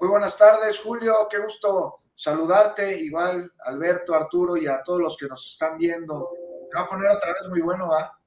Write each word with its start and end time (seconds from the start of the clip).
Muy 0.00 0.08
buenas 0.08 0.38
tardes, 0.38 0.78
Julio. 0.78 1.28
Qué 1.30 1.38
gusto 1.38 2.00
saludarte, 2.14 2.98
igual 3.02 3.52
Alberto, 3.66 4.14
Arturo 4.14 4.56
y 4.56 4.66
a 4.66 4.82
todos 4.82 4.98
los 4.98 5.14
que 5.14 5.26
nos 5.26 5.46
están 5.46 5.76
viendo. 5.76 6.30
Me 6.72 6.80
va 6.80 6.86
a 6.86 6.88
poner 6.88 7.10
otra 7.10 7.34
vez 7.34 7.50
muy 7.50 7.60
bueno, 7.60 7.90
¿va? 7.90 8.18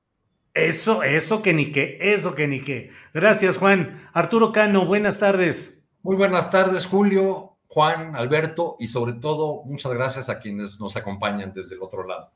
Eso, 0.54 1.02
eso 1.02 1.42
que 1.42 1.52
ni 1.52 1.72
qué, 1.72 1.98
eso 2.00 2.36
que 2.36 2.48
ni 2.48 2.62
qué. 2.62 2.92
Gracias, 3.12 3.58
Juan. 3.58 4.00
Arturo 4.14 4.52
Cano, 4.52 4.86
buenas 4.86 5.18
tardes. 5.18 5.84
Muy 6.04 6.16
buenas 6.16 6.52
tardes, 6.52 6.86
Julio, 6.86 7.58
Juan, 7.68 8.16
Alberto 8.16 8.76
y 8.78 8.88
sobre 8.88 9.14
todo 9.14 9.64
muchas 9.66 9.94
gracias 9.94 10.30
a 10.30 10.38
quienes 10.38 10.80
nos 10.80 10.96
acompañan 10.96 11.54
desde 11.56 11.74
el 11.74 11.82
otro 11.82 12.06
lado. 12.06 12.32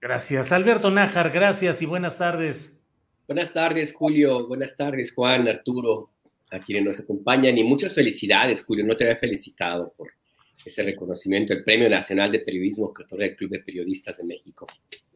Gracias. 0.00 0.52
Alberto 0.52 0.92
Nájar, 0.92 1.30
gracias 1.30 1.82
y 1.82 1.86
buenas 1.86 2.18
tardes. 2.18 2.84
Buenas 3.26 3.52
tardes, 3.52 3.92
Julio. 3.92 4.46
Buenas 4.46 4.76
tardes, 4.76 5.12
Juan, 5.12 5.48
Arturo 5.48 6.10
a 6.50 6.60
quienes 6.60 6.84
nos 6.84 7.00
acompañan 7.00 7.56
y 7.58 7.64
muchas 7.64 7.94
felicidades, 7.94 8.64
Julio. 8.64 8.84
No 8.86 8.96
te 8.96 9.04
había 9.04 9.16
felicitado 9.16 9.92
por 9.96 10.10
ese 10.64 10.82
reconocimiento, 10.82 11.52
el 11.52 11.64
Premio 11.64 11.88
Nacional 11.88 12.32
de 12.32 12.40
Periodismo 12.40 12.92
que 12.92 13.02
otorga 13.02 13.26
el 13.26 13.36
Club 13.36 13.50
de 13.50 13.60
Periodistas 13.60 14.18
de 14.18 14.24
México. 14.24 14.66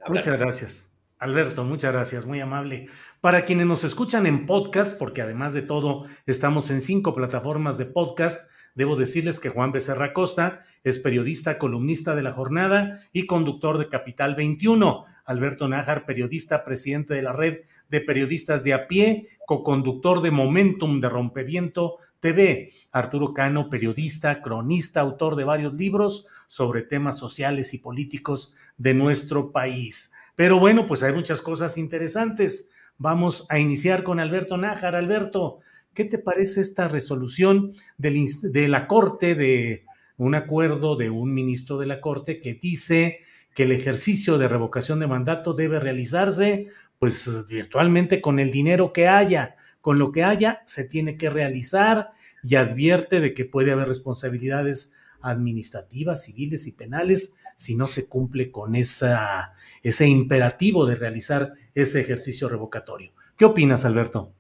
Muchas 0.08 0.38
gracias. 0.38 0.90
Alberto, 1.18 1.64
muchas 1.64 1.92
gracias, 1.92 2.24
muy 2.24 2.40
amable. 2.40 2.88
Para 3.20 3.44
quienes 3.44 3.66
nos 3.66 3.84
escuchan 3.84 4.26
en 4.26 4.46
podcast, 4.46 4.98
porque 4.98 5.20
además 5.20 5.52
de 5.52 5.60
todo 5.60 6.06
estamos 6.24 6.70
en 6.70 6.80
cinco 6.80 7.14
plataformas 7.14 7.76
de 7.76 7.84
podcast, 7.86 8.50
Debo 8.74 8.96
decirles 8.96 9.40
que 9.40 9.48
Juan 9.48 9.72
Becerra 9.72 10.12
Costa 10.12 10.60
es 10.84 10.98
periodista, 10.98 11.58
columnista 11.58 12.14
de 12.14 12.22
la 12.22 12.32
jornada 12.32 13.02
y 13.12 13.26
conductor 13.26 13.78
de 13.78 13.88
Capital 13.88 14.34
21. 14.34 15.04
Alberto 15.24 15.68
Nájar, 15.68 16.06
periodista, 16.06 16.64
presidente 16.64 17.14
de 17.14 17.22
la 17.22 17.32
red 17.32 17.58
de 17.88 18.00
periodistas 18.00 18.64
de 18.64 18.74
a 18.74 18.88
pie, 18.88 19.28
coconductor 19.46 20.22
de 20.22 20.30
Momentum 20.30 21.00
de 21.00 21.08
Rompeviento 21.08 21.98
TV. 22.18 22.72
Arturo 22.90 23.32
Cano, 23.32 23.70
periodista, 23.70 24.42
cronista, 24.42 25.00
autor 25.00 25.36
de 25.36 25.44
varios 25.44 25.74
libros 25.74 26.26
sobre 26.48 26.82
temas 26.82 27.18
sociales 27.18 27.74
y 27.74 27.78
políticos 27.78 28.54
de 28.76 28.94
nuestro 28.94 29.52
país. 29.52 30.12
Pero 30.34 30.58
bueno, 30.58 30.86
pues 30.86 31.02
hay 31.02 31.12
muchas 31.12 31.42
cosas 31.42 31.78
interesantes. 31.78 32.70
Vamos 32.98 33.46
a 33.50 33.58
iniciar 33.58 34.02
con 34.02 34.20
Alberto 34.20 34.56
Nájar. 34.56 34.96
Alberto, 34.96 35.60
¿Qué 35.94 36.04
te 36.04 36.18
parece 36.18 36.60
esta 36.60 36.86
resolución 36.86 37.72
de 37.98 38.68
la 38.68 38.86
Corte, 38.86 39.34
de 39.34 39.84
un 40.16 40.34
acuerdo 40.34 40.94
de 40.94 41.10
un 41.10 41.34
ministro 41.34 41.78
de 41.78 41.86
la 41.86 42.00
Corte 42.00 42.40
que 42.40 42.54
dice 42.54 43.20
que 43.54 43.64
el 43.64 43.72
ejercicio 43.72 44.38
de 44.38 44.46
revocación 44.46 45.00
de 45.00 45.08
mandato 45.08 45.52
debe 45.52 45.80
realizarse 45.80 46.68
pues 47.00 47.28
virtualmente 47.48 48.20
con 48.20 48.38
el 48.38 48.50
dinero 48.52 48.92
que 48.92 49.08
haya, 49.08 49.56
con 49.80 49.98
lo 49.98 50.12
que 50.12 50.22
haya 50.22 50.62
se 50.66 50.84
tiene 50.84 51.16
que 51.16 51.30
realizar 51.30 52.10
y 52.44 52.54
advierte 52.54 53.18
de 53.18 53.34
que 53.34 53.44
puede 53.44 53.72
haber 53.72 53.88
responsabilidades 53.88 54.92
administrativas, 55.22 56.22
civiles 56.22 56.66
y 56.66 56.72
penales 56.72 57.34
si 57.56 57.74
no 57.74 57.88
se 57.88 58.06
cumple 58.06 58.52
con 58.52 58.76
esa, 58.76 59.54
ese 59.82 60.06
imperativo 60.06 60.86
de 60.86 60.94
realizar 60.94 61.54
ese 61.74 62.00
ejercicio 62.00 62.48
revocatorio. 62.48 63.12
¿Qué 63.36 63.44
opinas, 63.44 63.84
Alberto? 63.84 64.34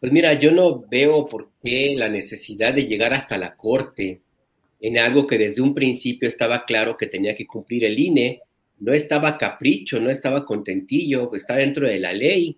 Pues 0.00 0.12
mira, 0.12 0.32
yo 0.32 0.50
no 0.50 0.80
veo 0.88 1.26
por 1.28 1.52
qué 1.62 1.94
la 1.96 2.08
necesidad 2.08 2.72
de 2.72 2.86
llegar 2.86 3.12
hasta 3.12 3.36
la 3.36 3.54
Corte 3.54 4.22
en 4.80 4.98
algo 4.98 5.26
que 5.26 5.36
desde 5.36 5.60
un 5.60 5.74
principio 5.74 6.26
estaba 6.26 6.64
claro 6.64 6.96
que 6.96 7.06
tenía 7.06 7.34
que 7.34 7.46
cumplir 7.46 7.84
el 7.84 7.98
INE, 7.98 8.40
no 8.78 8.94
estaba 8.94 9.36
capricho, 9.36 10.00
no 10.00 10.08
estaba 10.08 10.46
contentillo, 10.46 11.34
está 11.34 11.56
dentro 11.56 11.86
de 11.86 12.00
la 12.00 12.14
ley. 12.14 12.56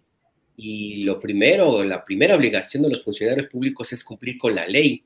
Y 0.56 1.02
lo 1.02 1.18
primero, 1.18 1.82
la 1.82 2.04
primera 2.04 2.36
obligación 2.36 2.84
de 2.84 2.90
los 2.90 3.02
funcionarios 3.02 3.48
públicos 3.48 3.92
es 3.92 4.04
cumplir 4.04 4.38
con 4.38 4.54
la 4.54 4.68
ley. 4.68 5.04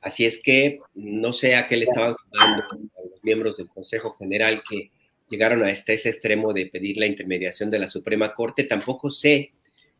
Así 0.00 0.24
es 0.24 0.40
que 0.40 0.78
no 0.94 1.32
sé 1.32 1.56
a 1.56 1.66
qué 1.66 1.76
le 1.76 1.84
estaban 1.84 2.14
jugando 2.14 2.62
a 2.62 3.08
los 3.10 3.24
miembros 3.24 3.56
del 3.56 3.68
Consejo 3.68 4.12
General 4.12 4.62
que 4.68 4.92
llegaron 5.28 5.64
hasta 5.64 5.92
ese 5.92 6.10
extremo 6.10 6.52
de 6.52 6.66
pedir 6.66 6.96
la 6.96 7.06
intermediación 7.06 7.70
de 7.70 7.80
la 7.80 7.88
Suprema 7.88 8.32
Corte. 8.32 8.64
Tampoco 8.64 9.10
sé 9.10 9.52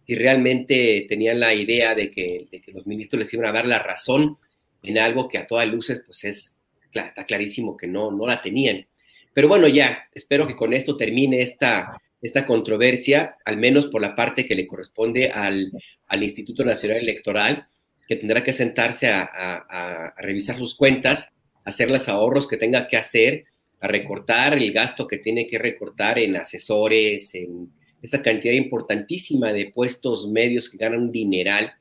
y 0.06 0.14
realmente 0.14 1.06
tenían 1.08 1.40
la 1.40 1.54
idea 1.54 1.94
de 1.94 2.10
que, 2.10 2.48
los 2.72 2.86
ministros 2.86 3.20
les 3.20 3.32
iban 3.34 3.46
a 3.46 3.52
dar 3.52 3.66
la 3.66 3.78
razón 3.78 4.38
en 4.82 4.98
algo 4.98 5.28
que 5.28 5.38
a 5.38 5.46
todas 5.46 5.68
luces, 5.68 6.02
pues 6.04 6.24
es, 6.24 6.58
está 6.92 7.24
clarísimo 7.24 7.76
que 7.76 7.86
no, 7.86 8.10
no 8.10 8.26
la 8.26 8.40
tenían. 8.42 8.86
Pero 9.32 9.48
bueno, 9.48 9.68
ya, 9.68 10.08
espero 10.14 10.46
que 10.46 10.56
con 10.56 10.72
esto 10.72 10.96
termine 10.96 11.40
esta, 11.40 12.00
esta 12.20 12.46
controversia, 12.46 13.36
al 13.44 13.56
menos 13.56 13.86
por 13.86 14.02
la 14.02 14.14
parte 14.14 14.46
que 14.46 14.54
le 14.54 14.66
corresponde 14.66 15.30
al, 15.30 15.72
Instituto 16.20 16.64
Nacional 16.64 16.98
Electoral, 16.98 17.69
que 18.06 18.16
tendrá 18.16 18.42
que 18.42 18.52
sentarse 18.52 19.08
a, 19.08 19.22
a, 19.32 20.14
revisar 20.19 20.56
sus 20.56 20.74
cuentas, 20.74 21.32
hacer 21.64 21.90
los 21.90 22.08
ahorros 22.08 22.46
que 22.46 22.58
tenga 22.58 22.86
que 22.86 22.96
hacer, 22.96 23.44
a 23.80 23.88
recortar 23.88 24.58
el 24.58 24.72
gasto 24.72 25.06
que 25.06 25.19
tiene 25.19 25.46
que 25.46 25.58
recortar 25.58 26.19
en 26.19 26.36
asesores, 26.36 27.34
en 27.34 27.72
esa 28.02 28.20
cantidad 28.20 28.54
importantísima 28.54 29.52
de 29.52 29.70
puestos 29.70 30.28
medios 30.28 30.68
que 30.68 30.76
ganan 30.76 31.02
un 31.02 31.12
dineral 31.12 31.72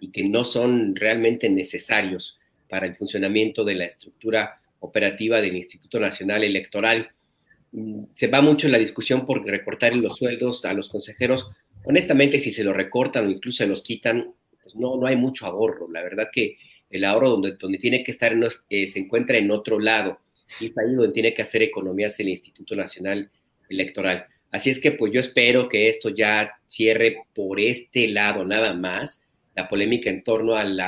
y 0.00 0.10
que 0.10 0.28
no 0.28 0.44
son 0.44 0.94
realmente 0.94 1.48
necesarios 1.48 2.38
para 2.68 2.86
el 2.86 2.96
funcionamiento 2.96 3.64
de 3.64 3.74
la 3.74 3.84
estructura 3.84 4.60
operativa 4.80 5.40
del 5.40 5.56
Instituto 5.56 5.98
Nacional 5.98 6.44
Electoral. 6.44 7.10
Mm, 7.72 8.04
se 8.14 8.28
va 8.28 8.40
mucho 8.42 8.68
la 8.68 8.78
discusión 8.78 9.24
por 9.24 9.44
recortar 9.44 9.94
los 9.96 10.16
sueldos 10.16 10.64
a 10.64 10.74
los 10.74 10.88
consejeros. 10.88 11.50
Honestamente, 11.84 12.38
si 12.38 12.52
se 12.52 12.64
los 12.64 12.76
recortan 12.76 13.26
o 13.26 13.30
incluso 13.30 13.64
se 13.64 13.68
los 13.68 13.82
quitan, 13.82 14.34
pues 14.62 14.76
no, 14.76 14.96
no 14.96 15.06
hay 15.06 15.16
mucho 15.16 15.46
ahorro. 15.46 15.90
La 15.90 16.02
verdad 16.02 16.28
que 16.32 16.56
el 16.90 17.04
ahorro 17.04 17.30
donde, 17.30 17.56
donde 17.56 17.78
tiene 17.78 18.02
que 18.04 18.10
estar 18.10 18.36
eh, 18.68 18.86
se 18.86 18.98
encuentra 18.98 19.38
en 19.38 19.50
otro 19.50 19.78
lado 19.78 20.20
y 20.60 20.66
es 20.66 20.78
ahí 20.78 20.94
donde 20.94 21.12
tiene 21.12 21.32
que 21.32 21.42
hacer 21.42 21.62
economías 21.62 22.18
el 22.20 22.28
Instituto 22.28 22.74
Nacional 22.74 23.30
Electoral. 23.68 24.26
Así 24.50 24.70
es 24.70 24.80
que 24.80 24.92
pues 24.92 25.12
yo 25.12 25.20
espero 25.20 25.68
que 25.68 25.88
esto 25.88 26.08
ya 26.08 26.58
cierre 26.66 27.24
por 27.34 27.60
este 27.60 28.08
lado 28.08 28.44
nada 28.44 28.74
más 28.74 29.22
la 29.54 29.68
polémica 29.68 30.10
en 30.10 30.24
torno 30.24 30.54
al 30.54 30.78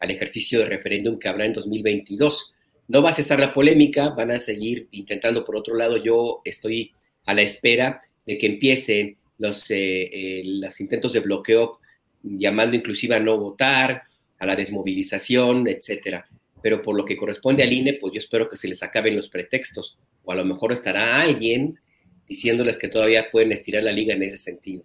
ejercicio 0.00 0.58
de 0.58 0.66
referéndum 0.66 1.18
que 1.18 1.28
habrá 1.28 1.46
en 1.46 1.52
2022. 1.52 2.54
No 2.88 3.02
va 3.02 3.10
a 3.10 3.14
cesar 3.14 3.40
la 3.40 3.52
polémica, 3.52 4.10
van 4.10 4.30
a 4.30 4.38
seguir 4.38 4.88
intentando. 4.92 5.44
Por 5.44 5.56
otro 5.56 5.74
lado, 5.74 5.96
yo 5.96 6.40
estoy 6.44 6.92
a 7.26 7.34
la 7.34 7.42
espera 7.42 8.00
de 8.24 8.38
que 8.38 8.46
empiecen 8.46 9.16
los, 9.38 9.70
eh, 9.70 10.10
eh, 10.12 10.42
los 10.44 10.80
intentos 10.80 11.12
de 11.12 11.20
bloqueo, 11.20 11.80
llamando 12.22 12.76
inclusive 12.76 13.14
a 13.14 13.20
no 13.20 13.38
votar, 13.38 14.02
a 14.38 14.46
la 14.46 14.56
desmovilización, 14.56 15.68
etcétera. 15.68 16.28
Pero 16.62 16.82
por 16.82 16.96
lo 16.96 17.04
que 17.04 17.16
corresponde 17.16 17.62
al 17.62 17.72
INE, 17.72 17.94
pues 17.94 18.14
yo 18.14 18.18
espero 18.18 18.48
que 18.48 18.56
se 18.56 18.68
les 18.68 18.82
acaben 18.82 19.16
los 19.16 19.28
pretextos. 19.28 19.98
O 20.24 20.32
a 20.32 20.36
lo 20.36 20.44
mejor 20.44 20.72
estará 20.72 21.20
alguien 21.20 21.78
diciéndoles 22.28 22.76
que 22.76 22.88
todavía 22.88 23.30
pueden 23.30 23.52
estirar 23.52 23.82
la 23.82 23.92
liga 23.92 24.14
en 24.14 24.22
ese 24.22 24.38
sentido. 24.38 24.84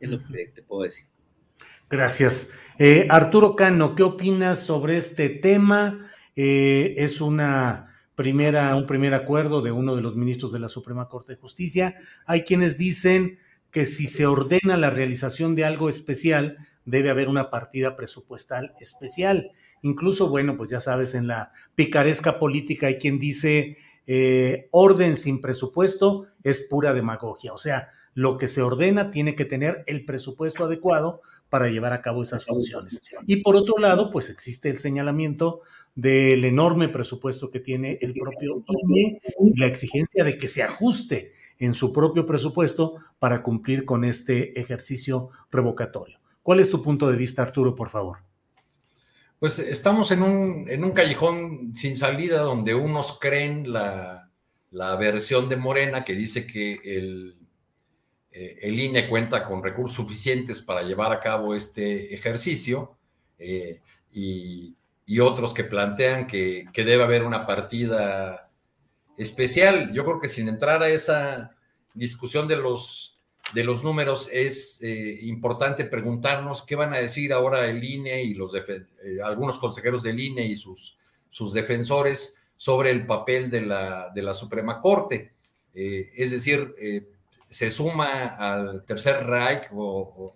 Es 0.00 0.10
lo 0.10 0.18
que 0.18 0.46
te 0.54 0.62
puedo 0.62 0.82
decir. 0.82 1.06
Gracias. 1.88 2.52
Eh, 2.78 3.06
Arturo 3.08 3.56
Cano, 3.56 3.94
¿qué 3.94 4.02
opinas 4.02 4.58
sobre 4.58 4.96
este 4.96 5.28
tema? 5.28 6.10
Eh, 6.34 6.94
es 6.98 7.20
una 7.20 7.94
primera, 8.14 8.74
un 8.74 8.86
primer 8.86 9.14
acuerdo 9.14 9.62
de 9.62 9.72
uno 9.72 9.94
de 9.94 10.02
los 10.02 10.16
ministros 10.16 10.52
de 10.52 10.58
la 10.58 10.68
Suprema 10.68 11.08
Corte 11.08 11.32
de 11.32 11.38
Justicia. 11.38 11.96
Hay 12.26 12.42
quienes 12.42 12.76
dicen 12.76 13.38
que 13.70 13.86
si 13.86 14.06
se 14.06 14.26
ordena 14.26 14.76
la 14.76 14.90
realización 14.90 15.54
de 15.54 15.64
algo 15.64 15.88
especial, 15.88 16.56
debe 16.84 17.10
haber 17.10 17.28
una 17.28 17.50
partida 17.50 17.96
presupuestal 17.96 18.74
especial. 18.80 19.50
Incluso, 19.82 20.28
bueno, 20.28 20.56
pues 20.56 20.70
ya 20.70 20.80
sabes, 20.80 21.14
en 21.14 21.26
la 21.26 21.52
picaresca 21.74 22.38
política 22.38 22.86
hay 22.86 22.96
quien 22.96 23.18
dice 23.18 23.76
eh, 24.06 24.68
orden 24.70 25.16
sin 25.16 25.40
presupuesto 25.40 26.26
es 26.42 26.60
pura 26.60 26.92
demagogia. 26.92 27.52
O 27.52 27.58
sea, 27.58 27.88
lo 28.14 28.38
que 28.38 28.48
se 28.48 28.62
ordena 28.62 29.10
tiene 29.10 29.34
que 29.34 29.44
tener 29.44 29.84
el 29.86 30.04
presupuesto 30.04 30.64
adecuado 30.64 31.20
para 31.48 31.68
llevar 31.68 31.92
a 31.92 32.02
cabo 32.02 32.22
esas 32.22 32.44
funciones. 32.44 33.02
Y 33.26 33.36
por 33.36 33.56
otro 33.56 33.78
lado, 33.78 34.10
pues 34.10 34.30
existe 34.30 34.68
el 34.68 34.78
señalamiento 34.78 35.60
del 35.94 36.44
enorme 36.44 36.88
presupuesto 36.88 37.50
que 37.50 37.60
tiene 37.60 37.98
el 38.00 38.14
propio 38.14 38.62
INE 38.68 39.20
y 39.40 39.58
la 39.58 39.66
exigencia 39.66 40.24
de 40.24 40.36
que 40.36 40.48
se 40.48 40.62
ajuste 40.62 41.32
en 41.58 41.74
su 41.74 41.92
propio 41.92 42.26
presupuesto 42.26 42.96
para 43.18 43.42
cumplir 43.42 43.84
con 43.84 44.04
este 44.04 44.58
ejercicio 44.60 45.30
revocatorio. 45.50 46.18
¿Cuál 46.42 46.60
es 46.60 46.70
tu 46.70 46.82
punto 46.82 47.10
de 47.10 47.16
vista, 47.16 47.42
Arturo, 47.42 47.74
por 47.74 47.88
favor? 47.88 48.25
Pues 49.38 49.58
estamos 49.58 50.10
en 50.10 50.22
un, 50.22 50.68
en 50.68 50.84
un 50.84 50.92
callejón 50.92 51.74
sin 51.74 51.96
salida 51.96 52.40
donde 52.40 52.74
unos 52.74 53.18
creen 53.18 53.72
la, 53.72 54.30
la 54.70 54.96
versión 54.96 55.48
de 55.48 55.56
Morena 55.56 56.04
que 56.04 56.14
dice 56.14 56.46
que 56.46 56.80
el 56.84 57.36
eh, 58.38 58.58
el 58.68 58.78
INE 58.78 59.08
cuenta 59.08 59.46
con 59.46 59.62
recursos 59.62 59.96
suficientes 59.96 60.60
para 60.60 60.82
llevar 60.82 61.10
a 61.10 61.20
cabo 61.20 61.54
este 61.54 62.14
ejercicio 62.14 62.98
eh, 63.38 63.80
y, 64.12 64.76
otros 65.20 65.54
que 65.54 65.64
plantean 65.64 66.26
que, 66.26 66.66
debe 66.74 67.02
haber 67.02 67.22
una 67.22 67.46
partida 67.46 68.50
especial. 69.16 69.90
Yo 69.94 70.04
creo 70.04 70.20
que 70.20 70.28
sin 70.28 70.48
entrar 70.48 70.82
a 70.82 70.90
esa 70.90 71.56
discusión 71.94 72.46
de 72.46 72.56
los, 72.56 73.15
de 73.54 73.64
los 73.64 73.84
números 73.84 74.28
es 74.32 74.80
eh, 74.82 75.18
importante 75.22 75.84
preguntarnos 75.84 76.62
qué 76.62 76.74
van 76.74 76.92
a 76.92 76.98
decir 76.98 77.32
ahora 77.32 77.66
el 77.66 77.82
INE 77.82 78.22
y 78.22 78.34
los 78.34 78.52
algunos 79.24 79.58
consejeros 79.58 80.02
del 80.02 80.18
INE 80.18 80.44
y 80.46 80.56
sus, 80.56 80.98
sus 81.28 81.52
defensores 81.52 82.34
sobre 82.56 82.90
el 82.90 83.06
papel 83.06 83.50
de 83.50 83.60
la, 83.62 84.10
de 84.14 84.22
la 84.22 84.34
Suprema 84.34 84.80
Corte. 84.80 85.34
es 85.74 86.30
decir, 86.30 86.74
se 87.48 87.70
suma 87.70 88.26
al 88.26 88.84
Tercer 88.84 89.24
Reich 89.26 89.68
o, 89.72 90.34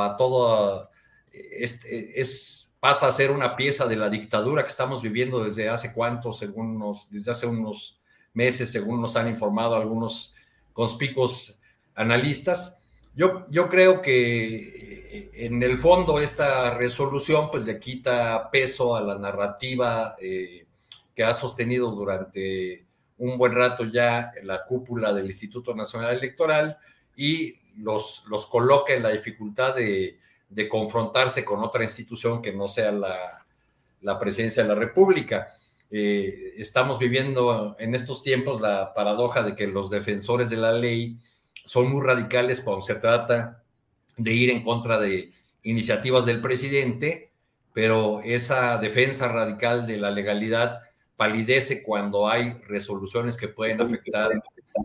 a 0.00 0.16
todo, 0.16 0.90
este, 1.30 2.20
es, 2.20 2.70
pasa 2.80 3.06
a 3.06 3.12
ser 3.12 3.30
una 3.30 3.54
pieza 3.54 3.86
de 3.86 3.96
la 3.96 4.08
dictadura 4.08 4.64
que 4.64 4.70
estamos 4.70 5.02
viviendo 5.02 5.44
desde 5.44 5.68
hace 5.68 5.92
cuántos, 5.92 6.38
según 6.38 6.78
nos, 6.78 7.08
desde 7.10 7.30
hace 7.30 7.46
unos 7.46 8.00
meses, 8.34 8.72
según 8.72 9.00
nos 9.00 9.14
han 9.14 9.28
informado 9.28 9.76
algunos 9.76 10.34
conspicuos 10.72 11.58
analistas. 11.94 12.82
Yo, 13.14 13.46
yo 13.50 13.68
creo 13.68 14.00
que 14.00 14.92
eh, 15.12 15.30
en 15.34 15.62
el 15.62 15.78
fondo 15.78 16.20
esta 16.20 16.70
resolución 16.74 17.50
pues 17.50 17.64
le 17.66 17.78
quita 17.78 18.50
peso 18.50 18.96
a 18.96 19.02
la 19.02 19.18
narrativa 19.18 20.16
eh, 20.18 20.64
que 21.14 21.24
ha 21.24 21.34
sostenido 21.34 21.90
durante 21.90 22.86
un 23.18 23.36
buen 23.36 23.52
rato 23.52 23.84
ya 23.84 24.32
la 24.42 24.64
cúpula 24.64 25.12
del 25.12 25.26
Instituto 25.26 25.74
Nacional 25.74 26.16
Electoral 26.16 26.78
y 27.16 27.56
los, 27.76 28.24
los 28.28 28.46
coloca 28.46 28.94
en 28.94 29.02
la 29.02 29.10
dificultad 29.10 29.74
de, 29.74 30.18
confrontarse 30.68 31.44
con 31.44 31.62
otra 31.62 31.82
institución 31.82 32.42
que 32.42 32.52
no 32.52 32.68
sea 32.68 32.92
la, 32.92 33.46
la 34.02 34.18
presidencia 34.18 34.62
de 34.62 34.68
la 34.68 34.74
República. 34.74 35.48
Eh, 35.90 36.54
estamos 36.56 36.98
viviendo 36.98 37.76
en 37.78 37.94
estos 37.94 38.22
tiempos 38.22 38.60
la 38.60 38.92
paradoja 38.94 39.42
de 39.42 39.54
que 39.54 39.66
los 39.66 39.90
defensores 39.90 40.50
de 40.50 40.56
la 40.56 40.72
ley 40.72 41.18
son 41.64 41.90
muy 41.90 42.04
radicales 42.04 42.60
cuando 42.60 42.82
se 42.82 42.96
trata 42.96 43.62
de 44.16 44.32
ir 44.32 44.50
en 44.50 44.62
contra 44.62 44.98
de 45.00 45.32
iniciativas 45.62 46.26
del 46.26 46.40
presidente, 46.40 47.30
pero 47.72 48.20
esa 48.22 48.78
defensa 48.78 49.28
radical 49.28 49.86
de 49.86 49.96
la 49.96 50.10
legalidad 50.10 50.80
palidece 51.16 51.82
cuando 51.82 52.28
hay 52.28 52.52
resoluciones 52.66 53.36
que 53.36 53.48
pueden 53.48 53.80
afectar 53.80 54.30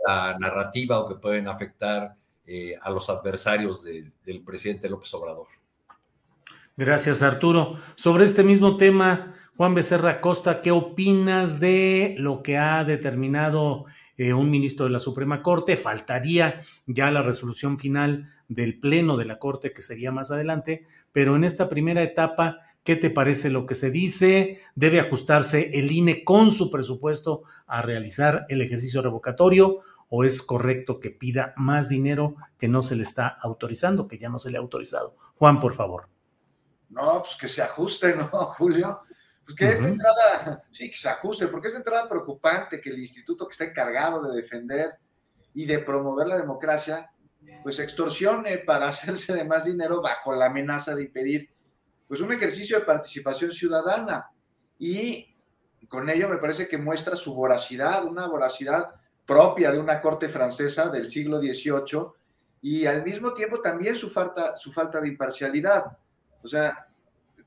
la 0.08 0.38
narrativa 0.40 1.00
o 1.00 1.08
que 1.08 1.16
pueden 1.16 1.48
afectar 1.48 2.16
eh, 2.46 2.76
a 2.82 2.90
los 2.90 3.10
adversarios 3.10 3.84
del 3.84 4.42
presidente 4.44 4.90
López 4.90 5.14
Obrador. 5.14 5.48
Gracias, 6.78 7.24
Arturo. 7.24 7.76
Sobre 7.96 8.26
este 8.26 8.44
mismo 8.44 8.78
tema, 8.78 9.34
Juan 9.58 9.74
Becerra 9.74 10.22
Costa, 10.22 10.62
¿qué 10.62 10.70
opinas 10.70 11.60
de 11.60 12.16
lo 12.20 12.44
que 12.44 12.58
ha 12.58 12.84
determinado 12.84 13.86
eh, 14.18 14.34
un 14.34 14.50
ministro 14.50 14.86
de 14.86 14.92
la 14.92 15.00
Suprema 15.00 15.42
Corte? 15.42 15.78
Faltaría 15.78 16.62
ya 16.86 17.12
la 17.12 17.22
resolución 17.22 17.80
final 17.80 18.30
del 18.48 18.80
Pleno 18.80 19.18
de 19.18 19.26
la 19.26 19.40
Corte, 19.40 19.74
que 19.74 19.82
sería 19.82 20.12
más 20.12 20.32
adelante, 20.32 20.86
pero 21.12 21.36
en 21.36 21.44
esta 21.44 21.70
primera 21.70 22.04
etapa, 22.04 22.60
¿Qué 22.88 22.96
te 22.96 23.10
parece 23.10 23.50
lo 23.50 23.66
que 23.66 23.76
se 23.76 23.92
dice? 23.92 24.62
¿Debe 24.74 25.02
ajustarse 25.02 25.72
el 25.78 25.92
INE 25.92 26.24
con 26.24 26.52
su 26.52 26.72
presupuesto 26.72 27.44
a 27.66 27.82
realizar 27.82 28.46
el 28.48 28.62
ejercicio 28.62 29.02
revocatorio? 29.02 29.80
¿O 30.08 30.24
es 30.24 30.42
correcto 30.42 31.02
que 31.02 31.10
pida 31.10 31.54
más 31.58 31.90
dinero 31.90 32.38
que 32.58 32.70
no 32.70 32.84
se 32.84 32.96
le 32.96 33.04
está 33.04 33.28
autorizando, 33.28 34.08
que 34.08 34.18
ya 34.18 34.30
no 34.30 34.40
se 34.40 34.52
le 34.52 34.58
ha 34.58 34.62
autorizado? 34.62 35.18
Juan, 35.36 35.60
por 35.60 35.74
favor. 35.74 36.08
No, 36.90 37.20
pues 37.20 37.36
que 37.36 37.50
se 37.50 37.62
ajuste, 37.62 38.16
¿no, 38.16 38.30
Julio? 38.58 39.02
Pues 39.48 39.56
que 39.56 39.70
es 39.70 39.82
de 39.82 39.88
entrada, 39.88 40.62
sí, 40.74 40.92
que 40.92 40.98
se 40.98 41.08
ajuste, 41.08 41.48
porque 41.48 41.68
es 41.68 41.74
de 41.74 41.80
entrada 41.80 42.10
preocupante 42.10 42.82
que 42.82 42.90
el 42.90 43.00
instituto 43.00 43.48
que 43.48 43.54
está 43.54 43.64
encargado 43.64 44.22
de 44.22 44.36
defender 44.36 44.98
y 45.54 45.66
de 45.66 45.80
promover 45.80 46.28
la 46.28 46.36
democracia, 46.36 47.10
pues 47.64 47.80
extorsione 47.80 48.58
para 48.58 48.88
hacerse 48.90 49.34
de 49.34 49.46
más 49.46 49.64
dinero 49.64 50.02
bajo 50.02 50.36
la 50.36 50.48
amenaza 50.48 50.94
de 50.96 51.04
impedir 51.04 51.50
pues 52.10 52.20
un 52.20 52.34
ejercicio 52.34 52.78
de 52.78 52.86
participación 52.86 53.54
ciudadana 53.54 54.30
y 54.78 55.34
con 55.88 56.10
ello 56.10 56.28
me 56.28 56.38
parece 56.38 56.68
que 56.68 56.78
muestra 56.78 57.16
su 57.16 57.34
voracidad, 57.34 58.04
una 58.04 58.28
voracidad 58.28 58.96
propia 59.26 59.72
de 59.72 59.80
una 59.80 60.02
corte 60.02 60.28
francesa 60.28 60.90
del 60.90 61.10
siglo 61.10 61.38
XVIII 61.38 62.12
y 62.62 62.86
al 62.86 63.06
mismo 63.06 63.34
tiempo 63.34 63.62
también 63.62 63.96
su 63.96 64.10
falta, 64.10 64.58
su 64.58 64.74
falta 64.74 65.00
de 65.00 65.08
imparcialidad. 65.08 65.98
O 66.44 66.48
sea, 66.50 66.87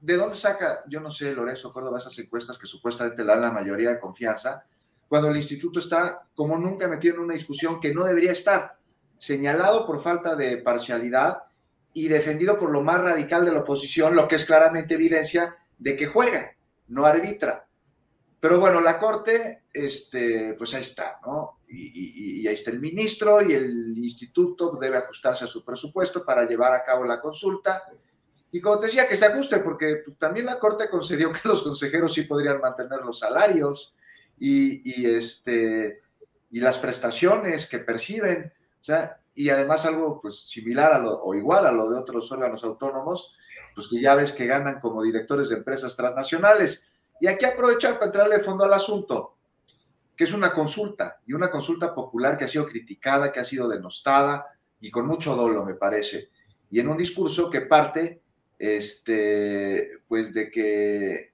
¿de 0.01 0.17
dónde 0.17 0.37
saca, 0.37 0.81
yo 0.89 1.01
no 1.01 1.11
sé, 1.11 1.33
Lorenzo 1.33 1.73
Córdoba, 1.73 1.99
esas 1.99 2.19
encuestas 2.19 2.59
que 2.59 2.67
supuestamente 2.67 3.25
dan 3.25 3.41
la 3.41 3.53
mayoría 3.53 3.91
de 3.91 4.01
confianza, 4.01 4.65
cuando 5.09 5.29
el 5.29 5.37
instituto 5.37 5.79
está 5.81 6.27
como 6.35 6.57
nunca 6.57 6.89
metido 6.89 7.17
en 7.17 7.23
una 7.23 7.35
discusión 7.35 7.81
que 7.81 7.93
no 7.93 8.05
debería 8.05 8.33
estar, 8.33 8.77
señalado 9.19 9.87
por 9.87 10.01
falta 10.01 10.37
de 10.37 10.57
parcialidad 10.59 11.43
y 11.93 12.09
defendido 12.09 12.59
por 12.59 12.71
lo 12.71 12.83
más 12.83 13.01
radical 13.01 13.45
de 13.45 13.53
la 13.53 13.61
oposición, 13.61 14.15
lo 14.15 14.29
que 14.29 14.37
es 14.37 14.45
claramente 14.45 14.95
evidencia 14.95 15.57
de 15.79 15.97
que 15.97 16.07
juega, 16.07 16.57
no 16.89 17.05
arbitra. 17.05 17.67
Pero 18.41 18.59
bueno, 18.59 18.81
la 18.81 18.99
Corte, 18.99 19.65
este, 19.73 20.55
pues 20.55 20.73
ahí 20.75 20.81
está, 20.81 21.21
¿no? 21.27 21.59
Y, 21.69 22.47
ahí 22.49 22.55
está 22.55 22.71
el 22.71 22.81
ministro 22.81 23.43
y 23.43 23.53
el 23.53 23.97
instituto 23.99 24.77
debe 24.81 24.97
ajustarse 24.97 25.45
a 25.45 25.49
su 25.49 25.65
presupuesto 25.65 26.25
para 26.25 26.49
llevar 26.49 26.73
a 26.73 26.83
cabo 26.83 27.05
la 27.05 27.21
consulta. 27.21 27.83
Y 28.53 28.61
como 28.61 28.79
te 28.79 28.87
decía, 28.87 29.09
que 29.09 29.17
se 29.17 29.27
ajuste, 29.27 29.59
porque 29.61 30.03
también 30.19 30.47
la 30.47 30.59
Corte 30.59 30.89
concedió 30.89 31.33
que 31.33 31.49
los 31.49 31.63
consejeros 31.63 32.15
sí 32.15 32.23
podrían 32.23 32.61
mantener 32.61 33.01
los 33.01 33.21
salarios 33.21 33.95
y, 34.39 34.83
y, 34.85 35.07
este, 35.07 36.03
y 36.51 36.61
las 36.61 36.79
prestaciones 36.79 37.69
que 37.69 37.79
perciben. 37.79 38.53
O 38.81 38.85
sea, 38.85 39.21
y 39.35 39.51
además 39.51 39.87
algo 39.87 40.21
pues 40.21 40.41
similar 40.41 40.93
a 40.93 40.99
lo, 40.99 41.23
o 41.23 41.35
igual 41.35 41.67
a 41.67 41.73
lo 41.73 41.89
de 41.91 41.99
otros 41.99 42.31
órganos 42.33 42.65
autónomos, 42.65 43.35
pues 43.75 43.89
que 43.89 44.01
ya 44.01 44.15
ves 44.15 44.33
que 44.33 44.47
ganan 44.47 44.81
como 44.81 45.03
directores 45.03 45.49
de 45.49 45.57
empresas 45.57 45.95
transnacionales. 45.97 46.89
Y 47.21 47.27
aquí 47.27 47.45
aprovechar 47.45 47.95
para 47.95 48.07
entrarle 48.07 48.41
fondo 48.41 48.65
al 48.65 48.75
asunto, 48.75 49.37
que 50.17 50.25
es 50.25 50.33
una 50.33 50.53
consulta, 50.53 51.21
y 51.27 51.33
una 51.33 51.51
consulta 51.51 51.95
popular 51.95 52.37
que 52.37 52.45
ha 52.45 52.49
sido 52.49 52.67
criticada, 52.67 53.33
que 53.33 53.41
ha 53.41 53.45
sido 53.45 53.69
denostada, 53.69 54.47
y 54.81 54.91
con 54.91 55.07
mucho 55.07 55.35
dolo, 55.37 55.65
me 55.65 55.75
parece. 55.75 56.31
Y 56.71 56.81
en 56.81 56.89
un 56.89 56.97
discurso 56.97 57.51
que 57.51 57.63
parte, 57.63 58.23
este, 58.61 60.03
pues 60.07 60.35
de 60.35 60.51
que 60.51 61.33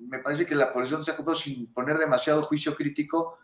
me 0.00 0.18
parece 0.18 0.44
que 0.44 0.56
la 0.56 0.72
población 0.72 1.04
se 1.04 1.12
ha 1.12 1.16
comprado 1.16 1.38
sin 1.38 1.72
poner 1.72 1.98
demasiado 1.98 2.42
juicio 2.42 2.74
crítico 2.74 3.38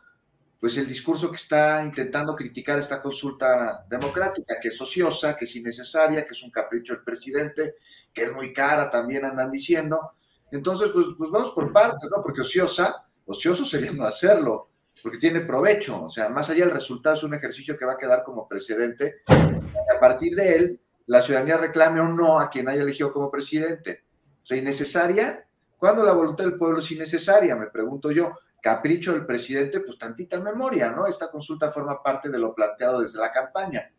pues 0.58 0.78
el 0.78 0.88
discurso 0.88 1.28
que 1.28 1.36
está 1.36 1.84
intentando 1.84 2.34
criticar 2.34 2.78
esta 2.78 3.02
consulta 3.02 3.84
democrática, 3.86 4.56
que 4.62 4.68
es 4.68 4.80
ociosa, 4.80 5.36
que 5.36 5.44
es 5.44 5.54
innecesaria, 5.56 6.24
que 6.26 6.32
es 6.32 6.42
un 6.42 6.50
capricho 6.50 6.94
del 6.94 7.04
presidente, 7.04 7.74
que 8.14 8.22
es 8.22 8.32
muy 8.32 8.50
cara, 8.54 8.88
también 8.88 9.26
andan 9.26 9.50
diciendo. 9.50 10.12
Entonces, 10.50 10.88
pues, 10.90 11.08
pues 11.18 11.30
vamos 11.30 11.50
por 11.50 11.70
partes, 11.70 12.08
¿no? 12.10 12.22
Porque 12.22 12.40
ociosa, 12.40 13.04
ocioso 13.26 13.66
sería 13.66 13.92
no 13.92 14.04
hacerlo, 14.04 14.70
porque 15.02 15.18
tiene 15.18 15.42
provecho, 15.42 16.04
o 16.04 16.08
sea, 16.08 16.30
más 16.30 16.48
allá 16.48 16.64
del 16.64 16.74
resultado 16.74 17.14
es 17.14 17.22
un 17.24 17.34
ejercicio 17.34 17.76
que 17.76 17.84
va 17.84 17.92
a 17.92 17.98
quedar 17.98 18.24
como 18.24 18.48
precedente, 18.48 19.16
a 19.26 20.00
partir 20.00 20.34
de 20.34 20.56
él, 20.56 20.80
la 21.06 21.22
ciudadanía 21.22 21.56
reclame 21.56 22.00
o 22.00 22.08
no 22.08 22.38
a 22.38 22.48
quien 22.48 22.68
haya 22.68 22.82
elegido 22.82 23.12
como 23.12 23.30
presidente. 23.30 24.04
O 24.42 24.46
sea, 24.46 24.56
innecesaria. 24.56 25.46
¿Cuándo 25.76 26.04
la 26.04 26.12
voluntad 26.12 26.44
del 26.44 26.56
pueblo 26.56 26.78
es 26.78 26.90
innecesaria? 26.90 27.56
Me 27.56 27.66
pregunto 27.66 28.10
yo. 28.10 28.32
Capricho 28.62 29.12
del 29.12 29.26
presidente, 29.26 29.80
pues 29.80 29.98
tantita 29.98 30.40
memoria, 30.40 30.90
¿no? 30.90 31.06
Esta 31.06 31.30
consulta 31.30 31.70
forma 31.70 32.02
parte 32.02 32.30
de 32.30 32.38
lo 32.38 32.54
planteado 32.54 33.02
desde 33.02 33.18
la 33.18 33.30
campaña. 33.30 33.90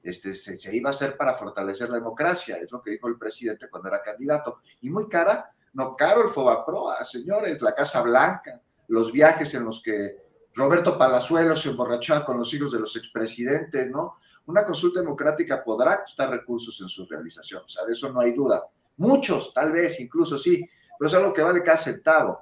Este, 0.00 0.34
se, 0.34 0.76
iba 0.76 0.90
a 0.90 0.92
hacer 0.92 1.16
para 1.16 1.34
fortalecer 1.34 1.88
la 1.88 1.96
democracia, 1.96 2.56
es 2.56 2.70
lo 2.70 2.82
que 2.82 2.92
dijo 2.92 3.08
el 3.08 3.18
presidente 3.18 3.68
cuando 3.68 3.88
era 3.88 4.02
candidato. 4.02 4.60
Y 4.80 4.90
muy 4.90 5.08
cara, 5.08 5.52
no 5.74 5.96
caro 5.96 6.22
el 6.22 6.28
Fobaproa, 6.28 7.04
señores, 7.04 7.60
la 7.62 7.74
Casa 7.74 8.02
Blanca, 8.02 8.60
los 8.88 9.10
viajes 9.10 9.54
en 9.54 9.64
los 9.64 9.82
que 9.82 10.16
Roberto 10.54 10.98
Palazuelos 10.98 11.62
se 11.62 11.70
emborrachaba 11.70 12.24
con 12.24 12.36
los 12.38 12.52
hijos 12.52 12.72
de 12.72 12.80
los 12.80 12.94
expresidentes, 12.96 13.90
¿no? 13.90 14.18
Una 14.46 14.64
consulta 14.64 15.00
democrática 15.00 15.62
podrá 15.62 16.00
costar 16.00 16.30
recursos 16.30 16.80
en 16.80 16.88
su 16.88 17.06
realización, 17.06 17.62
o 17.64 17.68
sea, 17.68 17.84
de 17.84 17.92
eso 17.92 18.12
no 18.12 18.20
hay 18.20 18.32
duda. 18.32 18.62
Muchos, 18.96 19.52
tal 19.54 19.72
vez, 19.72 20.00
incluso 20.00 20.38
sí, 20.38 20.68
pero 20.98 21.08
es 21.08 21.14
algo 21.14 21.32
que 21.32 21.42
vale 21.42 21.62
cada 21.62 21.78
centavo. 21.78 22.40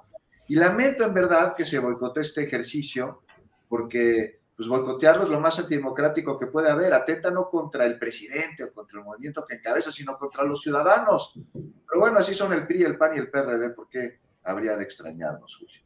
Y 0.48 0.56
lamento 0.56 1.04
en 1.04 1.14
verdad 1.14 1.54
que 1.54 1.64
se 1.64 1.78
boicote 1.78 2.22
este 2.22 2.42
ejercicio, 2.42 3.22
porque 3.68 4.40
pues 4.56 4.68
boicotearlo 4.68 5.24
es 5.24 5.30
lo 5.30 5.40
más 5.40 5.58
antidemocrático 5.58 6.38
que 6.38 6.48
puede 6.48 6.68
haber. 6.68 6.92
Atenta 6.92 7.30
no 7.30 7.48
contra 7.48 7.86
el 7.86 7.98
presidente 7.98 8.64
o 8.64 8.72
contra 8.72 8.98
el 8.98 9.06
movimiento 9.06 9.46
que 9.46 9.54
encabeza, 9.54 9.90
sino 9.90 10.18
contra 10.18 10.44
los 10.44 10.60
ciudadanos. 10.60 11.32
Pero 11.52 12.00
bueno, 12.00 12.18
así 12.18 12.34
son 12.34 12.52
el 12.52 12.66
PRI, 12.66 12.82
el 12.82 12.98
PAN 12.98 13.16
y 13.16 13.20
el 13.20 13.30
PRD, 13.30 13.70
¿por 13.70 13.88
qué 13.88 14.20
habría 14.42 14.76
de 14.76 14.84
extrañarnos, 14.84 15.56
Julio? 15.56 15.80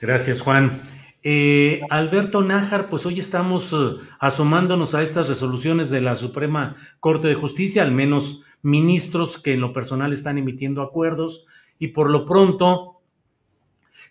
Gracias, 0.00 0.40
Juan. 0.40 0.80
Eh, 1.22 1.80
Alberto 1.90 2.42
Nájar, 2.42 2.88
pues 2.88 3.04
hoy 3.04 3.18
estamos 3.18 3.72
eh, 3.72 4.00
asomándonos 4.20 4.94
a 4.94 5.02
estas 5.02 5.28
resoluciones 5.28 5.90
de 5.90 6.00
la 6.00 6.14
Suprema 6.14 6.76
Corte 7.00 7.26
de 7.26 7.34
Justicia, 7.34 7.82
al 7.82 7.92
menos 7.92 8.42
ministros 8.62 9.38
que 9.38 9.54
en 9.54 9.60
lo 9.60 9.72
personal 9.72 10.12
están 10.12 10.38
emitiendo 10.38 10.80
acuerdos 10.80 11.44
y 11.78 11.88
por 11.88 12.08
lo 12.10 12.24
pronto 12.24 13.00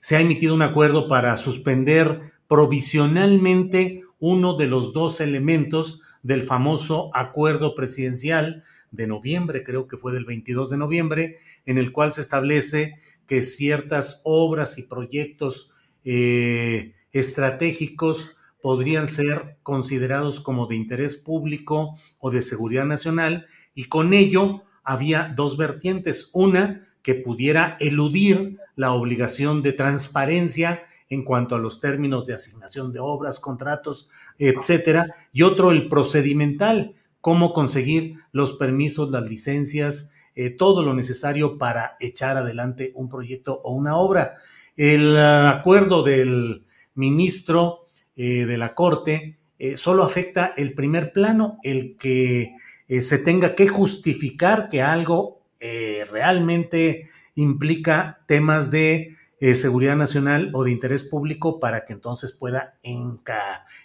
se 0.02 0.18
ha 0.18 0.22
emitido 0.22 0.54
un 0.54 0.62
acuerdo 0.62 1.08
para 1.08 1.38
suspender 1.38 2.22
provisionalmente 2.48 4.02
uno 4.20 4.56
de 4.56 4.68
los 4.68 4.94
dos 4.94 5.22
elementos 5.22 6.02
del 6.24 6.44
famoso 6.44 7.10
acuerdo 7.14 7.74
presidencial 7.74 8.64
de 8.92 9.08
noviembre, 9.08 9.64
creo 9.64 9.88
que 9.88 9.98
fue 9.98 10.12
del 10.12 10.26
22 10.26 10.72
de 10.72 10.78
noviembre, 10.78 11.38
en 11.66 11.78
el 11.78 11.92
cual 11.92 12.12
se 12.12 12.22
establece 12.22 12.96
que 13.28 13.44
ciertas 13.44 14.22
obras 14.26 14.78
y 14.78 14.84
proyectos 14.84 15.72
eh, 16.04 16.94
estratégicos 17.20 18.36
podrían 18.62 19.08
ser 19.08 19.58
considerados 19.64 20.40
como 20.40 20.68
de 20.68 20.76
interés 20.76 21.16
público 21.16 21.96
o 22.20 22.32
de 22.32 22.42
seguridad 22.42 22.86
nacional 22.86 23.46
y 23.74 23.86
con 23.86 24.14
ello 24.14 24.64
había 24.84 25.34
dos 25.36 25.58
vertientes. 25.58 26.30
Una, 26.34 26.88
que 27.08 27.16
pudiera 27.16 27.78
eludir 27.80 28.58
la 28.76 28.92
obligación 28.92 29.62
de 29.62 29.72
transparencia 29.72 30.84
en 31.10 31.24
cuanto 31.24 31.56
a 31.56 31.60
los 31.60 31.80
términos 31.80 32.26
de 32.26 32.34
asignación 32.34 32.92
de 32.92 33.00
obras, 33.00 33.40
contratos, 33.40 34.10
etcétera, 34.38 35.16
y 35.32 35.44
otro 35.44 35.72
el 35.72 35.88
procedimental, 35.88 36.96
cómo 37.22 37.54
conseguir 37.54 38.16
los 38.34 38.54
permisos, 38.54 39.10
las 39.10 39.30
licencias, 39.30 40.12
eh, 40.36 40.50
todo 40.50 40.84
lo 40.84 40.94
necesario 40.94 41.58
para 41.58 41.96
echar 42.00 42.36
adelante 42.36 42.92
un 42.94 43.10
proyecto 43.10 43.62
o 43.64 43.74
una 43.74 43.96
obra. 43.96 44.36
El 44.76 45.18
acuerdo 45.18 46.04
del 46.04 46.67
ministro 46.98 47.86
eh, 48.16 48.46
de 48.46 48.58
la 48.58 48.74
Corte 48.74 49.38
eh, 49.60 49.78
solo 49.78 50.04
afecta 50.04 50.54
el 50.58 50.74
primer 50.74 51.14
plano, 51.14 51.60
el 51.64 51.96
que 51.96 52.56
eh, 52.88 53.02
se 53.02 53.20
tenga 53.20 53.56
que 53.56 53.68
justificar 53.68 54.70
que 54.70 54.82
algo 54.82 55.38
realmente 55.60 57.10
implica 57.34 58.20
temas 58.28 58.70
de 58.70 59.16
seguridad 59.56 59.96
nacional 59.96 60.52
o 60.54 60.64
de 60.64 60.70
interés 60.70 61.04
público 61.04 61.60
para 61.60 61.84
que 61.84 61.94
entonces 61.94 62.32
pueda 62.32 62.78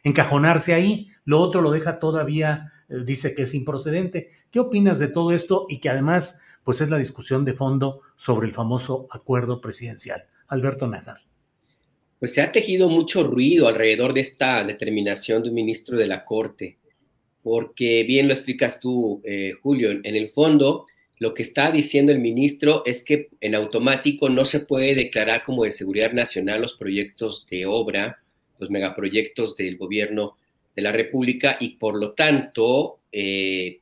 encajonarse 0.04 0.74
ahí. 0.74 1.08
Lo 1.24 1.40
otro 1.40 1.62
lo 1.62 1.70
deja 1.70 1.98
todavía, 1.98 2.70
dice 2.90 3.34
que 3.34 3.42
es 3.42 3.54
improcedente. 3.54 4.28
¿Qué 4.50 4.60
opinas 4.60 4.98
de 4.98 5.08
todo 5.08 5.32
esto 5.32 5.64
y 5.70 5.80
que 5.80 5.88
además 5.88 6.42
pues 6.62 6.82
es 6.82 6.90
la 6.90 6.98
discusión 6.98 7.46
de 7.46 7.54
fondo 7.54 8.02
sobre 8.16 8.46
el 8.46 8.52
famoso 8.52 9.08
acuerdo 9.10 9.62
presidencial? 9.62 10.26
Alberto 10.48 10.86
Najar 10.86 11.31
pues 12.22 12.34
se 12.34 12.40
ha 12.40 12.52
tejido 12.52 12.88
mucho 12.88 13.24
ruido 13.24 13.66
alrededor 13.66 14.14
de 14.14 14.20
esta 14.20 14.62
determinación 14.62 15.42
de 15.42 15.48
un 15.48 15.56
ministro 15.56 15.98
de 15.98 16.06
la 16.06 16.24
Corte, 16.24 16.78
porque 17.42 18.04
bien 18.04 18.28
lo 18.28 18.32
explicas 18.32 18.78
tú, 18.78 19.20
eh, 19.24 19.54
Julio, 19.60 19.90
en 19.90 20.14
el 20.14 20.28
fondo 20.28 20.86
lo 21.18 21.34
que 21.34 21.42
está 21.42 21.72
diciendo 21.72 22.12
el 22.12 22.20
ministro 22.20 22.84
es 22.86 23.02
que 23.02 23.30
en 23.40 23.56
automático 23.56 24.28
no 24.28 24.44
se 24.44 24.60
puede 24.60 24.94
declarar 24.94 25.42
como 25.42 25.64
de 25.64 25.72
seguridad 25.72 26.12
nacional 26.12 26.62
los 26.62 26.74
proyectos 26.74 27.44
de 27.50 27.66
obra, 27.66 28.22
los 28.60 28.70
megaproyectos 28.70 29.56
del 29.56 29.76
gobierno 29.76 30.36
de 30.76 30.82
la 30.82 30.92
República 30.92 31.56
y 31.58 31.70
por 31.70 31.98
lo 31.98 32.12
tanto 32.12 33.00
eh, 33.10 33.80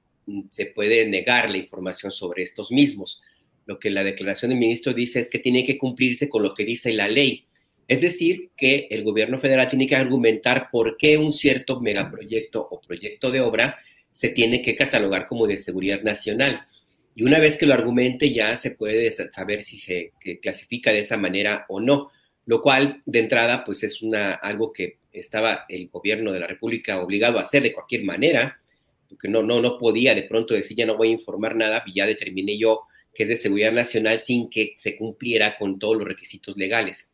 se 0.48 0.64
puede 0.64 1.06
negar 1.06 1.50
la 1.50 1.58
información 1.58 2.10
sobre 2.10 2.42
estos 2.42 2.70
mismos. 2.72 3.20
Lo 3.66 3.78
que 3.78 3.90
la 3.90 4.02
declaración 4.02 4.48
del 4.48 4.60
ministro 4.60 4.94
dice 4.94 5.20
es 5.20 5.28
que 5.28 5.40
tiene 5.40 5.62
que 5.62 5.76
cumplirse 5.76 6.30
con 6.30 6.42
lo 6.42 6.54
que 6.54 6.64
dice 6.64 6.94
la 6.94 7.06
ley 7.06 7.44
es 7.90 8.00
decir, 8.00 8.50
que 8.56 8.86
el 8.88 9.02
gobierno 9.02 9.36
federal 9.36 9.68
tiene 9.68 9.88
que 9.88 9.96
argumentar 9.96 10.68
por 10.70 10.96
qué 10.96 11.18
un 11.18 11.32
cierto 11.32 11.80
megaproyecto 11.80 12.64
o 12.70 12.80
proyecto 12.80 13.32
de 13.32 13.40
obra 13.40 13.80
se 14.12 14.28
tiene 14.28 14.62
que 14.62 14.76
catalogar 14.76 15.26
como 15.26 15.48
de 15.48 15.56
seguridad 15.56 16.00
nacional. 16.02 16.68
Y 17.16 17.24
una 17.24 17.40
vez 17.40 17.56
que 17.56 17.66
lo 17.66 17.74
argumente 17.74 18.32
ya 18.32 18.54
se 18.54 18.70
puede 18.70 19.10
saber 19.10 19.62
si 19.62 19.76
se 19.76 20.12
clasifica 20.40 20.92
de 20.92 21.00
esa 21.00 21.16
manera 21.16 21.66
o 21.68 21.80
no, 21.80 22.12
lo 22.46 22.62
cual 22.62 23.00
de 23.06 23.18
entrada 23.18 23.64
pues 23.64 23.82
es 23.82 24.02
una, 24.02 24.34
algo 24.34 24.72
que 24.72 24.98
estaba 25.10 25.64
el 25.68 25.88
gobierno 25.88 26.30
de 26.30 26.38
la 26.38 26.46
República 26.46 27.02
obligado 27.02 27.40
a 27.40 27.42
hacer 27.42 27.64
de 27.64 27.72
cualquier 27.72 28.04
manera, 28.04 28.60
porque 29.08 29.26
no, 29.26 29.42
no, 29.42 29.60
no 29.60 29.78
podía 29.78 30.14
de 30.14 30.22
pronto 30.22 30.54
decir 30.54 30.76
ya 30.76 30.86
no 30.86 30.96
voy 30.96 31.08
a 31.08 31.18
informar 31.18 31.56
nada 31.56 31.82
y 31.84 31.94
ya 31.94 32.06
determiné 32.06 32.56
yo 32.56 32.82
que 33.12 33.24
es 33.24 33.28
de 33.28 33.36
seguridad 33.36 33.72
nacional 33.72 34.20
sin 34.20 34.48
que 34.48 34.74
se 34.76 34.96
cumpliera 34.96 35.58
con 35.58 35.80
todos 35.80 35.96
los 35.96 36.06
requisitos 36.06 36.56
legales. 36.56 37.09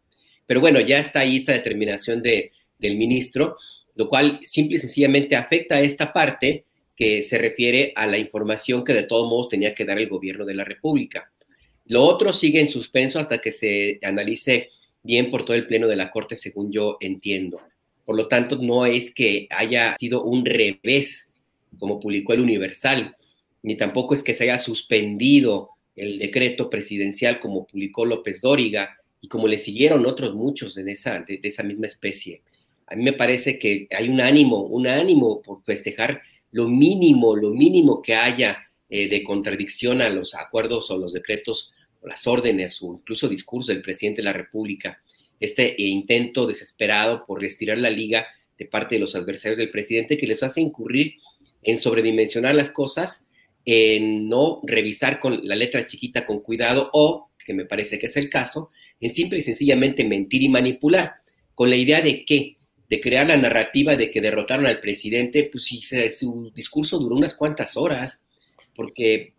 Pero 0.47 0.61
bueno, 0.61 0.81
ya 0.81 0.99
está 0.99 1.21
ahí 1.21 1.37
esta 1.37 1.53
determinación 1.53 2.23
de, 2.23 2.53
del 2.79 2.97
ministro, 2.97 3.57
lo 3.95 4.09
cual 4.09 4.39
simple 4.43 4.77
y 4.77 4.81
sencillamente 4.81 5.37
afecta 5.37 5.77
a 5.77 5.81
esta 5.81 6.13
parte 6.13 6.65
que 6.95 7.23
se 7.23 7.39
refiere 7.39 7.93
a 7.95 8.07
la 8.07 8.19
información 8.19 8.85
que 8.85 8.95
de 8.95 9.03
todos 9.03 9.29
modos 9.29 9.49
tenía 9.49 9.75
que 9.75 9.85
dar 9.85 9.99
el 9.99 10.09
gobierno 10.09 10.45
de 10.45 10.55
la 10.55 10.65
República. 10.65 11.31
Lo 11.85 12.03
otro 12.03 12.33
sigue 12.33 12.61
en 12.61 12.69
suspenso 12.69 13.19
hasta 13.19 13.39
que 13.39 13.51
se 13.51 13.99
analice 14.03 14.71
bien 15.03 15.31
por 15.31 15.45
todo 15.45 15.57
el 15.57 15.67
pleno 15.67 15.87
de 15.87 15.97
la 15.97 16.11
Corte, 16.11 16.37
según 16.37 16.73
yo 16.73 16.97
entiendo. 17.01 17.61
Por 18.05 18.17
lo 18.17 18.29
tanto, 18.29 18.57
no 18.57 18.87
es 18.87 19.15
que 19.15 19.47
haya 19.51 19.95
sido 19.97 20.25
un 20.25 20.45
revés, 20.45 21.33
como 21.79 22.01
publicó 22.01 22.33
el 22.33 22.41
Universal, 22.41 23.17
ni 23.63 23.77
tampoco 23.77 24.15
es 24.15 24.23
que 24.23 24.35
se 24.35 24.45
haya 24.45 24.59
suspendido 24.59 25.71
el 25.95 26.19
decreto 26.19 26.71
presidencial, 26.71 27.41
como 27.41 27.67
publicó 27.67 28.05
López 28.05 28.41
Dóriga, 28.41 28.99
y 29.27 29.29
como 29.29 29.49
le 29.49 29.59
siguieron 29.59 30.07
otros 30.07 30.37
muchos 30.37 30.79
en 30.79 30.89
esa, 30.89 31.19
de, 31.19 31.41
esa 31.43 31.65
misma 31.65 31.87
especie. 31.87 32.43
A 32.87 32.95
mí 32.95 33.03
me 33.03 33.13
parece 33.13 33.59
que 33.59 33.89
hay 33.91 34.09
un 34.09 34.21
ánimo, 34.21 34.63
un 34.63 34.87
ánimo 34.87 35.43
por 35.43 35.65
festejar 35.65 36.23
lo 36.53 36.69
mínimo, 36.69 37.35
lo 37.35 37.51
mínimo 37.51 38.01
que 38.01 38.15
haya 38.15 38.69
eh, 38.89 39.09
de 39.09 39.25
contradicción 39.25 40.01
a 40.01 40.11
los 40.11 40.37
acuerdos 40.37 40.93
o 40.93 40.97
los 40.97 41.13
decretos 41.13 41.73
o 42.01 42.07
las 42.07 42.25
órdenes 42.29 42.81
o 42.83 42.95
incluso 42.95 43.29
discurso 43.29 43.73
del 43.73 43.83
presidente 43.83 44.23
de 44.23 44.27
la 44.27 44.33
República. 44.33 45.03
Este 45.41 45.75
intento 45.77 46.47
desesperado 46.47 47.27
por 47.27 47.41
retirar 47.41 47.79
la 47.79 47.91
liga 47.91 48.29
de 48.57 48.67
parte 48.67 48.95
de 48.95 49.01
los 49.01 49.17
adversarios 49.17 49.59
del 49.59 49.71
presidente 49.71 50.17
que 50.17 50.29
les 50.29 50.45
hace 50.45 50.61
incurrir 50.61 51.17
en 51.65 51.79
sobredimensionar 51.79 52.55
las 52.55 52.71
cosas, 52.71 53.27
en 53.65 54.29
no 54.29 54.61
revisar 54.63 55.19
con 55.19 55.41
la 55.43 55.57
letra 55.57 55.85
chiquita 55.85 56.25
con 56.25 56.39
cuidado 56.39 56.91
o, 56.93 57.29
que 57.45 57.55
me 57.55 57.65
parece 57.65 57.99
que 57.99 58.07
es 58.07 58.17
el 58.17 58.31
caso, 58.31 58.71
en 59.01 59.11
simple 59.11 59.39
y 59.39 59.43
sencillamente 59.43 60.05
mentir 60.05 60.43
y 60.43 60.49
manipular, 60.49 61.15
con 61.55 61.71
la 61.71 61.77
idea 61.77 62.01
de 62.03 62.25
que, 62.25 62.57
de 62.89 63.01
crear 63.01 63.27
la 63.27 63.37
narrativa 63.37 63.97
de 63.97 64.11
que 64.11 64.21
derrotaron 64.21 64.67
al 64.67 64.81
presidente, 64.81 65.49
pues 65.51 65.65
si 65.65 65.81
su 65.83 66.53
discurso 66.55 66.99
duró 66.99 67.17
unas 67.17 67.35
cuantas 67.35 67.77
horas, 67.77 68.25
porque 68.75 69.33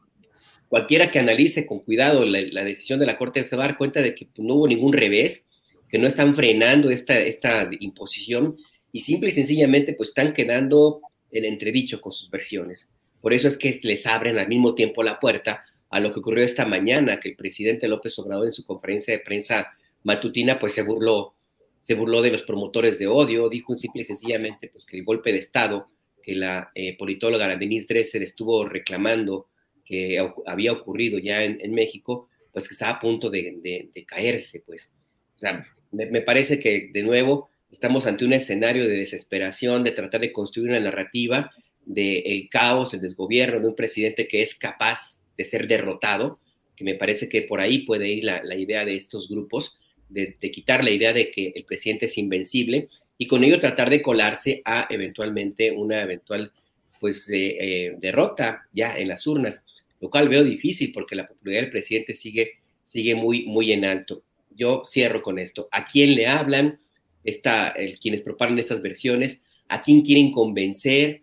cualquiera 0.68 1.12
que 1.12 1.20
analice 1.20 1.66
con 1.66 1.80
cuidado 1.80 2.26
la, 2.26 2.64
decisión 2.64 3.00
de 3.00 3.06
la 3.06 3.18
Corte 3.18 3.44
se 3.44 3.56
va 3.56 3.66
a 3.66 3.68
dar 3.68 3.78
cuenta 3.78 4.02
de 4.02 4.14
que 4.14 4.26
pues, 4.26 4.46
no 4.46 4.56
hubo 4.56 4.68
ningún 4.68 4.94
revés, 4.94 5.46
que 5.90 5.98
no 5.98 6.08
están 6.08 6.36
frenando 6.36 6.90
esta, 6.90 7.18
esta 7.20 7.70
imposición 7.80 8.58
y 8.92 9.02
simple 9.02 9.30
y 9.30 9.32
sencillamente 9.32 9.94
pues 9.94 10.10
están 10.10 10.34
quedando 10.34 11.02
en 11.32 11.46
entredicho 11.46 12.02
con 12.02 12.12
sus 12.12 12.30
versiones. 12.30 12.92
Por 13.22 13.34
eso 13.34 13.48
es 13.48 13.58
que 13.58 13.78
les 13.84 14.06
abren 14.06 14.38
al 14.38 14.48
mismo 14.48 14.76
tiempo 14.76 15.04
la 15.04 15.20
puerta 15.20 15.64
a 15.90 16.00
lo 16.00 16.12
que 16.12 16.20
ocurrió 16.20 16.44
esta 16.44 16.66
mañana, 16.66 17.20
que 17.20 17.30
el 17.30 17.36
presidente 17.36 17.88
López 17.88 18.18
Obrador 18.20 18.46
en 18.46 18.52
su 18.52 18.66
conferencia 18.66 19.14
de 19.14 19.24
prensa 19.24 19.74
matutina, 20.04 20.60
pues 20.60 20.74
se 20.74 20.84
burló, 20.84 21.34
se 21.80 21.94
burló 21.94 22.22
de 22.22 22.32
los 22.32 22.44
promotores 22.44 23.00
de 23.00 23.08
odio, 23.08 23.50
dijo 23.50 23.76
simple 23.76 24.02
y 24.02 24.06
sencillamente 24.06 24.70
pues, 24.70 24.86
que 24.86 24.98
el 24.98 25.04
golpe 25.04 25.32
de 25.32 25.40
Estado 25.40 25.86
que 26.28 26.36
la 26.36 26.72
eh, 26.76 26.98
politóloga 26.98 27.56
Denise 27.56 27.88
Dresser 27.88 28.22
estuvo 28.22 28.66
reclamando 28.66 29.48
que 29.86 30.20
había 30.46 30.74
ocurrido 30.74 31.18
ya 31.18 31.42
en, 31.46 31.74
México, 31.74 32.28
pues 32.52 32.68
que 32.68 32.74
estaba 32.74 32.98
a 32.98 33.00
punto 33.00 33.30
de, 33.30 33.90
caerse, 34.06 34.62
pues. 34.66 34.92
O 35.38 35.40
sea, 35.40 35.66
me, 35.92 36.22
parece 36.22 36.60
que 36.60 36.90
de 36.94 37.04
nuevo 37.04 37.48
estamos 37.72 38.06
ante 38.06 38.26
un 38.26 38.34
escenario 38.34 38.86
de 38.86 38.98
desesperación, 38.98 39.86
de 39.86 39.92
tratar 39.92 40.20
de 40.20 40.34
construir 40.34 40.72
una 40.72 40.82
narrativa 40.82 41.50
del 41.86 42.24
el 42.26 42.50
caos, 42.50 42.94
el 42.94 43.00
desgobierno 43.00 43.62
de 43.62 43.68
un 43.70 43.76
presidente 43.76 44.28
que 44.28 44.42
es 44.42 44.54
capaz 44.54 45.22
de 45.38 45.44
ser 45.44 45.68
derrotado, 45.68 46.40
que 46.76 46.84
me 46.84 46.96
parece 46.96 47.28
que 47.28 47.42
por 47.42 47.60
ahí 47.60 47.80
puede 47.80 48.08
ir 48.10 48.24
la, 48.24 48.56
idea 48.56 48.86
de 48.86 48.96
estos 48.96 49.28
grupos, 49.28 49.80
de, 50.10 50.36
quitar 50.52 50.84
la 50.84 50.92
idea 50.92 51.12
de 51.12 51.32
que 51.32 51.52
el 51.56 51.66
presidente 51.66 52.06
es 52.06 52.18
invencible 52.18 52.88
y 53.18 53.28
con 53.28 53.44
ello 53.44 53.60
tratar 53.60 53.90
de 53.90 54.02
colarse 54.02 54.62
a 54.64 54.88
eventualmente 54.90 55.72
una 55.72 56.02
eventual 56.02 56.54
pues 57.00 57.30
eh, 57.30 57.58
eh, 57.60 57.96
derrota 58.00 58.68
ya 58.72 58.98
en 58.98 59.08
las 59.08 59.26
urnas, 59.28 59.66
lo 60.00 60.10
cual 60.10 60.30
veo 60.30 60.44
difícil 60.44 60.92
porque 60.94 61.16
la 61.16 61.28
popularidad 61.28 61.64
del 61.64 61.72
presidente 61.72 62.14
sigue, 62.14 62.60
sigue 62.82 63.16
muy, 63.16 63.46
muy 63.46 63.72
en 63.72 63.86
alto. 63.86 64.24
Yo 64.56 64.84
cierro 64.88 65.22
con 65.22 65.40
esto. 65.40 65.68
¿A 65.72 65.86
quién 65.86 66.16
le 66.16 66.28
hablan? 66.28 66.80
Está, 67.24 67.70
el, 67.70 68.00
quienes 68.00 68.22
propagan 68.22 68.58
estas 68.58 68.82
versiones, 68.82 69.44
¿a 69.68 69.82
quién 69.82 70.02
quieren 70.02 70.32
convencer? 70.32 71.22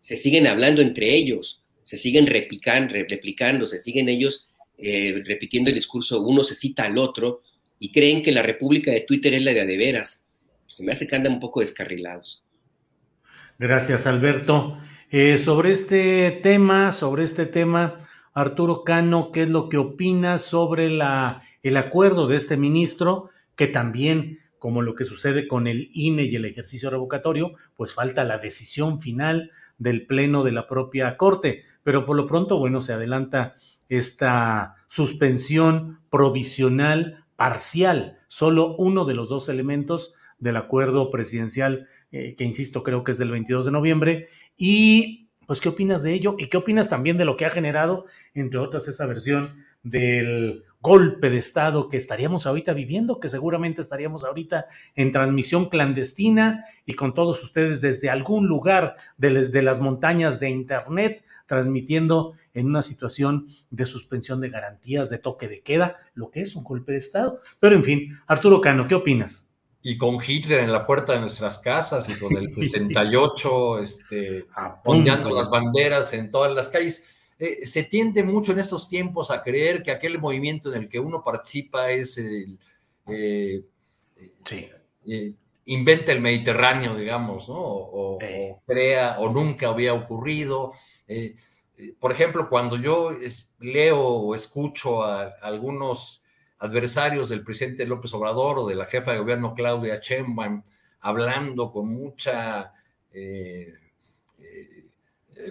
Se 0.00 0.16
siguen 0.16 0.46
hablando 0.46 0.82
entre 0.82 1.14
ellos, 1.14 1.61
se 1.92 1.98
siguen 1.98 2.26
replicando, 2.26 2.94
replicando 3.06 3.66
se 3.66 3.78
siguen 3.78 4.08
ellos 4.08 4.48
eh, 4.78 5.22
repitiendo 5.26 5.68
el 5.68 5.74
discurso, 5.74 6.22
uno 6.22 6.42
se 6.42 6.54
cita 6.54 6.84
al 6.84 6.96
otro 6.96 7.42
y 7.78 7.92
creen 7.92 8.22
que 8.22 8.32
la 8.32 8.40
república 8.40 8.90
de 8.90 9.02
Twitter 9.02 9.34
es 9.34 9.42
la 9.42 9.52
de 9.52 9.66
de 9.66 9.76
veras 9.76 10.24
se 10.72 10.82
me 10.84 10.92
hace 10.92 11.06
que 11.06 11.14
andan 11.14 11.34
un 11.34 11.40
poco 11.40 11.60
descarrilados. 11.60 12.46
Gracias, 13.58 14.06
Alberto. 14.06 14.78
Eh, 15.10 15.36
sobre 15.36 15.70
este 15.70 16.30
tema, 16.42 16.92
sobre 16.92 17.24
este 17.24 17.44
tema, 17.44 17.98
Arturo 18.32 18.82
Cano, 18.82 19.32
¿qué 19.32 19.42
es 19.42 19.50
lo 19.50 19.68
que 19.68 19.76
opinas 19.76 20.40
sobre 20.40 20.88
la, 20.88 21.42
el 21.62 21.76
acuerdo 21.76 22.26
de 22.26 22.36
este 22.36 22.56
ministro 22.56 23.28
que 23.54 23.66
también 23.66 24.38
como 24.62 24.80
lo 24.80 24.94
que 24.94 25.04
sucede 25.04 25.48
con 25.48 25.66
el 25.66 25.90
INE 25.92 26.22
y 26.22 26.36
el 26.36 26.44
ejercicio 26.44 26.88
revocatorio, 26.88 27.54
pues 27.74 27.94
falta 27.94 28.22
la 28.22 28.38
decisión 28.38 29.00
final 29.00 29.50
del 29.82 30.06
Pleno 30.06 30.44
de 30.44 30.52
la 30.52 30.66
propia 30.66 31.16
Corte. 31.16 31.62
Pero 31.82 32.06
por 32.06 32.16
lo 32.16 32.26
pronto, 32.26 32.58
bueno, 32.58 32.80
se 32.80 32.92
adelanta 32.92 33.54
esta 33.88 34.76
suspensión 34.88 36.00
provisional 36.10 37.24
parcial, 37.36 38.18
solo 38.28 38.76
uno 38.76 39.04
de 39.04 39.14
los 39.14 39.28
dos 39.28 39.48
elementos 39.48 40.14
del 40.38 40.56
acuerdo 40.56 41.10
presidencial, 41.10 41.86
eh, 42.10 42.34
que 42.36 42.44
insisto, 42.44 42.82
creo 42.82 43.04
que 43.04 43.12
es 43.12 43.18
del 43.18 43.30
22 43.30 43.66
de 43.66 43.72
noviembre. 43.72 44.28
Y, 44.56 45.28
pues, 45.46 45.60
¿qué 45.60 45.68
opinas 45.68 46.02
de 46.02 46.14
ello? 46.14 46.36
¿Y 46.38 46.48
qué 46.48 46.56
opinas 46.56 46.88
también 46.88 47.16
de 47.16 47.24
lo 47.24 47.36
que 47.36 47.44
ha 47.44 47.50
generado, 47.50 48.06
entre 48.34 48.58
otras, 48.58 48.88
esa 48.88 49.06
versión 49.06 49.48
del 49.82 50.64
golpe 50.82 51.30
de 51.30 51.38
Estado 51.38 51.88
que 51.88 51.96
estaríamos 51.96 52.44
ahorita 52.44 52.72
viviendo, 52.74 53.20
que 53.20 53.28
seguramente 53.28 53.80
estaríamos 53.80 54.24
ahorita 54.24 54.66
en 54.96 55.12
transmisión 55.12 55.66
clandestina 55.66 56.64
y 56.84 56.94
con 56.94 57.14
todos 57.14 57.42
ustedes 57.44 57.80
desde 57.80 58.10
algún 58.10 58.48
lugar 58.48 58.96
de, 59.16 59.62
las 59.62 59.80
montañas 59.80 60.40
de 60.40 60.50
Internet, 60.50 61.24
transmitiendo 61.46 62.34
en 62.52 62.66
una 62.66 62.82
situación 62.82 63.46
de 63.70 63.86
suspensión 63.86 64.40
de 64.40 64.50
garantías, 64.50 65.08
de 65.08 65.18
toque 65.18 65.48
de 65.48 65.60
queda, 65.60 65.98
lo 66.14 66.30
que 66.30 66.42
es 66.42 66.56
un 66.56 66.64
golpe 66.64 66.92
de 66.92 66.98
Estado. 66.98 67.40
Pero 67.60 67.76
en 67.76 67.84
fin, 67.84 68.18
Arturo 68.26 68.60
Cano, 68.60 68.86
¿qué 68.86 68.96
opinas? 68.96 69.48
y 69.84 69.98
con 69.98 70.18
Hitler 70.24 70.60
en 70.60 70.70
la 70.70 70.86
puerta 70.86 71.14
de 71.14 71.20
nuestras 71.20 71.58
casas 71.58 72.08
y 72.14 72.20
con 72.20 72.36
el 72.36 72.48
68 72.54 73.78
este, 73.80 74.46
ondeando 74.84 75.34
las 75.34 75.50
banderas 75.50 76.12
en 76.14 76.30
todas 76.30 76.54
las 76.54 76.68
calles. 76.68 77.11
Eh, 77.44 77.66
se 77.66 77.82
tiende 77.82 78.22
mucho 78.22 78.52
en 78.52 78.60
estos 78.60 78.88
tiempos 78.88 79.32
a 79.32 79.42
creer 79.42 79.82
que 79.82 79.90
aquel 79.90 80.20
movimiento 80.20 80.72
en 80.72 80.82
el 80.82 80.88
que 80.88 81.00
uno 81.00 81.24
participa 81.24 81.90
es 81.90 82.16
el... 82.18 82.56
Eh, 83.08 83.64
eh, 85.06 85.32
inventa 85.64 86.12
el 86.12 86.20
Mediterráneo, 86.20 86.94
digamos, 86.94 87.48
¿no? 87.48 87.56
O, 87.58 88.18
crea, 88.64 89.18
o 89.18 89.28
nunca 89.28 89.68
había 89.68 89.92
ocurrido. 89.92 90.72
por 91.98 92.12
ejemplo, 92.12 92.48
cuando 92.48 92.76
yo 92.76 93.10
leo 93.58 93.98
o 93.98 94.34
escucho 94.36 95.02
a 95.02 95.34
algunos 95.42 96.22
adversarios 96.58 97.28
del 97.28 97.42
presidente 97.42 97.86
López 97.86 98.14
Obrador 98.14 98.60
o 98.60 98.66
de 98.68 98.76
la 98.76 98.86
jefa 98.86 99.12
de 99.12 99.18
gobierno 99.18 99.52
Claudia 99.52 99.98
Sheinbaum 100.00 100.62
hablando 101.00 101.72
con 101.72 101.92
mucha 101.92 102.72
eh, 103.12 103.74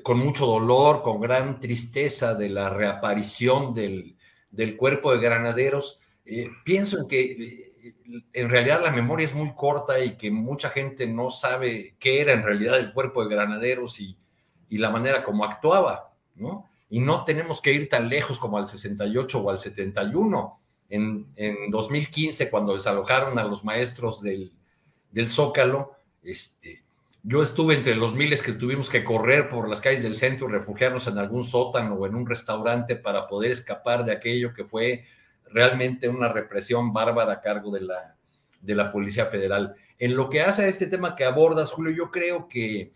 con 0.03 0.19
mucho 0.19 0.45
dolor, 0.45 1.01
con 1.01 1.19
gran 1.19 1.59
tristeza 1.59 2.35
de 2.35 2.49
la 2.49 2.69
reaparición 2.69 3.73
del, 3.73 4.15
cuerpo 4.77 5.11
de 5.11 5.19
granaderos. 5.19 5.99
Eh, 6.25 6.49
pienso 6.63 6.99
en 6.99 7.07
que 7.07 7.71
en 8.33 8.49
realidad 8.49 8.81
la 8.83 8.91
memoria 8.91 9.25
es 9.25 9.33
muy 9.33 9.53
corta 9.53 10.03
y 10.03 10.17
que 10.17 10.31
mucha 10.31 10.69
gente 10.69 11.07
no 11.07 11.29
sabe 11.29 11.95
qué 11.99 12.21
era 12.21 12.33
en 12.33 12.43
realidad 12.43 12.77
el 12.77 12.93
cuerpo 12.93 13.23
de 13.23 13.33
granaderos 13.33 13.99
y, 13.99 14.17
y 14.69 14.77
la 14.77 14.89
manera 14.89 15.23
como 15.23 15.43
actuaba, 15.43 16.13
¿no? 16.35 16.69
Y 16.89 16.99
no 16.99 17.23
tenemos 17.23 17.61
que 17.61 17.71
ir 17.71 17.87
tan 17.87 18.09
lejos 18.09 18.39
como 18.39 18.57
al 18.57 18.67
68 18.67 19.39
o 19.39 19.49
al 19.49 19.57
71 19.57 20.61
en, 20.91 21.69
2015, 21.69 22.49
cuando 22.49 22.73
desalojaron 22.73 23.39
a 23.39 23.43
los 23.43 23.63
maestros 23.63 24.21
del, 24.21 24.51
Zócalo, 25.27 25.93
este, 26.21 26.83
yo 27.23 27.41
estuve 27.41 27.75
entre 27.75 27.95
los 27.95 28.15
miles 28.15 28.41
que 28.41 28.53
tuvimos 28.53 28.89
que 28.89 29.03
correr 29.03 29.47
por 29.47 29.69
las 29.69 29.79
calles 29.79 30.03
del 30.03 30.15
centro 30.15 30.47
y 30.47 30.51
refugiarnos 30.51 31.07
en 31.07 31.17
algún 31.17 31.43
sótano 31.43 31.95
o 31.95 32.07
en 32.07 32.15
un 32.15 32.25
restaurante 32.25 32.95
para 32.95 33.27
poder 33.27 33.51
escapar 33.51 34.03
de 34.03 34.13
aquello 34.13 34.53
que 34.53 34.65
fue 34.65 35.03
realmente 35.45 36.09
una 36.09 36.29
represión 36.29 36.93
bárbara 36.93 37.33
a 37.33 37.41
cargo 37.41 37.71
de 37.71 37.81
la, 37.81 38.15
de 38.59 38.75
la 38.75 38.91
Policía 38.91 39.27
Federal. 39.27 39.75
En 39.99 40.15
lo 40.15 40.29
que 40.29 40.41
hace 40.41 40.63
a 40.63 40.67
este 40.67 40.87
tema 40.87 41.15
que 41.15 41.23
abordas, 41.23 41.71
Julio, 41.71 41.91
yo 41.91 42.09
creo 42.09 42.47
que 42.47 42.91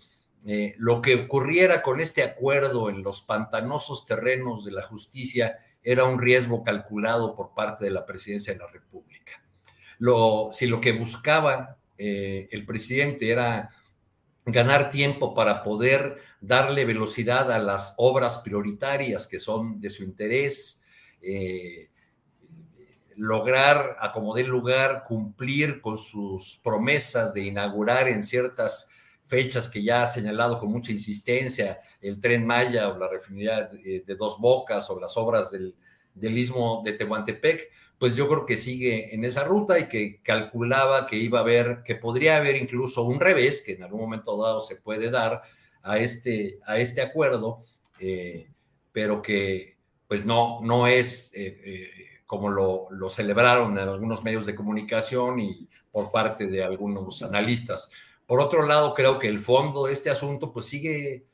eh, 0.48 0.74
lo 0.78 1.02
que 1.02 1.16
ocurriera 1.16 1.82
con 1.84 2.00
este 2.00 2.24
acuerdo 2.24 2.90
en 2.90 3.04
los 3.04 3.22
pantanosos 3.22 4.06
terrenos 4.06 4.66
de 4.66 4.72
la 4.72 4.82
justicia 4.82 5.60
era 5.84 6.06
un 6.06 6.20
riesgo 6.20 6.64
calculado 6.64 7.36
por 7.36 7.54
parte 7.54 7.86
de 7.86 7.92
la 7.92 8.06
presidencia 8.06 8.54
de 8.54 8.60
la 8.60 8.68
República. 8.68 9.34
Si 10.52 10.66
lo 10.68 10.82
que 10.82 10.92
buscaba 10.94 11.78
eh, 11.98 12.48
el 12.52 12.66
presidente 12.66 13.30
era 13.30 13.70
ganar 14.46 14.92
tiempo 14.92 15.34
para 15.34 15.64
poder 15.64 16.18
darle 16.40 16.86
velocidad 16.86 17.52
a 17.52 17.60
las 17.60 17.94
obras 17.98 18.38
prioritarias 18.38 19.26
que 19.28 19.40
son 19.40 19.82
de 19.82 19.90
su 19.90 20.04
interés, 20.04 20.82
eh, 21.22 21.90
lograr, 23.16 23.98
a 24.00 24.12
como 24.12 24.36
dé 24.36 24.44
lugar, 24.44 25.04
cumplir 25.08 25.82
con 25.82 25.98
sus 25.98 26.60
promesas 26.64 27.34
de 27.34 27.46
inaugurar 27.46 28.08
en 28.08 28.22
ciertas 28.22 28.90
fechas 29.24 29.70
que 29.70 29.82
ya 29.82 30.04
ha 30.04 30.08
señalado 30.08 30.60
con 30.60 30.70
mucha 30.70 30.92
insistencia, 30.92 31.80
el 32.00 32.20
tren 32.20 32.46
Maya 32.46 32.90
o 32.90 32.98
la 32.98 33.10
refinería 33.10 33.64
de, 33.64 34.16
Dos 34.16 34.38
Bocas 34.40 34.90
o 34.92 35.00
las 35.00 35.18
obras 35.18 35.50
del, 35.50 35.76
del 36.14 36.38
istmo 36.38 36.84
de 36.86 36.94
Tehuantepec, 36.94 37.72
pues 37.98 38.16
yo 38.16 38.28
creo 38.28 38.46
que 38.46 38.58
sigue 38.58 39.14
en 39.16 39.24
esa 39.24 39.44
ruta 39.44 39.80
y 39.80 39.88
que 39.88 40.22
calculaba 40.22 41.08
que 41.08 41.18
iba 41.18 41.40
a 41.40 41.42
haber, 41.42 41.84
que 41.84 41.96
podría 41.96 42.38
haber 42.38 42.56
incluso 42.56 43.04
un 43.04 43.20
revés, 43.20 43.62
que 43.62 43.74
en 43.74 43.84
algún 43.84 44.02
momento 44.02 44.42
dado 44.42 44.60
se 44.60 44.76
puede 44.76 45.10
dar 45.10 45.42
a 45.82 45.98
este, 45.98 46.60
a 46.66 46.80
este 46.80 47.02
acuerdo, 47.02 47.64
eh, 48.00 48.50
pero 48.92 49.22
que 49.22 49.76
pues 50.08 50.26
no, 50.26 50.60
no 50.62 50.88
es 50.88 51.32
eh, 51.34 51.58
eh, 51.64 51.90
como 52.26 52.50
lo, 52.50 53.10
celebraron 53.10 53.78
en 53.78 53.88
algunos 53.88 54.24
medios 54.24 54.46
de 54.46 54.56
comunicación 54.56 55.40
y 55.40 55.68
por 55.92 56.12
parte 56.12 56.48
de 56.48 56.64
algunos 56.64 57.22
analistas. 57.22 57.90
Por 58.26 58.40
otro 58.40 58.66
lado, 58.66 58.94
creo 58.94 59.20
que 59.20 59.28
el 59.28 59.40
fondo 59.40 59.86
de 59.86 59.94
este 59.94 60.10
asunto 60.10 60.52
pues 60.52 60.66
sigue, 60.66 61.26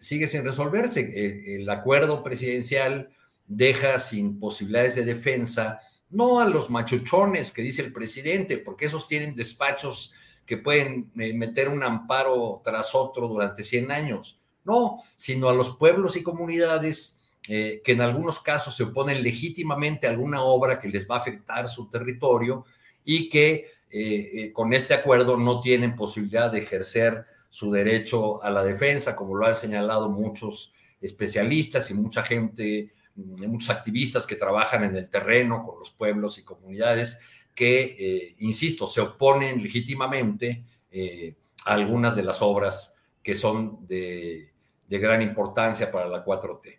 sigue 0.00 0.28
sin 0.28 0.44
resolverse. 0.44 1.56
El, 1.56 1.68
acuerdo 1.70 2.22
presidencial 2.22 3.10
deja 3.46 3.98
sin 3.98 4.38
posibilidades 4.38 4.96
de 4.96 5.04
defensa, 5.04 5.80
no 6.12 6.40
a 6.40 6.48
los 6.48 6.70
machuchones 6.70 7.52
que 7.52 7.62
dice 7.62 7.82
el 7.82 7.92
presidente, 7.92 8.58
porque 8.58 8.86
esos 8.86 9.08
tienen 9.08 9.34
despachos 9.34 10.12
que 10.46 10.58
pueden 10.58 11.10
eh, 11.18 11.32
meter 11.34 11.68
un 11.68 11.82
amparo 11.82 12.60
tras 12.64 12.94
otro 12.94 13.28
durante 13.28 13.62
100 13.62 13.90
años, 13.90 14.38
no, 14.64 15.02
sino 15.16 15.48
a 15.48 15.54
los 15.54 15.76
pueblos 15.76 16.16
y 16.16 16.22
comunidades 16.22 17.18
eh, 17.48 17.80
que 17.84 17.92
en 17.92 18.02
algunos 18.02 18.38
casos 18.40 18.76
se 18.76 18.84
oponen 18.84 19.22
legítimamente 19.22 20.06
a 20.06 20.10
alguna 20.10 20.42
obra 20.42 20.78
que 20.78 20.88
les 20.88 21.08
va 21.08 21.16
a 21.16 21.18
afectar 21.18 21.68
su 21.68 21.88
territorio 21.88 22.64
y 23.04 23.28
que 23.28 23.72
eh, 23.90 24.52
con 24.52 24.72
este 24.72 24.94
acuerdo 24.94 25.36
no 25.36 25.60
tienen 25.60 25.96
posibilidad 25.96 26.50
de 26.50 26.60
ejercer 26.60 27.26
su 27.50 27.70
derecho 27.70 28.42
a 28.42 28.50
la 28.50 28.62
defensa, 28.62 29.14
como 29.16 29.34
lo 29.34 29.46
han 29.46 29.54
señalado 29.54 30.08
muchos 30.08 30.72
especialistas 31.00 31.90
y 31.90 31.94
mucha 31.94 32.22
gente, 32.22 32.92
muchos 33.16 33.70
activistas 33.70 34.26
que 34.26 34.36
trabajan 34.36 34.84
en 34.84 34.96
el 34.96 35.08
terreno 35.08 35.64
con 35.64 35.78
los 35.78 35.90
pueblos 35.90 36.38
y 36.38 36.44
comunidades 36.44 37.20
que, 37.54 37.96
eh, 37.98 38.36
insisto, 38.38 38.86
se 38.86 39.00
oponen 39.00 39.62
legítimamente 39.62 40.64
a 41.64 41.72
algunas 41.72 42.16
de 42.16 42.22
las 42.22 42.42
obras 42.42 42.98
que 43.22 43.34
son 43.34 43.86
de, 43.86 44.50
gran 44.88 45.22
importancia 45.22 45.90
para 45.90 46.06
la 46.06 46.22
4T. 46.22 46.78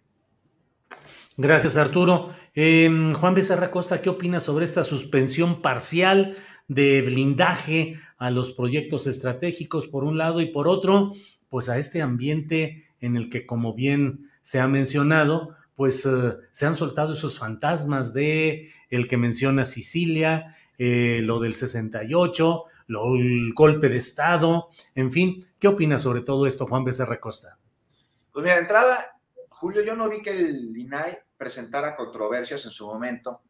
Gracias, 1.38 1.78
Arturo. 1.78 2.30
Em, 2.54 3.14
Juan 3.14 3.34
Becerra 3.34 3.72
Costa, 3.72 4.02
¿qué 4.02 4.10
opinas 4.10 4.44
sobre 4.44 4.66
esta 4.66 4.84
suspensión 4.84 5.64
parcial 5.64 6.38
de 6.68 7.02
blindaje 7.02 7.96
a 8.18 8.30
los 8.30 8.52
proyectos 8.54 9.08
estratégicos 9.08 9.88
por 9.88 10.04
un 10.04 10.20
lado 10.20 10.42
y 10.42 10.48
por 10.48 10.68
otro, 10.68 11.12
pues 11.50 11.70
a 11.70 11.80
este 11.80 12.02
ambiente 12.04 12.86
en 13.00 13.16
el 13.18 13.30
que, 13.30 13.48
como 13.48 13.74
bien 13.74 14.30
se 14.44 14.60
ha 14.60 14.68
mencionado, 14.68 15.56
pues 15.76 16.06
eh, 16.06 16.38
se 16.52 16.66
han 16.66 16.76
soltado 16.76 17.14
esos 17.14 17.40
fantasmas 17.40 18.14
de 18.14 18.72
el 18.90 19.08
que 19.08 19.18
menciona 19.18 19.66
Sicilia, 19.66 20.56
eh, 20.78 21.22
lo 21.24 21.40
del 21.40 21.56
68, 21.56 22.64
lo, 22.88 23.16
el 23.16 23.54
golpe 23.54 23.90
de 23.90 23.98
Estado, 23.98 24.70
en 24.96 25.12
fin, 25.12 25.48
¿qué 25.60 25.68
opinas 25.68 26.02
sobre 26.04 26.22
todo 26.22 26.46
esto, 26.46 26.68
Juan 26.68 26.84
Becerra 26.84 27.20
Costa? 27.20 27.58
Pues 28.32 28.44
mira, 28.44 28.56
de 28.56 28.62
entrada, 28.62 29.20
Julio, 29.50 29.84
yo 29.84 29.96
no 29.96 30.10
vi 30.10 30.22
que 30.22 30.32
el 30.32 30.76
INAI 30.76 31.18
presentara 31.38 31.96
controversias 31.96 32.66
en 32.66 32.72
su 32.72 32.88
momento 32.88 33.42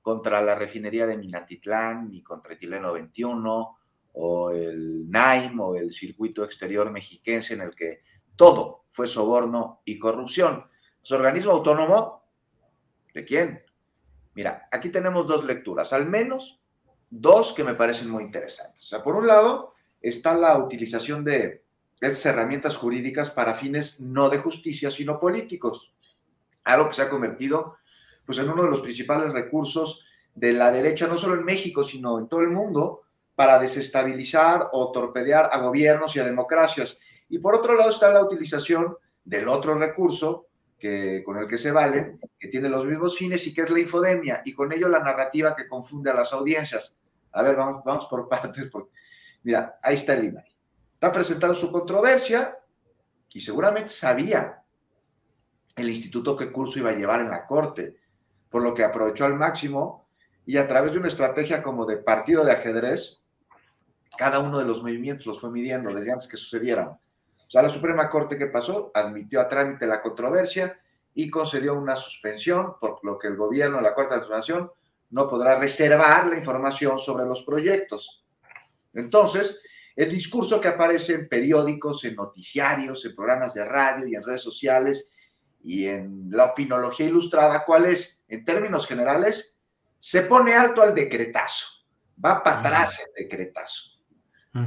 contra 0.00 0.42
la 0.42 0.54
refinería 0.54 1.06
de 1.06 1.16
Minatitlán, 1.16 2.10
ni 2.10 2.22
contra 2.22 2.52
el 2.52 2.58
Tileno 2.58 2.92
21, 2.92 3.78
o 4.12 4.50
el 4.50 5.10
NAIM, 5.10 5.60
o 5.60 5.76
el 5.76 5.92
circuito 5.92 6.44
exterior 6.44 6.90
mexiquense, 6.90 7.54
en 7.54 7.62
el 7.62 7.74
que 7.74 8.02
todo 8.36 8.84
fue 8.90 9.08
soborno 9.08 9.80
y 9.84 9.98
corrupción. 9.98 10.66
¿Su 11.04 11.14
organismo 11.16 11.52
autónomo? 11.52 12.24
¿De 13.12 13.26
quién? 13.26 13.62
Mira, 14.34 14.68
aquí 14.72 14.88
tenemos 14.88 15.26
dos 15.26 15.44
lecturas, 15.44 15.92
al 15.92 16.06
menos 16.06 16.62
dos 17.10 17.52
que 17.52 17.62
me 17.62 17.74
parecen 17.74 18.08
muy 18.08 18.22
interesantes. 18.22 18.80
O 18.80 18.86
sea, 18.86 19.02
por 19.02 19.14
un 19.14 19.26
lado 19.26 19.74
está 20.00 20.32
la 20.34 20.56
utilización 20.56 21.22
de 21.22 21.62
estas 22.00 22.24
herramientas 22.24 22.78
jurídicas 22.78 23.28
para 23.28 23.54
fines 23.54 24.00
no 24.00 24.30
de 24.30 24.38
justicia, 24.38 24.90
sino 24.90 25.20
políticos. 25.20 25.92
Algo 26.64 26.88
que 26.88 26.94
se 26.94 27.02
ha 27.02 27.10
convertido 27.10 27.76
pues, 28.24 28.38
en 28.38 28.48
uno 28.48 28.62
de 28.62 28.70
los 28.70 28.80
principales 28.80 29.30
recursos 29.30 30.06
de 30.34 30.54
la 30.54 30.72
derecha, 30.72 31.06
no 31.06 31.18
solo 31.18 31.34
en 31.34 31.44
México, 31.44 31.84
sino 31.84 32.18
en 32.18 32.28
todo 32.28 32.40
el 32.40 32.50
mundo, 32.50 33.02
para 33.34 33.58
desestabilizar 33.58 34.70
o 34.72 34.90
torpedear 34.90 35.50
a 35.52 35.58
gobiernos 35.58 36.16
y 36.16 36.20
a 36.20 36.24
democracias. 36.24 36.96
Y 37.28 37.40
por 37.40 37.54
otro 37.54 37.74
lado 37.74 37.90
está 37.90 38.10
la 38.10 38.24
utilización 38.24 38.96
del 39.22 39.48
otro 39.48 39.74
recurso 39.74 40.46
que, 40.84 41.24
con 41.24 41.38
el 41.38 41.48
que 41.48 41.56
se 41.56 41.72
valen, 41.72 42.20
que 42.38 42.48
tiene 42.48 42.68
los 42.68 42.84
mismos 42.84 43.16
fines 43.16 43.46
y 43.46 43.54
que 43.54 43.62
es 43.62 43.70
la 43.70 43.80
infodemia, 43.80 44.42
y 44.44 44.52
con 44.52 44.70
ello 44.70 44.86
la 44.86 44.98
narrativa 44.98 45.56
que 45.56 45.66
confunde 45.66 46.10
a 46.10 46.14
las 46.14 46.30
audiencias. 46.34 46.98
A 47.32 47.40
ver, 47.40 47.56
vamos, 47.56 47.82
vamos 47.86 48.06
por 48.06 48.28
partes. 48.28 48.66
Porque, 48.66 48.90
mira, 49.44 49.78
ahí 49.82 49.94
está 49.94 50.12
el 50.12 50.26
INAI. 50.26 50.44
Está 50.92 51.10
presentando 51.10 51.54
su 51.54 51.72
controversia 51.72 52.58
y 53.32 53.40
seguramente 53.40 53.88
sabía 53.88 54.62
el 55.74 55.88
instituto 55.88 56.36
qué 56.36 56.52
curso 56.52 56.78
iba 56.78 56.90
a 56.90 56.94
llevar 56.94 57.22
en 57.22 57.30
la 57.30 57.46
corte, 57.46 57.96
por 58.50 58.62
lo 58.62 58.74
que 58.74 58.84
aprovechó 58.84 59.24
al 59.24 59.36
máximo 59.36 60.06
y 60.44 60.58
a 60.58 60.68
través 60.68 60.92
de 60.92 60.98
una 60.98 61.08
estrategia 61.08 61.62
como 61.62 61.86
de 61.86 61.96
partido 61.96 62.44
de 62.44 62.52
ajedrez, 62.52 63.22
cada 64.18 64.38
uno 64.38 64.58
de 64.58 64.66
los 64.66 64.82
movimientos 64.82 65.24
los 65.24 65.40
fue 65.40 65.50
midiendo 65.50 65.94
desde 65.94 66.12
antes 66.12 66.28
que 66.28 66.36
sucedieran. 66.36 66.98
Sea, 67.54 67.62
la 67.62 67.68
Suprema 67.68 68.10
Corte 68.10 68.36
que 68.36 68.48
pasó 68.48 68.90
admitió 68.92 69.40
a 69.40 69.46
trámite 69.46 69.86
la 69.86 70.02
controversia 70.02 70.76
y 71.14 71.30
concedió 71.30 71.74
una 71.74 71.94
suspensión, 71.94 72.80
por 72.80 72.98
lo 73.04 73.16
que 73.16 73.28
el 73.28 73.36
gobierno, 73.36 73.80
la 73.80 73.94
Corte 73.94 74.14
de 74.14 74.22
Transformación, 74.22 74.72
no 75.10 75.30
podrá 75.30 75.56
reservar 75.56 76.26
la 76.26 76.34
información 76.34 76.98
sobre 76.98 77.24
los 77.26 77.44
proyectos. 77.44 78.24
Entonces, 78.92 79.60
el 79.94 80.10
discurso 80.10 80.60
que 80.60 80.66
aparece 80.66 81.14
en 81.14 81.28
periódicos, 81.28 82.04
en 82.04 82.16
noticiarios, 82.16 83.04
en 83.04 83.14
programas 83.14 83.54
de 83.54 83.64
radio 83.64 84.04
y 84.08 84.16
en 84.16 84.24
redes 84.24 84.42
sociales 84.42 85.08
y 85.62 85.86
en 85.86 86.26
la 86.32 86.46
opinología 86.46 87.06
ilustrada, 87.06 87.64
¿cuál 87.64 87.86
es? 87.86 88.20
En 88.26 88.44
términos 88.44 88.84
generales, 88.84 89.54
se 90.00 90.22
pone 90.22 90.56
alto 90.56 90.82
al 90.82 90.92
decretazo, 90.92 91.84
va 92.22 92.42
para 92.42 92.58
atrás 92.58 93.06
el 93.06 93.24
decretazo. 93.24 93.92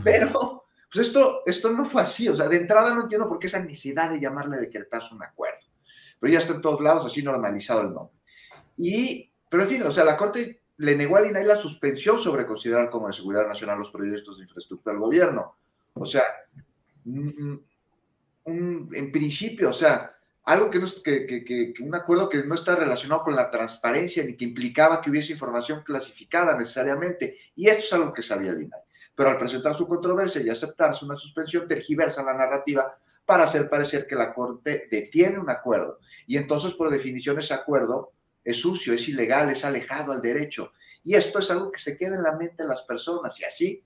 Pero, 0.05 0.66
pues 0.91 1.07
esto, 1.07 1.41
esto 1.45 1.71
no 1.71 1.85
fue 1.85 2.01
así, 2.01 2.29
o 2.29 2.35
sea, 2.35 2.47
de 2.47 2.57
entrada 2.57 2.95
no 2.95 3.01
entiendo 3.01 3.27
por 3.27 3.39
qué 3.39 3.47
esa 3.47 3.59
necesidad 3.59 4.09
de 4.09 4.19
llamarle 4.19 4.57
decretazo 4.57 5.15
un 5.15 5.23
acuerdo, 5.23 5.61
pero 6.19 6.31
ya 6.31 6.39
está 6.39 6.53
en 6.53 6.61
todos 6.61 6.81
lados 6.81 7.05
así 7.05 7.21
normalizado 7.21 7.81
el 7.81 7.93
nombre. 7.93 8.15
Y, 8.77 9.31
pero 9.49 9.63
en 9.63 9.69
fin, 9.69 9.83
o 9.83 9.91
sea, 9.91 10.05
la 10.05 10.15
Corte 10.15 10.61
le 10.77 10.95
negó 10.95 11.17
al 11.17 11.27
INAI 11.27 11.45
la 11.45 11.57
suspensión 11.57 12.19
sobre 12.19 12.45
considerar 12.45 12.89
como 12.89 13.07
de 13.07 13.13
seguridad 13.13 13.47
nacional 13.47 13.79
los 13.79 13.91
proyectos 13.91 14.37
de 14.37 14.43
infraestructura 14.43 14.93
del 14.93 15.01
gobierno. 15.01 15.55
O 15.93 16.05
sea, 16.05 16.23
en 18.45 19.11
principio, 19.11 19.71
o 19.71 19.73
sea, 19.73 20.15
algo 20.43 20.69
que, 20.69 20.79
no, 20.79 20.87
que, 21.03 21.43
que, 21.43 21.73
un 21.81 21.95
acuerdo 21.95 22.29
que 22.29 22.43
no 22.43 22.55
está 22.55 22.75
relacionado 22.75 23.23
con 23.23 23.35
la 23.35 23.49
transparencia 23.49 24.23
ni 24.23 24.37
que 24.37 24.45
implicaba 24.45 25.01
que 25.01 25.09
hubiese 25.09 25.33
información 25.33 25.83
clasificada 25.83 26.57
necesariamente. 26.57 27.37
Y 27.55 27.67
esto 27.67 27.83
es 27.83 27.93
algo 27.93 28.13
que 28.13 28.21
sabía 28.21 28.51
el 28.51 28.61
INAI. 28.61 28.81
Pero 29.17 29.31
al 29.31 29.39
presentar 29.39 29.73
su 29.73 29.87
controversia 29.87 30.43
y 30.43 30.49
aceptarse 30.49 31.03
una 31.03 31.15
suspensión, 31.15 31.67
tergiversa 31.67 32.21
la 32.21 32.35
narrativa 32.35 32.95
para 33.25 33.45
hacer 33.45 33.67
parecer 33.67 34.05
que 34.05 34.15
la 34.15 34.31
Corte 34.31 34.87
detiene 34.91 35.39
un 35.39 35.49
acuerdo. 35.49 35.97
Y 36.27 36.37
entonces, 36.37 36.73
por 36.73 36.91
definición, 36.91 37.39
ese 37.39 37.55
acuerdo 37.55 38.13
es 38.43 38.61
sucio, 38.61 38.93
es 38.93 39.09
ilegal, 39.09 39.49
es 39.49 39.65
alejado 39.65 40.11
al 40.11 40.21
derecho. 40.21 40.71
Y 41.03 41.15
esto 41.15 41.39
es 41.39 41.49
algo 41.49 41.71
que 41.71 41.79
se 41.79 41.97
queda 41.97 42.15
en 42.15 42.21
la 42.21 42.37
mente 42.37 42.61
de 42.61 42.69
las 42.69 42.83
personas. 42.83 43.39
Y 43.39 43.43
así, 43.43 43.83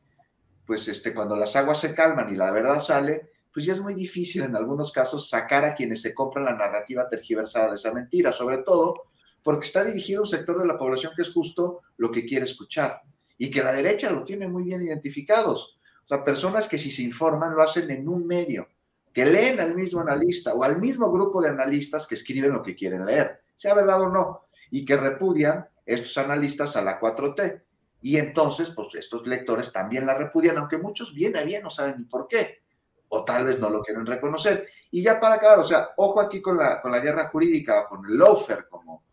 pues 0.65 0.85
este, 0.89 1.13
cuando 1.13 1.37
las 1.37 1.55
aguas 1.55 1.79
se 1.79 1.95
calman 1.95 2.29
y 2.29 2.35
la 2.35 2.51
verdad 2.51 2.81
sale, 2.81 3.31
pues 3.53 3.65
ya 3.65 3.71
es 3.71 3.79
muy 3.79 3.93
difícil 3.93 4.43
en 4.43 4.57
algunos 4.57 4.91
casos 4.91 5.29
sacar 5.29 5.63
a 5.63 5.75
quienes 5.75 6.01
se 6.01 6.13
compran 6.13 6.43
la 6.43 6.57
narrativa 6.57 7.07
tergiversada 7.07 7.69
de 7.69 7.77
esa 7.77 7.93
mentira, 7.93 8.33
sobre 8.33 8.57
todo 8.57 9.11
porque 9.41 9.65
está 9.65 9.81
dirigido 9.85 10.19
a 10.19 10.23
un 10.23 10.27
sector 10.27 10.59
de 10.59 10.67
la 10.67 10.77
población 10.77 11.13
que 11.15 11.21
es 11.21 11.31
justo 11.31 11.79
lo 11.95 12.11
que 12.11 12.25
quiere 12.25 12.43
escuchar 12.43 13.01
y 13.41 13.49
que 13.49 13.63
la 13.63 13.73
derecha 13.73 14.11
lo 14.11 14.23
tiene 14.23 14.47
muy 14.47 14.65
bien 14.65 14.83
identificados. 14.83 15.79
O 16.03 16.07
sea, 16.07 16.23
personas 16.23 16.67
que 16.67 16.77
si 16.77 16.91
se 16.91 17.01
informan 17.01 17.55
lo 17.55 17.63
hacen 17.63 17.89
en 17.89 18.07
un 18.07 18.27
medio, 18.27 18.67
que 19.11 19.25
leen 19.25 19.59
al 19.59 19.73
mismo 19.73 19.99
analista 19.99 20.53
o 20.53 20.63
al 20.63 20.79
mismo 20.79 21.11
grupo 21.11 21.41
de 21.41 21.49
analistas 21.49 22.05
que 22.05 22.13
escriben 22.13 22.53
lo 22.53 22.61
que 22.61 22.75
quieren 22.75 23.03
leer, 23.03 23.41
sea 23.55 23.73
verdad 23.73 23.99
o 24.03 24.09
no 24.09 24.41
y 24.69 24.85
que 24.85 24.95
repudian 24.95 25.67
estos 25.83 26.19
analistas 26.19 26.75
a 26.75 26.83
la 26.83 26.99
4T. 26.99 27.63
Y 28.03 28.17
entonces, 28.17 28.73
pues 28.75 28.93
estos 28.93 29.25
lectores 29.25 29.73
también 29.73 30.05
la 30.05 30.13
repudian, 30.13 30.59
aunque 30.59 30.77
muchos 30.77 31.11
bien 31.11 31.35
a 31.35 31.41
bien 31.41 31.63
no 31.63 31.71
saben 31.71 31.95
ni 31.97 32.03
por 32.03 32.27
qué, 32.27 32.59
o 33.09 33.25
tal 33.25 33.45
vez 33.45 33.57
no 33.57 33.71
lo 33.71 33.81
quieren 33.81 34.05
reconocer. 34.05 34.67
Y 34.91 35.01
ya 35.01 35.19
para 35.19 35.35
acabar, 35.35 35.57
o 35.57 35.63
sea, 35.63 35.89
ojo 35.97 36.21
aquí 36.21 36.43
con 36.43 36.59
la, 36.59 36.79
con 36.79 36.91
la 36.91 36.99
guerra 36.99 37.29
jurídica, 37.29 37.87
con 37.89 38.05
el 38.05 38.19
lawfare, 38.19 38.67
como, 38.69 39.03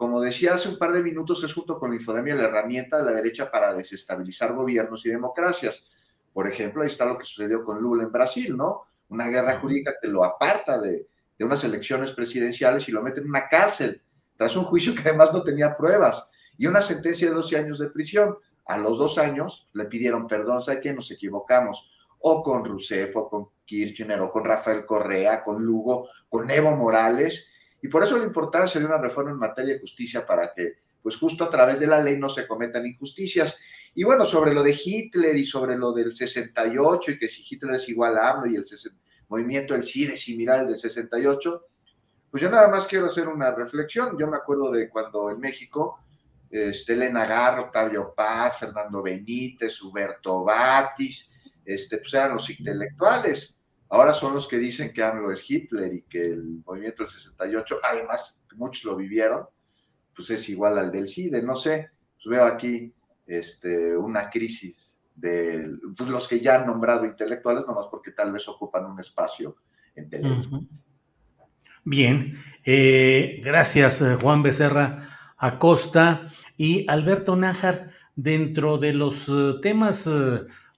como 0.00 0.18
decía 0.22 0.54
hace 0.54 0.70
un 0.70 0.78
par 0.78 0.94
de 0.94 1.02
minutos, 1.02 1.44
es 1.44 1.52
junto 1.52 1.78
con 1.78 1.90
la 1.90 1.96
infodemia 1.96 2.34
la 2.34 2.44
herramienta 2.44 2.96
de 2.96 3.04
la 3.04 3.12
derecha 3.12 3.50
para 3.50 3.74
desestabilizar 3.74 4.54
gobiernos 4.54 5.04
y 5.04 5.10
democracias. 5.10 5.92
Por 6.32 6.48
ejemplo, 6.48 6.80
ahí 6.80 6.88
está 6.88 7.04
lo 7.04 7.18
que 7.18 7.26
sucedió 7.26 7.62
con 7.62 7.82
Lula 7.82 8.04
en 8.04 8.10
Brasil, 8.10 8.56
¿no? 8.56 8.86
Una 9.10 9.28
guerra 9.28 9.58
jurídica 9.58 9.96
que 10.00 10.08
lo 10.08 10.24
aparta 10.24 10.80
de, 10.80 11.06
de 11.38 11.44
unas 11.44 11.62
elecciones 11.64 12.12
presidenciales 12.12 12.88
y 12.88 12.92
lo 12.92 13.02
mete 13.02 13.20
en 13.20 13.28
una 13.28 13.46
cárcel 13.46 14.00
tras 14.38 14.56
un 14.56 14.64
juicio 14.64 14.94
que 14.94 15.02
además 15.06 15.34
no 15.34 15.42
tenía 15.42 15.76
pruebas 15.76 16.30
y 16.56 16.66
una 16.66 16.80
sentencia 16.80 17.28
de 17.28 17.34
12 17.34 17.58
años 17.58 17.78
de 17.78 17.90
prisión. 17.90 18.38
A 18.64 18.78
los 18.78 18.96
dos 18.96 19.18
años 19.18 19.68
le 19.74 19.84
pidieron 19.84 20.26
perdón, 20.26 20.62
¿sabe 20.62 20.80
qué? 20.80 20.94
Nos 20.94 21.10
equivocamos. 21.10 21.90
O 22.20 22.42
con 22.42 22.64
Rousseff, 22.64 23.14
o 23.16 23.28
con 23.28 23.48
Kirchner, 23.66 24.18
o 24.20 24.32
con 24.32 24.46
Rafael 24.46 24.86
Correa, 24.86 25.44
con 25.44 25.62
Lugo, 25.62 26.08
con 26.30 26.50
Evo 26.50 26.74
Morales. 26.74 27.48
Y 27.82 27.88
por 27.88 28.04
eso 28.04 28.18
la 28.18 28.24
importancia 28.24 28.80
de 28.80 28.86
una 28.86 28.98
reforma 28.98 29.30
en 29.30 29.38
materia 29.38 29.74
de 29.74 29.80
justicia 29.80 30.26
para 30.26 30.52
que, 30.52 30.78
pues 31.02 31.16
justo 31.16 31.44
a 31.44 31.50
través 31.50 31.80
de 31.80 31.86
la 31.86 32.02
ley 32.02 32.18
no 32.18 32.28
se 32.28 32.46
cometan 32.46 32.86
injusticias. 32.86 33.58
Y 33.94 34.04
bueno, 34.04 34.24
sobre 34.24 34.52
lo 34.54 34.62
de 34.62 34.78
Hitler 34.82 35.36
y 35.36 35.44
sobre 35.44 35.76
lo 35.76 35.92
del 35.92 36.12
68 36.12 37.12
y 37.12 37.18
que 37.18 37.28
si 37.28 37.44
Hitler 37.48 37.74
es 37.74 37.88
igual 37.88 38.18
a 38.18 38.30
AMLO 38.30 38.46
y 38.50 38.56
el 38.56 38.64
movimiento 39.28 39.74
del 39.74 39.84
sí 39.84 40.04
es 40.04 40.20
similar 40.20 40.60
al 40.60 40.68
del 40.68 40.78
68, 40.78 41.66
pues 42.30 42.42
yo 42.42 42.50
nada 42.50 42.68
más 42.68 42.86
quiero 42.86 43.06
hacer 43.06 43.28
una 43.28 43.50
reflexión. 43.50 44.16
Yo 44.18 44.28
me 44.28 44.36
acuerdo 44.36 44.70
de 44.70 44.88
cuando 44.88 45.30
en 45.30 45.40
México, 45.40 46.00
este, 46.50 46.92
Elena 46.92 47.26
Garro, 47.26 47.64
Octavio 47.64 48.12
Paz, 48.14 48.58
Fernando 48.58 49.02
Benítez, 49.02 49.82
Huberto 49.82 50.44
Batis, 50.44 51.34
este, 51.64 51.98
pues 51.98 52.14
eran 52.14 52.34
los 52.34 52.48
intelectuales. 52.50 53.59
Ahora 53.90 54.14
son 54.14 54.34
los 54.34 54.46
que 54.46 54.56
dicen 54.56 54.92
que 54.92 55.02
AMLO 55.02 55.32
es 55.32 55.48
Hitler 55.48 55.92
y 55.92 56.02
que 56.02 56.24
el 56.26 56.62
movimiento 56.64 57.02
del 57.02 57.12
68, 57.12 57.80
además, 57.82 58.44
muchos 58.54 58.84
lo 58.84 58.96
vivieron, 58.96 59.46
pues 60.14 60.30
es 60.30 60.48
igual 60.48 60.78
al 60.78 60.92
del 60.92 61.08
CIDE. 61.08 61.42
No 61.42 61.56
sé, 61.56 61.90
pues 62.14 62.26
veo 62.26 62.44
aquí 62.44 62.94
este, 63.26 63.96
una 63.96 64.30
crisis 64.30 65.00
de 65.14 65.70
pues 65.96 66.08
los 66.08 66.26
que 66.26 66.40
ya 66.40 66.60
han 66.60 66.66
nombrado 66.66 67.04
intelectuales, 67.04 67.64
nomás 67.66 67.88
porque 67.90 68.12
tal 68.12 68.32
vez 68.32 68.48
ocupan 68.48 68.86
un 68.86 68.98
espacio 69.00 69.56
en 69.94 70.08
televisión. 70.08 70.68
Bien, 71.84 72.34
eh, 72.64 73.40
gracias 73.42 74.00
eh, 74.02 74.16
Juan 74.20 74.42
Becerra 74.42 75.34
Acosta 75.36 76.26
y 76.56 76.86
Alberto 76.88 77.36
Nájar. 77.36 77.90
Dentro 78.16 78.76
de 78.76 78.92
los 78.92 79.28
eh, 79.28 79.54
temas 79.62 80.08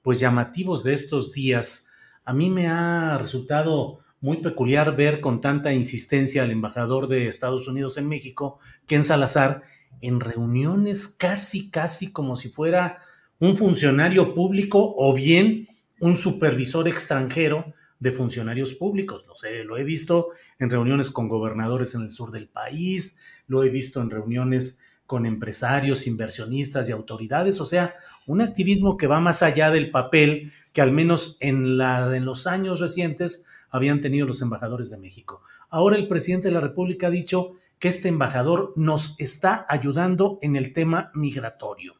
pues 0.02 0.20
llamativos 0.20 0.84
de 0.84 0.94
estos 0.94 1.32
días, 1.32 1.88
a 2.24 2.32
mí 2.32 2.50
me 2.50 2.68
ha 2.68 3.18
resultado 3.18 4.00
muy 4.20 4.38
peculiar 4.38 4.96
ver 4.96 5.20
con 5.20 5.40
tanta 5.40 5.72
insistencia 5.72 6.42
al 6.42 6.50
embajador 6.50 7.08
de 7.08 7.26
Estados 7.26 7.66
Unidos 7.66 7.96
en 7.96 8.08
México, 8.08 8.58
Ken 8.86 9.04
Salazar, 9.04 9.62
en 10.00 10.20
reuniones 10.20 11.08
casi, 11.08 11.70
casi 11.70 12.12
como 12.12 12.36
si 12.36 12.48
fuera 12.48 12.98
un 13.38 13.56
funcionario 13.56 14.34
público 14.34 14.94
o 14.96 15.14
bien 15.14 15.68
un 16.00 16.16
supervisor 16.16 16.88
extranjero 16.88 17.74
de 17.98 18.12
funcionarios 18.12 18.74
públicos. 18.74 19.24
Lo 19.26 19.36
sé, 19.36 19.64
lo 19.64 19.76
he 19.78 19.84
visto 19.84 20.30
en 20.58 20.70
reuniones 20.70 21.10
con 21.10 21.28
gobernadores 21.28 21.94
en 21.94 22.02
el 22.02 22.10
sur 22.10 22.30
del 22.30 22.48
país, 22.48 23.20
lo 23.46 23.64
he 23.64 23.70
visto 23.70 24.00
en 24.00 24.10
reuniones 24.10 24.81
con 25.12 25.26
empresarios, 25.26 26.06
inversionistas 26.06 26.88
y 26.88 26.92
autoridades, 26.92 27.60
o 27.60 27.66
sea, 27.66 27.96
un 28.26 28.40
activismo 28.40 28.96
que 28.96 29.06
va 29.06 29.20
más 29.20 29.42
allá 29.42 29.70
del 29.70 29.90
papel 29.90 30.54
que 30.72 30.80
al 30.80 30.90
menos 30.90 31.36
en, 31.40 31.76
los 31.76 32.46
años 32.46 32.80
recientes 32.80 33.44
habían 33.68 34.00
tenido 34.00 34.26
los 34.26 34.40
embajadores 34.40 34.88
de 34.88 34.96
México. 34.96 35.42
Ahora 35.68 35.96
el 35.96 36.08
presidente 36.08 36.48
de 36.48 36.54
la 36.54 36.60
República 36.60 37.08
ha 37.08 37.10
dicho 37.10 37.56
que 37.78 37.88
este 37.88 38.08
embajador 38.08 38.72
nos 38.74 39.20
está 39.20 39.66
ayudando 39.68 40.38
en 40.40 40.56
el 40.56 40.72
tema 40.72 41.10
migratorio. 41.12 41.96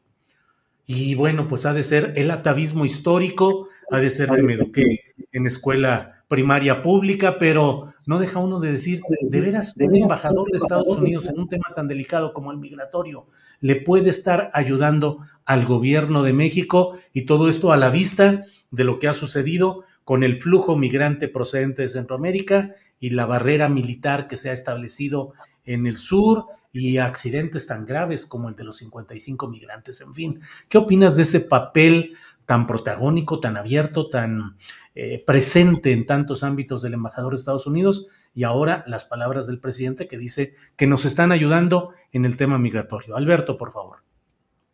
Y 0.87 1.13
bueno, 1.13 1.47
pues 1.47 1.67
ha 1.67 1.73
de 1.73 1.83
ser 1.83 2.13
el 2.15 2.31
atavismo 2.31 2.83
histórico, 2.83 3.67
ha 3.91 3.99
de 3.99 4.09
ser 4.09 4.31
que 4.31 4.41
me 4.41 4.53
eduqué 4.53 5.13
en 5.31 5.45
escuela 5.45 6.22
primaria 6.33 6.81
pública, 6.81 7.37
pero 7.37 7.93
no 8.07 8.17
deja 8.17 8.39
uno 8.39 8.59
de 8.59 8.71
decir, 8.71 9.03
de 9.21 9.39
veras, 9.39 9.77
un 9.77 9.95
embajador 9.95 10.49
de 10.49 10.57
Estados 10.57 10.97
Unidos 10.97 11.27
en 11.27 11.39
un 11.39 11.47
tema 11.47 11.67
tan 11.75 11.87
delicado 11.87 12.33
como 12.33 12.51
el 12.51 12.57
migratorio 12.57 13.27
le 13.59 13.75
puede 13.75 14.09
estar 14.09 14.49
ayudando 14.55 15.19
al 15.45 15.63
gobierno 15.63 16.23
de 16.23 16.33
México 16.33 16.97
y 17.13 17.27
todo 17.27 17.49
esto 17.49 17.71
a 17.71 17.77
la 17.77 17.91
vista 17.91 18.45
de 18.71 18.83
lo 18.83 18.97
que 18.97 19.07
ha 19.07 19.13
sucedido 19.13 19.83
con 20.05 20.23
el 20.23 20.37
flujo 20.37 20.75
migrante 20.75 21.27
procedente 21.27 21.83
de 21.83 21.89
Centroamérica 21.89 22.73
y 22.99 23.11
la 23.11 23.27
barrera 23.27 23.69
militar 23.69 24.27
que 24.27 24.37
se 24.37 24.49
ha 24.49 24.53
establecido 24.53 25.33
en 25.65 25.85
el 25.85 25.97
sur 25.97 26.47
y 26.71 26.97
accidentes 26.97 27.67
tan 27.67 27.85
graves 27.85 28.25
como 28.25 28.49
el 28.49 28.55
de 28.55 28.63
los 28.63 28.77
55 28.77 29.47
migrantes. 29.47 30.01
En 30.01 30.15
fin, 30.15 30.39
¿qué 30.67 30.79
opinas 30.79 31.15
de 31.15 31.21
ese 31.21 31.41
papel 31.41 32.15
tan 32.45 32.67
protagónico, 32.67 33.39
tan 33.39 33.57
abierto, 33.57 34.09
tan 34.09 34.57
eh, 34.95 35.23
presente 35.25 35.91
en 35.91 36.05
tantos 36.05 36.43
ámbitos 36.43 36.81
del 36.81 36.95
embajador 36.95 37.33
de 37.33 37.37
Estados 37.37 37.67
Unidos? 37.67 38.07
Y 38.35 38.43
ahora 38.43 38.83
las 38.87 39.05
palabras 39.05 39.47
del 39.47 39.59
presidente 39.59 40.07
que 40.07 40.17
dice 40.17 40.55
que 40.75 40.87
nos 40.87 41.05
están 41.05 41.31
ayudando 41.31 41.91
en 42.11 42.25
el 42.25 42.37
tema 42.37 42.57
migratorio. 42.57 43.15
Alberto, 43.15 43.57
por 43.57 43.71
favor. 43.71 43.99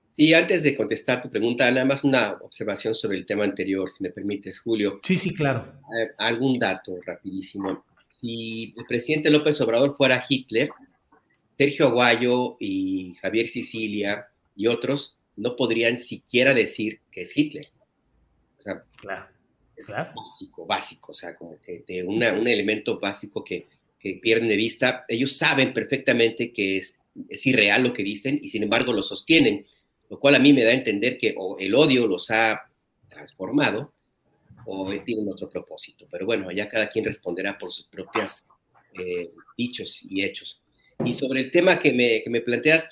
Sí, 0.08 0.34
antes 0.34 0.64
de 0.64 0.76
contestar 0.76 1.22
tu 1.22 1.30
pregunta, 1.30 1.70
nada 1.70 1.86
más 1.86 2.04
una 2.04 2.32
observación 2.42 2.96
sobre 2.96 3.18
el 3.18 3.26
tema 3.26 3.44
anterior, 3.44 3.90
si 3.90 4.04
me 4.04 4.10
permites, 4.10 4.60
Julio. 4.60 5.00
Sí, 5.04 5.16
sí, 5.16 5.34
claro. 5.34 5.72
Algún 6.18 6.58
dato 6.58 6.98
rapidísimo. 7.06 7.86
Si 8.20 8.74
el 8.76 8.86
presidente 8.86 9.30
López 9.30 9.62
Obrador 9.62 9.96
fuera 9.96 10.24
Hitler, 10.28 10.72
Sergio 11.58 11.88
Aguayo 11.88 12.58
y 12.60 13.16
Javier 13.22 13.48
Sicilia 13.48 14.28
y 14.56 14.68
otros 14.68 15.19
no 15.39 15.56
podrían 15.56 15.97
siquiera 15.97 16.54
decir 16.54 16.99
que 17.12 17.21
es 17.21 17.36
Hitler. 17.36 17.67
O 18.58 18.62
sea, 18.62 18.84
claro, 18.97 19.28
es 19.75 19.88
básico, 19.88 20.65
básico, 20.65 21.12
o 21.12 21.15
sea, 21.15 21.36
como 21.36 21.60
que 21.60 21.84
de 21.88 22.04
un 22.04 22.21
elemento 22.21 22.99
básico 22.99 23.43
que, 23.43 23.67
que, 23.97 24.19
pierden 24.21 24.49
de 24.49 24.58
vista. 24.58 25.06
Ellos 25.08 25.38
saben 25.38 25.73
perfectamente 25.73 26.52
que 26.52 26.78
es, 26.78 26.99
es 27.30 27.45
irreal 27.45 27.84
lo 27.84 27.93
que 27.93 28.04
dicen 28.04 28.39
y 28.41 28.49
sin 28.49 28.63
embargo 28.63 28.91
lo 28.91 29.02
sostienen, 29.02 29.65
lo 30.10 30.19
cual 30.19 30.36
a 30.36 30.39
mí 30.39 30.52
me 30.52 30.63
da 30.63 30.71
a 30.71 30.73
entender 30.73 31.17
que 31.17 31.34
o 31.38 31.58
el 31.58 31.73
odio 31.73 32.08
los 32.08 32.30
ha 32.32 32.69
transformado 33.08 33.93
o 34.65 34.91
tienen 35.02 35.30
otro 35.30 35.49
propósito. 35.49 36.06
Pero 36.12 36.25
bueno, 36.25 36.52
ya 36.52 36.67
cada 36.67 36.89
quien 36.89 37.06
responderá 37.06 37.58
por 37.58 37.71
sus 37.71 37.88
propios 37.88 38.45
eh, 38.93 39.32
dichos 39.58 40.04
y 40.04 40.23
hechos. 40.23 40.62
Y 41.06 41.13
sobre 41.13 41.41
el 41.41 41.52
tema 41.52 41.80
que 41.80 41.93
me, 41.93 42.21
que 42.21 42.30
me 42.30 42.41
planteas, 42.41 42.86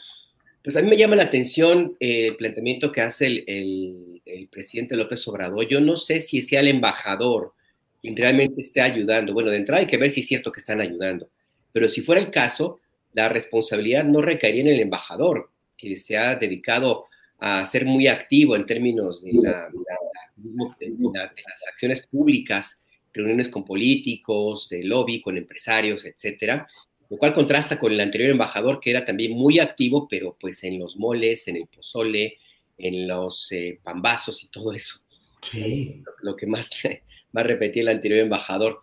pues 0.63 0.75
a 0.75 0.81
mí 0.81 0.89
me 0.89 0.97
llama 0.97 1.15
la 1.15 1.23
atención 1.23 1.95
el 1.99 2.35
planteamiento 2.35 2.91
que 2.91 3.01
hace 3.01 3.43
el, 3.47 4.21
presidente 4.51 4.95
López 4.95 5.27
Obrador. 5.27 5.67
Yo 5.67 5.79
no 5.79 5.97
sé 5.97 6.19
si 6.19 6.41
sea 6.41 6.59
el 6.59 6.67
embajador 6.67 7.53
quien 8.01 8.15
realmente 8.15 8.61
esté 8.61 8.81
ayudando. 8.81 9.33
Bueno, 9.33 9.49
de 9.51 9.57
entrada 9.57 9.81
hay 9.81 9.87
que 9.87 9.97
ver 9.97 10.09
si 10.09 10.21
es 10.21 10.27
cierto 10.27 10.51
que 10.51 10.59
están 10.59 10.81
ayudando. 10.81 11.29
Pero 11.71 11.89
si 11.89 12.01
fuera 12.01 12.21
el 12.21 12.31
caso, 12.31 12.79
la 13.13 13.29
responsabilidad 13.29 14.03
no 14.05 14.21
recaería 14.21 14.61
en 14.61 14.67
el 14.67 14.79
embajador, 14.79 15.49
que 15.77 15.95
se 15.95 16.17
ha 16.17 16.35
dedicado 16.35 17.05
a 17.39 17.65
ser 17.65 17.85
muy 17.85 18.07
activo 18.07 18.55
en 18.55 18.65
términos 18.65 19.23
de, 19.23 19.31
de, 19.31 20.93
las 21.07 21.67
acciones 21.71 22.05
públicas, 22.07 22.81
reuniones 23.13 23.49
con 23.49 23.63
políticos, 23.63 24.69
de 24.69 24.83
lobby, 24.83 25.21
con 25.21 25.37
empresarios, 25.37 26.05
etcétera, 26.05 26.67
lo 27.09 27.17
cual 27.17 27.33
contrasta 27.33 27.79
con 27.79 27.91
el 27.91 27.99
anterior 27.99 28.29
embajador 28.29 28.79
que 28.79 28.91
era 28.91 29.05
también 29.05 29.33
muy 29.33 29.59
activo, 29.59 30.07
pero 30.09 30.37
pues 30.39 30.63
en 30.63 30.79
los 30.79 30.97
moles, 30.97 31.47
en 31.47 31.57
el 31.57 31.67
pozole, 31.67 32.37
en 32.77 33.07
los 33.07 33.51
eh, 33.51 33.79
pambazos 33.83 34.43
y 34.43 34.49
todo 34.49 34.73
eso. 34.73 34.99
Sí. 35.41 36.03
Lo, 36.21 36.35
que 36.35 36.47
más, 36.47 36.69
más 37.31 37.45
repetía 37.45 37.83
el 37.83 37.89
anterior 37.89 38.19
embajador. 38.19 38.81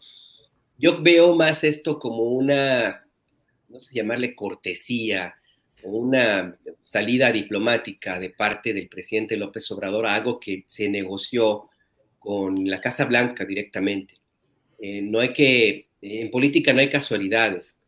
Yo 0.79 1.03
veo 1.03 1.35
más 1.35 1.65
esto 1.65 1.99
como 1.99 2.25
una, 2.25 3.07
no 3.69 3.79
sé 3.79 3.91
si 3.91 3.97
llamarle 3.97 4.35
cortesía, 4.35 5.35
o 5.85 5.91
una 5.91 6.57
salida 6.81 7.31
diplomática 7.31 8.19
de 8.19 8.31
parte 8.31 8.73
del 8.73 8.89
presidente 8.89 9.37
López 9.37 9.71
Obrador 9.71 10.07
a 10.07 10.15
algo 10.15 10.41
que 10.41 10.63
se 10.67 10.89
negoció 10.89 11.69
con 12.19 12.69
la 12.69 12.81
Casa 12.81 13.05
Blanca 13.05 13.45
directamente. 13.45 14.15
Eh, 14.81 15.03
no 15.03 15.21
hay 15.21 15.33
que, 15.33 15.89
en 16.01 16.31
política 16.31 16.73
no 16.73 16.81
hay 16.81 16.89
casualidades. 16.89 17.79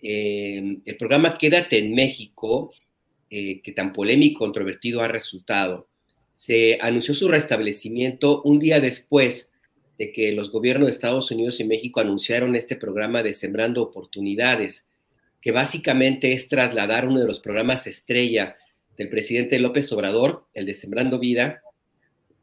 Eh, 0.00 0.78
el 0.84 0.96
programa 0.96 1.34
Quédate 1.34 1.78
en 1.78 1.94
México, 1.94 2.72
eh, 3.30 3.60
que 3.62 3.72
tan 3.72 3.92
polémico 3.92 4.44
y 4.44 4.46
controvertido 4.46 5.02
ha 5.02 5.08
resultado, 5.08 5.88
se 6.34 6.78
anunció 6.80 7.14
su 7.14 7.28
restablecimiento 7.28 8.42
un 8.42 8.58
día 8.58 8.80
después 8.80 9.52
de 9.98 10.12
que 10.12 10.32
los 10.32 10.52
gobiernos 10.52 10.86
de 10.86 10.92
Estados 10.92 11.30
Unidos 11.32 11.58
y 11.58 11.64
México 11.64 12.00
anunciaron 12.00 12.54
este 12.54 12.76
programa 12.76 13.24
de 13.24 13.32
Sembrando 13.32 13.82
Oportunidades, 13.82 14.86
que 15.40 15.50
básicamente 15.50 16.32
es 16.32 16.46
trasladar 16.46 17.08
uno 17.08 17.20
de 17.20 17.26
los 17.26 17.40
programas 17.40 17.86
estrella 17.88 18.56
del 18.96 19.08
presidente 19.08 19.58
López 19.58 19.90
Obrador, 19.92 20.46
el 20.54 20.66
de 20.66 20.74
Sembrando 20.74 21.18
Vida, 21.18 21.62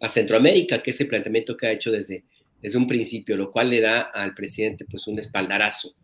a 0.01 0.09
Centroamérica, 0.09 0.83
que 0.83 0.91
es 0.91 0.99
el 0.99 1.07
planteamiento 1.07 1.55
que 1.55 1.67
ha 1.67 1.71
hecho 1.71 1.91
desde, 1.91 2.25
desde 2.61 2.77
un 2.77 2.87
principio, 2.87 3.37
lo 3.37 3.49
cual 3.49 3.69
le 3.69 3.79
da 3.79 4.01
al 4.01 4.33
presidente 4.33 4.85
pues 4.85 5.07
un 5.07 5.19
espaldarazo 5.19 5.95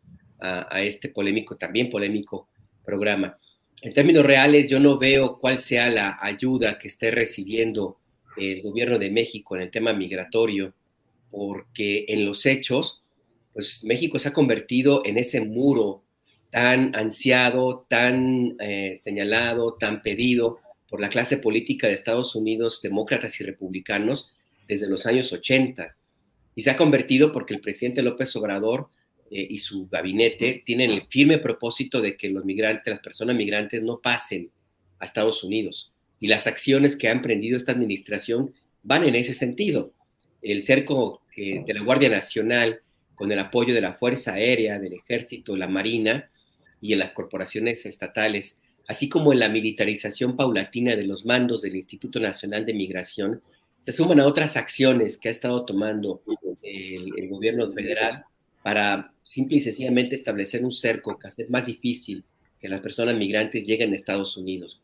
a, 0.42 0.82
este 0.82 1.10
polémico, 1.10 1.56
también 1.56 1.90
polémico 1.90 2.50
programa. 2.84 3.38
En 3.82 3.94
términos 3.94 4.26
reales, 4.26 4.70
yo 4.70 4.80
no 4.80 4.98
veo 4.98 5.38
cuál 5.40 5.60
sea 5.60 5.90
la 5.90 6.18
ayuda 6.22 6.78
que 6.78 6.88
esté 6.88 7.12
recibiendo 7.12 7.98
el 8.38 8.62
gobierno 8.62 8.98
de 8.98 9.12
México 9.12 9.56
en 9.56 9.62
el 9.62 9.72
tema 9.72 9.94
migratorio, 9.94 10.74
porque 11.30 12.06
en 12.08 12.26
los 12.26 12.46
hechos, 12.46 13.04
pues 13.54 13.84
México 13.84 14.20
se 14.20 14.30
ha 14.30 14.34
convertido 14.34 15.04
en 15.06 15.18
ese 15.18 15.42
muro 15.42 16.04
tan 16.50 16.96
ansiado, 16.96 17.86
tan 17.88 18.56
eh, 18.60 18.96
señalado, 18.98 19.76
tan 19.80 20.02
pedido 20.02 20.60
por 20.90 21.00
la 21.00 21.10
clase 21.10 21.38
política 21.38 21.88
de 21.88 21.94
Estados 21.94 22.36
Unidos, 22.36 22.82
demócratas 22.82 23.40
y 23.40 23.46
republicanos, 23.46 24.36
desde 24.68 24.90
los 24.90 25.06
años 25.06 25.32
80. 25.32 25.96
Y 26.54 26.62
se 26.62 26.70
ha 26.70 26.78
convertido 26.78 27.32
porque 27.32 27.54
el 27.54 27.62
presidente 27.62 28.02
López 28.02 28.36
Obrador 28.36 28.90
eh, 29.34 29.48
y 29.50 29.60
su 29.60 29.88
gabinete 29.88 30.62
tienen 30.66 30.92
el 30.92 31.08
firme 31.08 31.38
propósito 31.38 32.02
de 32.02 32.18
que 32.18 32.30
los 32.30 32.44
migrantes, 32.44 32.92
las 32.92 33.00
personas 33.00 33.34
migrantes 33.34 33.82
no 33.82 34.02
pasen 34.02 34.52
a 35.00 35.06
Estados 35.06 35.42
Unidos. 35.46 35.94
Y 36.20 36.28
las 36.28 36.48
acciones 36.48 36.98
que 36.98 37.08
ha 37.08 37.14
emprendido 37.14 37.56
esta 37.56 37.72
administración 37.72 38.54
van 38.84 39.06
en 39.06 39.16
ese 39.16 39.34
sentido. 39.34 39.94
El 40.42 40.64
cerco 40.64 41.22
eh, 41.38 41.64
de 41.66 41.74
la 41.74 41.82
Guardia 41.82 42.10
Nacional, 42.10 42.82
con 43.16 43.32
el 43.32 43.40
apoyo 43.40 43.74
de 43.74 43.80
la 43.80 43.94
Fuerza 43.94 44.34
Aérea, 44.34 44.80
del 44.80 44.96
Ejército, 44.96 45.56
la 45.56 45.70
Marina 45.70 46.30
y 46.82 46.92
en 46.92 47.00
las 47.00 47.14
corporaciones 47.14 47.86
estatales, 47.86 48.60
así 48.86 49.08
como 49.08 49.32
en 49.32 49.40
la 49.40 49.48
militarización 49.48 50.36
paulatina 50.36 50.98
de 50.98 51.06
los 51.06 51.26
mandos 51.26 51.62
del 51.62 51.78
Instituto 51.78 52.20
Nacional 52.20 52.66
de 52.66 52.74
Migración, 52.74 53.42
se 53.80 53.94
suman 53.94 54.20
a 54.20 54.28
otras 54.28 54.58
acciones 54.58 55.18
que 55.18 55.30
ha 55.30 55.32
estado 55.32 55.64
tomando 55.64 56.22
el, 56.62 57.12
el 57.18 57.30
gobierno 57.30 57.72
federal 57.72 58.26
para 58.64 59.14
simple 59.24 59.58
y 59.58 59.62
sencillamente 59.62 60.16
establecer 60.16 60.64
un 60.64 60.72
cerco 60.72 61.18
que 61.18 61.28
hace 61.28 61.48
más 61.48 61.66
difícil 61.66 62.24
que 62.60 62.70
las 62.70 62.82
personas 62.82 63.16
migrantes 63.16 63.66
lleguen 63.66 63.92
a 63.92 63.96
Estados 63.96 64.38
Unidos. 64.38 64.82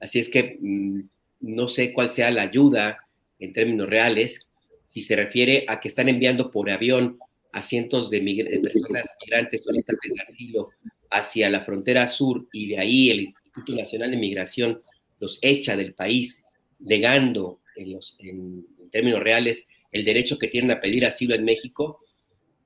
Así 0.00 0.18
es 0.18 0.28
que 0.28 0.58
mm, 0.60 1.00
no 1.40 1.68
sé 1.68 1.92
cuál 1.92 2.10
sea 2.10 2.30
la 2.30 2.42
ayuda 2.42 3.08
en 3.38 3.52
términos 3.52 3.88
reales, 3.88 4.48
si 4.86 5.00
se 5.00 5.16
refiere 5.16 5.64
a 5.68 5.80
que 5.80 5.88
están 5.88 6.08
enviando 6.08 6.50
por 6.50 6.70
avión 6.70 7.18
a 7.52 7.60
cientos 7.60 8.10
de, 8.10 8.20
personas 8.62 9.04
migrantes 9.24 9.64
solicitantes 9.64 10.12
de 10.14 10.20
asilo 10.20 10.70
hacia 11.10 11.50
la 11.50 11.64
frontera 11.64 12.06
sur 12.06 12.46
y 12.52 12.68
de 12.68 12.78
ahí 12.78 13.10
el 13.10 13.20
Instituto 13.20 13.74
Nacional 13.74 14.10
de 14.10 14.16
Migración 14.16 14.82
los 15.20 15.38
echa 15.42 15.76
del 15.76 15.94
país, 15.94 16.44
negando 16.78 17.60
en 17.76 18.66
términos 18.90 19.20
reales 19.20 19.66
el 19.92 20.04
derecho 20.04 20.38
que 20.38 20.48
tienen 20.48 20.70
a 20.70 20.80
pedir 20.80 21.04
asilo 21.06 21.34
en 21.34 21.44
México, 21.44 22.00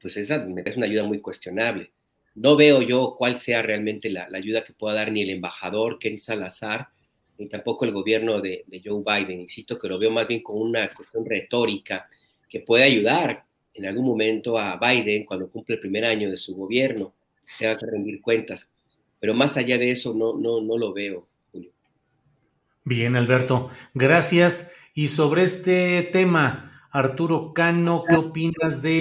pues 0.02 0.16
esa 0.16 0.46
es 0.64 0.76
una 0.76 0.86
ayuda 0.86 1.04
muy 1.04 1.20
cuestionable. 1.20 1.92
No 2.34 2.56
veo 2.56 2.82
yo 2.82 3.14
cuál 3.16 3.38
sea 3.38 3.62
realmente 3.62 4.10
la, 4.10 4.28
ayuda 4.34 4.64
que 4.64 4.72
pueda 4.72 4.96
dar 4.96 5.12
ni 5.12 5.22
el 5.22 5.30
embajador 5.30 5.98
Ken 5.98 6.18
Salazar, 6.18 6.88
ni 7.38 7.46
tampoco 7.46 7.84
el 7.84 7.92
gobierno 7.92 8.40
de, 8.40 8.64
Joe 8.84 9.02
Biden. 9.06 9.40
Insisto 9.40 9.78
que 9.78 9.88
lo 9.88 9.98
veo 9.98 10.10
más 10.10 10.26
bien 10.26 10.42
como 10.42 10.60
una 10.60 10.88
cuestión 10.88 11.24
retórica 11.24 12.08
que 12.48 12.60
puede 12.60 12.84
ayudar 12.84 13.44
en 13.74 13.86
algún 13.86 14.04
momento 14.04 14.58
a 14.58 14.76
Biden 14.76 15.24
cuando 15.24 15.48
cumple 15.48 15.76
el 15.76 15.80
primer 15.80 16.04
año 16.04 16.30
de 16.30 16.36
su 16.36 16.54
gobierno, 16.54 17.14
tenga 17.58 17.76
que 17.78 17.86
rendir 17.86 18.20
cuentas. 18.20 18.70
Pero 19.20 19.34
más 19.34 19.56
allá 19.56 19.78
de 19.78 19.90
eso, 19.90 20.12
no, 20.14 20.36
no, 20.36 20.60
no 20.60 20.76
lo 20.76 20.92
veo, 20.92 21.26
Julio. 21.52 21.70
Bien, 22.84 23.14
Alberto, 23.14 23.70
gracias. 23.94 24.74
Y 24.94 25.08
sobre 25.08 25.44
este 25.44 26.02
tema, 26.02 26.88
Arturo 26.90 27.54
Cano, 27.54 28.04
¿qué 28.06 28.16
opinas 28.16 28.82
de 28.82 29.00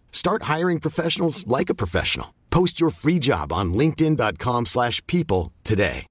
Start 0.11 0.43
hiring 0.43 0.79
professionals 0.79 1.45
like 1.47 1.71
a 1.71 1.75
professional. 1.75 2.27
Post 2.51 2.79
your 2.79 2.91
free 2.91 3.19
job 3.19 3.51
on 3.51 3.73
linkedin.com/people 3.73 5.51
today. 5.63 6.05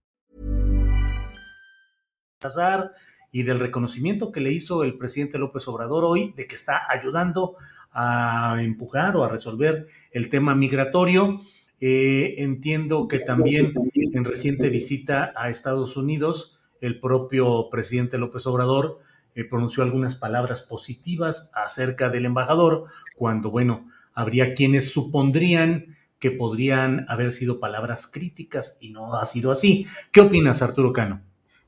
y 3.32 3.42
del 3.42 3.60
reconocimiento 3.60 4.32
que 4.32 4.40
le 4.40 4.52
hizo 4.52 4.82
el 4.82 4.98
presidente 4.98 5.38
López 5.38 5.66
Obrador 5.68 6.04
hoy 6.04 6.32
de 6.36 6.46
que 6.46 6.54
está 6.54 6.82
ayudando 6.88 7.56
a 7.92 8.58
empujar 8.60 9.16
o 9.16 9.24
a 9.24 9.28
resolver 9.28 9.86
el 10.10 10.28
tema 10.28 10.54
migratorio. 10.54 11.40
Eh, 11.80 12.34
entiendo 12.38 13.08
que 13.08 13.20
también 13.20 13.72
en 13.94 14.24
reciente 14.24 14.68
visita 14.68 15.32
a 15.36 15.48
Estados 15.48 15.96
Unidos, 15.96 16.58
el 16.80 17.00
propio 17.00 17.68
presidente 17.70 18.18
López 18.18 18.46
Obrador 18.46 18.98
eh, 19.34 19.44
pronunció 19.44 19.82
algunas 19.82 20.14
palabras 20.14 20.62
positivas 20.62 21.50
acerca 21.54 22.08
del 22.08 22.26
embajador, 22.26 22.86
cuando, 23.16 23.50
bueno, 23.50 23.88
habría 24.14 24.54
quienes 24.54 24.92
supondrían 24.92 25.96
que 26.18 26.30
podrían 26.30 27.06
haber 27.08 27.32
sido 27.32 27.58
palabras 27.60 28.06
críticas 28.06 28.78
y 28.80 28.90
no 28.90 29.14
ha 29.14 29.24
sido 29.24 29.50
así. 29.50 29.86
¿Qué 30.12 30.20
opinas, 30.20 30.62
Arturo 30.62 30.92
Cano? 30.92 31.22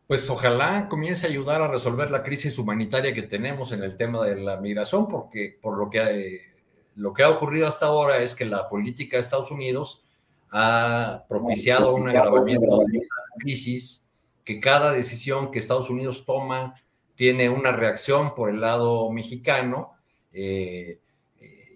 Pues 0.07 0.29
ojalá 0.29 0.88
comience 0.88 1.27
a 1.27 1.31
ayudar 1.31 1.62
a 1.62 1.68
resolver 1.68 2.11
la 2.11 2.22
crisis 2.22 2.59
humanitaria 2.59 3.14
que 3.14 3.22
tenemos 3.22 3.72
en 3.72 3.83
el 3.83 3.96
tema 3.96 4.22
de 4.25 4.37
la 4.37 4.59
migración, 4.59 5.09
porque 5.09 5.59
por 5.61 5.79
lo 5.79 5.88
que, 5.88 6.53
lo 6.96 7.14
que 7.14 7.22
ha 7.22 7.31
ocurrido 7.31 7.66
hasta 7.66 7.87
ahora 7.87 8.18
es 8.18 8.35
que 8.35 8.44
la 8.44 8.68
política 8.68 9.16
de 9.16 9.22
Estados 9.22 9.51
Unidos 9.51 10.03
ha 10.51 11.25
propiciado 11.29 11.94
un 11.94 12.11
agravamiento 12.11 12.79
de 12.81 12.98
la 12.98 13.38
crisis, 13.38 14.05
que 14.44 14.61
cada 14.61 14.92
decisión 14.92 15.51
que 15.51 15.61
Estados 15.61 15.88
Unidos 15.88 16.27
toma 16.27 16.75
tiene 17.14 17.48
una 17.48 17.72
reacción 17.72 18.35
por 18.35 18.51
el 18.51 18.61
lado 18.61 19.11
mexicano. 19.11 19.92
Eh, 20.33 20.98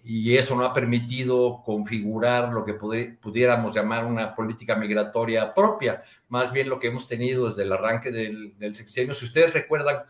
y 0.09 0.37
eso 0.37 0.55
no 0.55 0.63
ha 0.63 0.73
permitido 0.73 1.61
configurar 1.65 2.53
lo 2.53 2.63
que 2.63 2.75
pudiéramos 2.75 3.75
llamar 3.75 4.05
una 4.05 4.33
política 4.33 4.73
migratoria 4.77 5.53
propia, 5.53 6.01
más 6.29 6.53
bien 6.53 6.69
lo 6.69 6.79
que 6.79 6.87
hemos 6.87 7.09
tenido 7.09 7.45
desde 7.45 7.63
el 7.63 7.73
arranque 7.73 8.11
del, 8.11 8.73
sexenio. 8.73 9.13
Si 9.13 9.25
ustedes 9.25 9.53
recuerdan, 9.53 10.03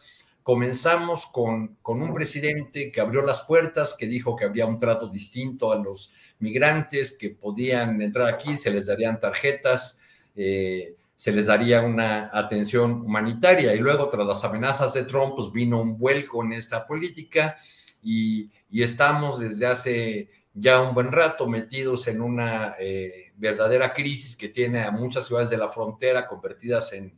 comenzamos 0.43 1.25
con, 1.25 1.79
un 1.83 2.13
presidente 2.13 2.91
que 2.91 3.01
abrió 3.01 3.23
las 3.23 3.41
puertas, 3.41 3.95
que 3.97 4.05
dijo 4.05 4.35
que 4.35 4.45
había 4.45 4.67
un 4.67 4.77
trato 4.77 5.07
distinto 5.07 5.71
a 5.71 5.77
los 5.77 6.13
migrantes, 6.37 7.17
que 7.17 7.31
podían 7.31 7.99
entrar 7.99 8.27
aquí, 8.27 8.55
se 8.55 8.69
les 8.69 8.85
darían 8.85 9.19
tarjetas, 9.19 9.99
eh, 10.35 10.93
se 11.17 11.33
les 11.33 11.47
daría 11.47 11.81
una 11.81 12.29
atención 12.31 13.01
humanitaria. 13.01 13.75
Y 13.75 13.79
luego, 13.79 14.07
tras 14.07 14.25
las 14.25 14.45
amenazas 14.45 14.93
de 14.93 15.03
Trump, 15.03 15.33
pues 15.35 15.51
vino 15.51 15.81
un 15.81 15.97
vuelco 15.97 16.41
en 16.45 16.53
esta 16.53 16.87
política 16.87 17.57
y 18.01 18.49
y 18.69 18.83
estamos 18.83 19.39
desde 19.39 19.65
hace 19.65 20.29
ya 20.53 20.81
un 20.81 20.93
buen 20.93 21.11
rato 21.11 21.47
metidos 21.47 22.07
en 22.07 22.21
una 22.21 22.75
eh, 22.79 23.31
verdadera 23.37 23.93
crisis 23.93 24.35
que 24.35 24.49
tiene 24.49 24.83
a 24.83 24.91
muchas 24.91 25.27
ciudades 25.27 25.49
de 25.49 25.57
la 25.57 25.69
frontera 25.69 26.27
convertidas 26.27 26.93
en, 26.93 27.13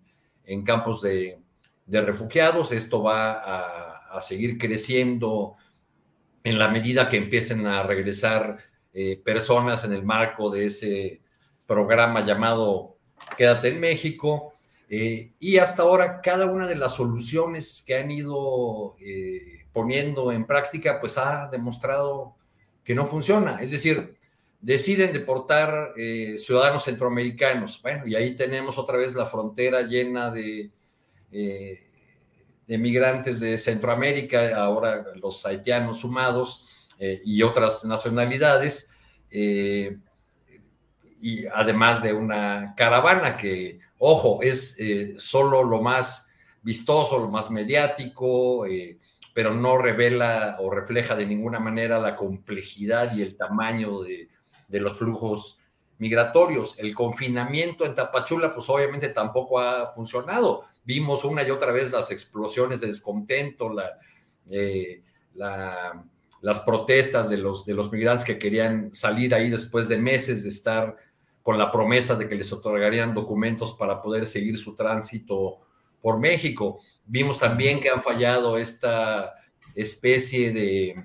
campos 0.64 1.02
de, 1.02 1.40
refugiados. 1.88 2.72
Esto 2.72 3.02
va 3.02 4.16
a, 4.16 4.22
seguir 4.22 4.58
creciendo 4.58 5.56
en 6.44 6.58
la 6.58 6.68
medida 6.68 7.08
que 7.08 7.18
empiecen 7.18 7.66
a 7.68 7.84
regresar 7.84 8.58
eh, 8.92 9.22
personas 9.24 9.86
en 9.86 9.94
el 9.94 10.04
marco 10.04 10.50
de 10.50 10.66
ese 10.66 11.22
programa 11.68 12.26
llamado 12.26 12.98
Quédate 13.38 13.70
en 13.70 13.80
México. 13.80 14.54
Eh, 14.90 15.32
y 15.40 15.58
hasta 15.58 15.84
ahora 15.84 16.20
cada 16.22 16.48
una 16.48 16.68
de 16.68 16.76
las 16.76 16.96
soluciones 16.96 17.84
que 17.86 17.96
han 17.96 18.10
ido 18.10 18.96
poniendo 19.72 20.32
en 20.32 20.46
práctica, 20.46 21.00
pues 21.00 21.18
ha 21.18 21.48
demostrado 21.48 22.36
que 22.84 22.96
no 22.96 23.06
funciona. 23.06 23.62
Es 23.62 23.72
decir, 23.72 24.18
deciden 24.62 25.14
deportar 25.14 25.94
eh, 25.96 26.38
ciudadanos 26.38 26.84
centroamericanos. 26.84 27.82
Bueno, 27.82 28.06
y 28.06 28.16
ahí 28.16 28.36
tenemos 28.36 28.78
otra 28.78 28.98
vez 28.98 29.14
la 29.14 29.26
frontera 29.26 29.84
llena 29.84 30.32
de, 30.32 30.72
eh, 31.32 31.84
de 32.68 32.78
migrantes 32.78 33.40
de 33.40 33.58
Centroamérica, 33.58 34.56
ahora 34.56 35.04
los 35.16 35.46
haitianos 35.46 36.00
sumados 36.00 36.66
eh, 36.98 37.22
y 37.24 37.42
otras 37.42 37.86
nacionalidades, 37.86 38.92
y 41.22 41.46
además 41.48 42.04
de 42.04 42.14
una 42.14 42.74
caravana 42.76 43.38
que, 43.38 43.80
ojo, 43.98 44.40
es 44.42 44.78
solo 45.18 45.64
lo 45.64 45.82
más 45.82 46.30
vistoso, 46.62 47.20
lo 47.20 47.30
más 47.30 47.52
mediático, 47.52 48.66
pero 49.34 49.54
no 49.54 49.78
revela 49.78 50.58
o 50.60 50.70
refleja 50.70 51.16
de 51.16 51.26
ninguna 51.26 51.60
manera 51.60 52.00
la 52.00 52.16
complejidad 52.16 53.16
y 53.16 53.22
el 53.22 53.38
tamaño 53.38 54.02
de, 54.02 54.28
los 54.68 54.98
flujos 54.98 55.60
migratorios. 55.98 56.78
El 56.78 56.94
confinamiento 56.94 57.86
en 57.86 57.96
Tapachula, 57.96 58.54
pues 58.54 58.70
obviamente 58.70 59.10
tampoco 59.10 59.60
ha 59.60 59.88
funcionado. 59.88 60.66
Vimos 60.84 61.24
una 61.24 61.44
y 61.44 61.52
otra 61.52 61.72
vez 61.72 61.92
las 61.92 62.12
explosiones 62.12 62.82
de 62.82 62.88
descontento, 62.88 63.74
eh, 64.50 65.04
las 65.36 66.60
protestas 66.66 67.30
de 67.30 67.38
los, 67.38 67.66
de 67.66 67.74
los 67.74 67.92
migrantes 67.92 68.26
que 68.26 68.40
querían 68.40 68.94
salir 68.94 69.34
ahí 69.34 69.50
después 69.50 69.88
de 69.88 69.98
meses 69.98 70.44
de 70.44 70.50
estar 70.50 70.98
con 71.50 71.58
la 71.58 71.72
promesa 71.72 72.14
de 72.14 72.30
que 72.30 72.36
les 72.36 72.54
otorgarían 72.54 73.16
documentos 73.16 73.74
para 73.74 74.04
poder 74.04 74.28
seguir 74.28 74.56
su 74.56 74.76
tránsito 74.76 75.58
por 76.00 76.20
México. 76.20 76.78
Vimos 77.08 77.40
también 77.40 77.80
que 77.80 77.90
han 77.90 78.04
fallado 78.04 78.56
esta 78.56 79.34
especie 79.74 80.54
de, 80.54 81.04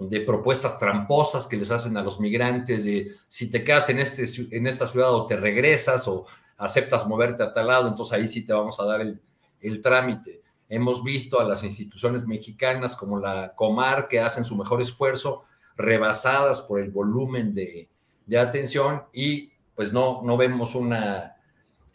de, 0.00 0.20
propuestas 0.22 0.76
tramposas 0.76 1.46
que 1.46 1.56
les 1.56 1.70
hacen 1.70 1.96
a 1.96 2.02
los 2.02 2.18
migrantes 2.18 2.84
de 2.84 3.12
si 3.28 3.48
te 3.48 3.62
quedas 3.62 3.88
en, 3.90 4.00
este, 4.00 4.26
en 4.56 4.66
esta 4.66 4.88
ciudad 4.88 5.14
o 5.14 5.26
te 5.26 5.36
regresas 5.36 6.08
o 6.08 6.26
aceptas 6.56 7.06
moverte 7.06 7.44
a 7.44 7.52
tal 7.52 7.68
lado, 7.68 7.86
entonces 7.86 8.18
ahí 8.18 8.26
sí 8.26 8.44
te 8.44 8.52
vamos 8.52 8.80
a 8.80 8.84
dar 8.86 9.02
el, 9.02 9.20
el 9.60 9.80
trámite. 9.80 10.42
hemos 10.68 11.04
visto 11.04 11.38
a 11.38 11.44
las 11.44 11.62
instituciones 11.62 12.26
mexicanas 12.26 12.96
como 12.96 13.20
la 13.20 13.54
Comar 13.54 14.08
que 14.08 14.18
hacen 14.18 14.44
su 14.44 14.56
mejor 14.56 14.80
esfuerzo, 14.82 15.44
rebasadas 15.76 16.60
por 16.60 16.80
el 16.80 16.90
volumen 16.90 17.54
de, 17.54 17.88
atención 18.36 19.02
y 19.12 19.49
pues 19.80 19.94
no, 19.94 20.20
no 20.22 20.36
vemos 20.36 20.74
una, 20.74 21.36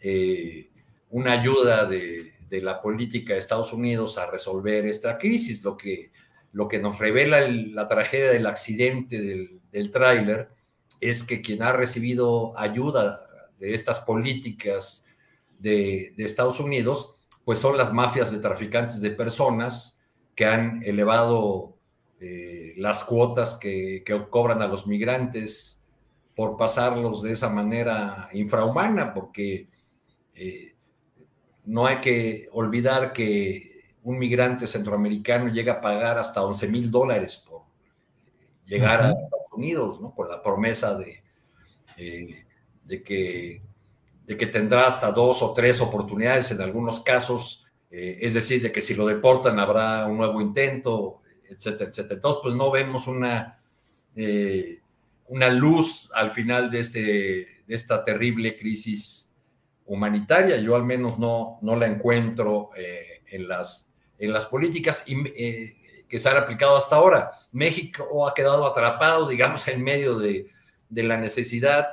eh, 0.00 0.70
una 1.10 1.34
ayuda 1.34 1.86
de, 1.86 2.32
la 2.50 2.82
política 2.82 3.32
de 3.32 3.38
Estados 3.38 3.72
Unidos 3.72 4.18
a 4.18 4.26
resolver 4.26 4.86
esta 4.86 5.18
crisis, 5.18 5.62
lo 5.62 5.76
que, 5.76 6.10
lo 6.50 6.66
que 6.66 6.80
nos 6.80 6.98
revela 6.98 7.46
la 7.46 7.86
tragedia 7.86 8.32
del 8.32 8.48
accidente 8.48 9.20
del, 9.70 9.90
tráiler 9.92 10.48
es 11.00 11.22
que 11.22 11.40
quien 11.40 11.62
ha 11.62 11.70
recibido 11.70 12.58
ayuda 12.58 13.24
de 13.60 13.72
estas 13.72 14.00
políticas 14.00 15.04
de, 15.60 16.12
Estados 16.16 16.58
Unidos, 16.58 17.14
pues 17.44 17.60
son 17.60 17.76
las 17.76 17.92
mafias 17.92 18.32
de 18.32 18.40
traficantes 18.40 19.00
de 19.00 19.12
personas 19.12 20.00
que 20.34 20.44
han 20.44 20.82
elevado 20.82 21.76
eh, 22.18 22.74
las 22.78 23.04
cuotas 23.04 23.54
que, 23.54 24.02
cobran 24.28 24.60
a 24.60 24.66
los 24.66 24.88
migrantes 24.88 25.75
por 26.36 26.56
pasarlos 26.56 27.22
de 27.22 27.32
esa 27.32 27.48
manera 27.48 28.28
infrahumana, 28.32 29.12
porque 29.12 29.68
eh, 30.34 30.74
no 31.64 31.86
hay 31.86 31.96
que 31.96 32.48
olvidar 32.52 33.12
que 33.12 33.94
un 34.04 34.18
migrante 34.18 34.68
centroamericano 34.68 35.48
llega 35.48 35.74
a 35.74 35.80
pagar 35.80 36.18
hasta 36.18 36.44
11 36.44 36.68
mil 36.68 36.90
dólares 36.90 37.38
por 37.38 37.62
llegar 38.64 39.02
a 39.02 39.08
Estados 39.08 39.52
Unidos, 39.52 40.00
¿no? 40.00 40.14
Con 40.14 40.28
la 40.28 40.40
promesa 40.40 40.96
de, 40.96 41.24
eh, 41.96 42.44
de 42.84 43.02
que 43.02 43.62
de 44.26 44.36
que 44.36 44.46
tendrá 44.46 44.86
hasta 44.86 45.12
dos 45.12 45.42
o 45.42 45.52
tres 45.52 45.80
oportunidades 45.80 46.50
en 46.50 46.60
algunos 46.60 47.00
casos, 47.00 47.64
eh, 47.90 48.18
es 48.20 48.34
decir, 48.34 48.60
de 48.60 48.72
que 48.72 48.82
si 48.82 48.94
lo 48.94 49.06
deportan 49.06 49.58
habrá 49.60 50.04
un 50.06 50.18
nuevo 50.18 50.40
intento, 50.40 51.20
etcétera, 51.48 51.90
etcétera. 51.90 52.14
Entonces, 52.16 52.40
pues 52.42 52.54
no 52.56 52.70
vemos 52.72 53.06
una, 53.06 53.60
eh, 54.16 54.80
una 55.28 55.48
luz 55.48 56.10
al 56.14 56.30
final 56.30 56.70
de, 56.70 56.80
este, 56.80 57.00
de 57.66 57.74
esta 57.74 58.04
terrible 58.04 58.56
crisis 58.56 59.30
humanitaria. 59.84 60.56
Yo 60.58 60.76
al 60.76 60.84
menos 60.84 61.18
no, 61.18 61.58
no 61.62 61.76
la 61.76 61.86
encuentro 61.86 62.70
eh, 62.76 63.22
en, 63.26 63.48
las, 63.48 63.90
en 64.18 64.32
las 64.32 64.46
políticas 64.46 65.04
que 65.04 66.18
se 66.18 66.28
han 66.28 66.36
aplicado 66.36 66.76
hasta 66.76 66.96
ahora. 66.96 67.30
México 67.52 68.28
ha 68.28 68.34
quedado 68.34 68.66
atrapado, 68.66 69.28
digamos, 69.28 69.66
en 69.68 69.82
medio 69.82 70.18
de, 70.18 70.46
de 70.88 71.02
la 71.02 71.16
necesidad 71.16 71.86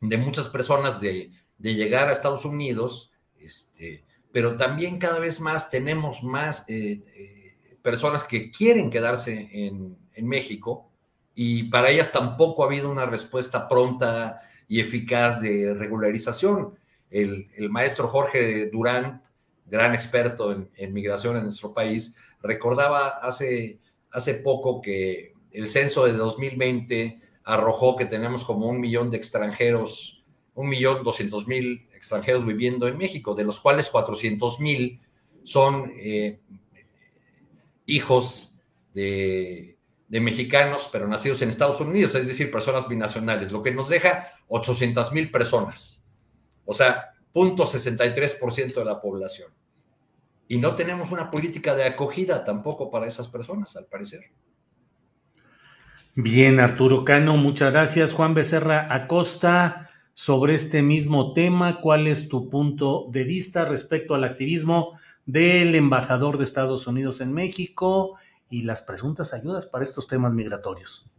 de 0.00 0.16
muchas 0.16 0.48
personas 0.48 1.00
de 1.00 1.30
de 1.58 1.74
llegar 1.74 2.08
a 2.08 2.12
Estados 2.12 2.44
Unidos, 2.44 3.12
este, 3.38 4.04
pero 4.32 4.56
también 4.56 4.98
cada 4.98 5.18
vez 5.18 5.40
más 5.40 5.70
tenemos 5.70 6.22
más 6.22 6.64
eh, 6.68 7.02
eh, 7.14 7.78
personas 7.82 8.24
que 8.24 8.50
quieren 8.50 8.90
quedarse 8.90 9.48
en, 9.52 9.96
México 10.18 10.90
y 11.38 11.64
para 11.64 11.90
ellas 11.90 12.10
tampoco 12.10 12.64
ha 12.64 12.66
habido 12.66 12.90
una 12.90 13.04
respuesta 13.04 13.68
pronta 13.68 14.40
y 14.66 14.80
eficaz 14.80 15.42
de 15.42 15.74
regularización. 15.74 16.78
El, 17.10 17.46
maestro 17.68 18.08
Jorge 18.08 18.70
Durant, 18.70 19.22
gran 19.66 19.94
experto 19.94 20.50
en, 20.74 20.92
migración 20.94 21.36
en 21.36 21.44
nuestro 21.44 21.74
país, 21.74 22.16
recordaba 22.40 23.08
hace, 23.08 23.78
hace 24.10 24.34
poco 24.36 24.80
que 24.80 25.34
el 25.52 25.68
censo 25.68 26.06
de 26.06 26.14
2020 26.14 27.20
arrojó 27.44 27.96
que 27.96 28.06
tenemos 28.06 28.42
como 28.42 28.66
un 28.66 28.80
millón 28.80 29.10
de 29.10 29.18
extranjeros 29.18 30.24
un 30.54 30.70
millón 30.70 31.04
doscientos 31.04 31.46
mil 31.46 31.86
extranjeros 31.94 32.46
viviendo 32.46 32.88
en 32.88 32.96
México, 32.96 33.34
de 33.34 33.44
los 33.44 33.60
cuales 33.60 33.90
cuatrocientos 33.90 34.58
mil 34.58 35.02
son 35.42 35.92
eh, 35.96 36.40
hijos 37.84 38.54
de, 38.94 39.75
mexicanos, 40.08 40.88
pero 40.92 41.08
nacidos 41.08 41.42
en 41.42 41.50
Estados 41.50 41.80
Unidos, 41.80 42.14
es 42.14 42.26
decir, 42.26 42.50
personas 42.50 42.88
binacionales, 42.88 43.52
lo 43.52 43.62
que 43.62 43.72
nos 43.72 43.88
deja 43.88 44.28
800 44.48 45.12
mil 45.12 45.30
personas, 45.30 46.02
o 46.64 46.74
sea, 46.74 47.12
0.63% 47.34 48.74
de 48.74 48.84
la 48.84 49.00
población. 49.00 49.52
Y 50.48 50.58
no 50.58 50.74
tenemos 50.74 51.10
una 51.10 51.30
política 51.30 51.74
de 51.74 51.84
acogida 51.84 52.44
tampoco 52.44 52.90
para 52.90 53.06
esas 53.06 53.28
personas, 53.28 53.76
al 53.76 53.86
parecer. 53.86 54.20
Bien, 56.14 56.60
Arturo 56.60 57.04
Cano, 57.04 57.36
muchas 57.36 57.72
gracias. 57.72 58.12
Juan 58.12 58.32
Becerra 58.32 58.86
Acosta, 58.94 59.90
sobre 60.16 60.54
este 60.54 60.80
mismo 60.80 61.34
tema. 61.34 61.82
¿Cuál 61.82 62.06
es 62.06 62.28
tu 62.28 62.48
punto 62.48 63.06
de 63.10 63.24
vista 63.24 63.66
respecto 63.66 64.14
al 64.14 64.24
activismo 64.24 64.98
del 65.26 65.74
embajador 65.74 66.38
de 66.38 66.44
Estados 66.44 66.86
Unidos 66.86 67.20
en 67.20 67.34
México 67.34 68.16
y 68.48 68.62
las 68.62 68.82
presuntas 68.82 69.34
ayudas 69.34 69.66
para 69.66 69.84
estos 69.84 70.06
temas 70.06 70.32
migratorios? 70.32 71.10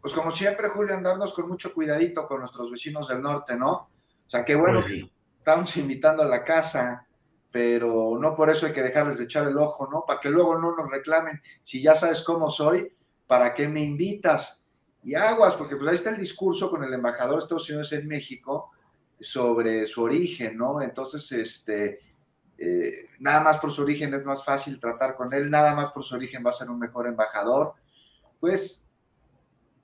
Pues 0.00 0.14
como 0.14 0.30
siempre, 0.30 0.68
Julio, 0.68 0.94
andarnos 0.94 1.32
con 1.32 1.48
mucho 1.48 1.74
cuidadito 1.74 2.26
con 2.26 2.40
nuestros 2.40 2.70
vecinos 2.70 3.08
del 3.08 3.22
norte, 3.22 3.56
¿no? 3.56 3.72
O 3.72 4.30
sea, 4.30 4.44
qué 4.44 4.54
bueno, 4.54 4.74
pues 4.74 4.86
sí. 4.86 5.12
estamos 5.38 5.76
invitando 5.76 6.22
a 6.22 6.26
la 6.26 6.44
casa, 6.44 7.06
pero 7.50 8.18
no 8.20 8.34
por 8.36 8.50
eso 8.50 8.66
hay 8.66 8.72
que 8.72 8.82
dejarles 8.82 9.18
de 9.18 9.24
echar 9.24 9.48
el 9.48 9.58
ojo, 9.58 9.88
¿no? 9.90 10.04
Para 10.06 10.20
que 10.20 10.30
luego 10.30 10.58
no 10.58 10.76
nos 10.76 10.90
reclamen, 10.90 11.40
si 11.62 11.82
ya 11.82 11.94
sabes 11.94 12.22
cómo 12.22 12.50
soy, 12.50 12.92
¿para 13.26 13.54
qué 13.54 13.66
me 13.68 13.82
invitas? 13.82 14.64
Y 15.02 15.14
aguas, 15.14 15.54
porque 15.54 15.76
pues 15.76 15.88
ahí 15.88 15.94
está 15.94 16.10
el 16.10 16.18
discurso 16.18 16.70
con 16.70 16.84
el 16.84 16.92
embajador 16.92 17.36
de 17.36 17.42
Estados 17.42 17.68
Unidos 17.68 17.92
en 17.92 18.06
México 18.08 18.72
sobre 19.18 19.86
su 19.86 20.02
origen, 20.02 20.56
¿no? 20.56 20.82
Entonces, 20.82 21.30
este, 21.32 22.00
eh, 22.58 23.08
nada 23.18 23.40
más 23.40 23.58
por 23.58 23.70
su 23.70 23.82
origen 23.82 24.14
es 24.14 24.24
más 24.24 24.44
fácil 24.44 24.80
tratar 24.80 25.16
con 25.16 25.32
él, 25.32 25.50
nada 25.50 25.74
más 25.74 25.92
por 25.92 26.04
su 26.04 26.14
origen 26.14 26.44
va 26.44 26.50
a 26.50 26.54
ser 26.54 26.70
un 26.70 26.78
mejor 26.78 27.06
embajador. 27.06 27.74
Pues, 28.40 28.88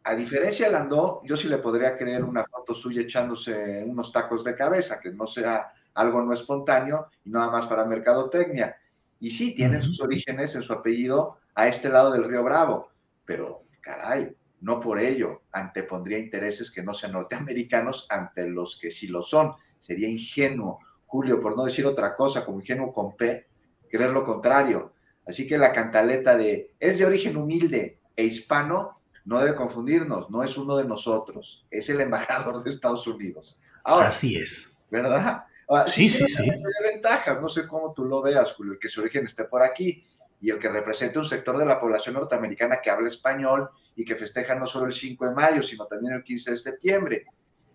a 0.04 0.14
diferencia 0.14 0.66
de 0.66 0.72
Landó, 0.72 1.20
yo 1.24 1.36
sí 1.36 1.48
le 1.48 1.58
podría 1.58 1.96
creer 1.96 2.24
una 2.24 2.44
foto 2.44 2.74
suya 2.74 3.02
echándose 3.02 3.84
unos 3.86 4.10
tacos 4.10 4.42
de 4.42 4.56
cabeza, 4.56 5.00
que 5.00 5.12
no 5.12 5.26
sea 5.26 5.72
algo 5.94 6.22
no 6.22 6.32
espontáneo 6.32 7.08
y 7.24 7.30
nada 7.30 7.50
más 7.50 7.66
para 7.66 7.84
mercadotecnia. 7.84 8.76
Y 9.20 9.30
sí, 9.30 9.54
tiene 9.54 9.80
sus 9.80 10.00
orígenes 10.00 10.54
en 10.56 10.62
su 10.62 10.72
apellido 10.72 11.38
a 11.54 11.68
este 11.68 11.88
lado 11.88 12.10
del 12.10 12.24
río 12.24 12.42
Bravo, 12.42 12.88
pero 13.24 13.62
caray, 13.80 14.34
no 14.62 14.80
por 14.80 14.98
ello 14.98 15.42
antepondría 15.52 16.18
intereses 16.18 16.70
que 16.70 16.82
no 16.82 16.94
sean 16.94 17.12
norteamericanos 17.12 18.06
ante 18.08 18.48
los 18.48 18.78
que 18.78 18.90
sí 18.90 19.08
lo 19.08 19.22
son. 19.22 19.54
Sería 19.78 20.08
ingenuo, 20.08 20.80
Julio, 21.12 21.42
por 21.42 21.54
no 21.54 21.66
decir 21.66 21.84
otra 21.84 22.14
cosa, 22.14 22.42
como 22.42 22.58
ingenuo 22.58 22.90
con 22.90 23.14
P, 23.14 23.46
creer 23.90 24.12
lo 24.12 24.24
contrario. 24.24 24.94
Así 25.26 25.46
que 25.46 25.58
la 25.58 25.70
cantaleta 25.70 26.38
de 26.38 26.74
es 26.80 26.98
de 26.98 27.04
origen 27.04 27.36
humilde 27.36 27.98
e 28.16 28.24
hispano 28.24 29.02
no 29.26 29.38
debe 29.38 29.54
confundirnos, 29.54 30.30
no 30.30 30.42
es 30.42 30.56
uno 30.56 30.74
de 30.74 30.86
nosotros, 30.86 31.66
es 31.70 31.90
el 31.90 32.00
embajador 32.00 32.62
de 32.62 32.70
Estados 32.70 33.06
Unidos. 33.06 33.58
Ahora, 33.84 34.08
Así 34.08 34.36
es. 34.36 34.78
¿Verdad? 34.90 35.44
sí, 35.86 36.08
sí, 36.08 36.26
sí. 36.26 36.50
ventaja, 36.82 37.38
no 37.38 37.48
sé 37.50 37.66
cómo 37.66 37.92
tú 37.92 38.06
lo 38.06 38.22
veas, 38.22 38.54
Julio, 38.54 38.78
que 38.80 38.88
su 38.88 39.02
origen 39.02 39.26
esté 39.26 39.44
por 39.44 39.60
aquí 39.60 40.02
y 40.40 40.48
el 40.48 40.58
que 40.58 40.70
representa 40.70 41.18
un 41.18 41.26
sector 41.26 41.58
de 41.58 41.66
la 41.66 41.78
población 41.78 42.14
norteamericana 42.14 42.80
que 42.80 42.88
habla 42.88 43.08
español 43.08 43.68
y 43.94 44.02
que 44.02 44.16
festeja 44.16 44.54
no 44.54 44.66
solo 44.66 44.86
el 44.86 44.94
5 44.94 45.26
de 45.26 45.34
mayo, 45.34 45.62
sino 45.62 45.84
también 45.86 46.14
el 46.14 46.24
15 46.24 46.52
de 46.52 46.58
septiembre. 46.58 47.26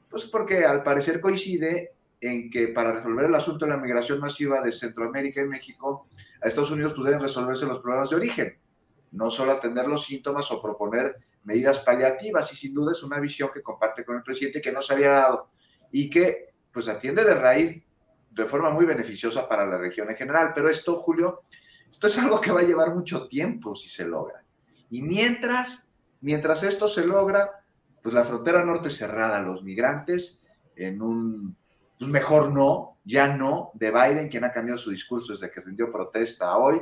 Pues 0.09 0.25
porque 0.25 0.65
al 0.65 0.81
parecer 0.81 1.21
coincide 1.21 1.96
en 2.19 2.49
que 2.49 2.69
para 2.69 2.91
resolver 2.93 3.25
el 3.25 3.35
asunto 3.35 3.65
de 3.65 3.71
la 3.71 3.77
migración 3.77 4.19
masiva 4.19 4.61
de 4.61 4.71
Centroamérica 4.71 5.41
y 5.41 5.45
México 5.45 6.07
a 6.41 6.47
Estados 6.47 6.71
Unidos 6.71 6.93
pues 6.95 7.05
deben 7.05 7.21
resolverse 7.21 7.65
los 7.65 7.79
problemas 7.79 8.09
de 8.09 8.15
origen, 8.15 8.59
no 9.11 9.29
solo 9.29 9.51
atender 9.51 9.87
los 9.87 10.05
síntomas 10.05 10.51
o 10.51 10.61
proponer 10.61 11.15
medidas 11.43 11.79
paliativas 11.79 12.51
y 12.51 12.55
sin 12.55 12.73
duda 12.73 12.91
es 12.91 13.03
una 13.03 13.19
visión 13.19 13.49
que 13.53 13.61
comparte 13.61 14.03
con 14.03 14.17
el 14.17 14.23
presidente 14.23 14.61
que 14.61 14.71
no 14.71 14.81
se 14.81 14.93
había 14.93 15.11
dado 15.11 15.49
y 15.91 16.09
que 16.09 16.53
pues 16.71 16.87
atiende 16.87 17.23
de 17.23 17.35
raíz 17.35 17.85
de 18.31 18.45
forma 18.45 18.69
muy 18.69 18.85
beneficiosa 18.85 19.47
para 19.47 19.65
la 19.65 19.77
región 19.77 20.09
en 20.09 20.15
general. 20.15 20.51
Pero 20.53 20.69
esto, 20.69 21.01
Julio, 21.01 21.43
esto 21.89 22.07
es 22.07 22.17
algo 22.19 22.41
que 22.41 22.51
va 22.51 22.61
a 22.61 22.65
llevar 22.65 22.93
mucho 22.93 23.27
tiempo 23.27 23.75
si 23.75 23.89
se 23.89 24.05
logra. 24.05 24.43
Y 24.89 25.01
mientras, 25.01 25.89
mientras 26.21 26.63
esto 26.63 26.87
se 26.87 27.05
logra, 27.05 27.63
pues 28.03 28.13
la 28.13 28.23
frontera 28.23 28.63
norte 28.63 28.89
cerrada 28.89 29.37
a 29.37 29.41
los 29.41 29.63
migrantes 29.63 30.41
en 30.75 31.01
un, 31.01 31.57
pues 31.97 32.09
mejor 32.09 32.51
no, 32.51 32.97
ya 33.03 33.35
no, 33.35 33.71
de 33.73 33.91
Biden, 33.91 34.29
quien 34.29 34.43
ha 34.43 34.51
cambiado 34.51 34.77
su 34.77 34.91
discurso 34.91 35.33
desde 35.33 35.49
que 35.49 35.61
rindió 35.61 35.91
protesta 35.91 36.57
hoy. 36.57 36.81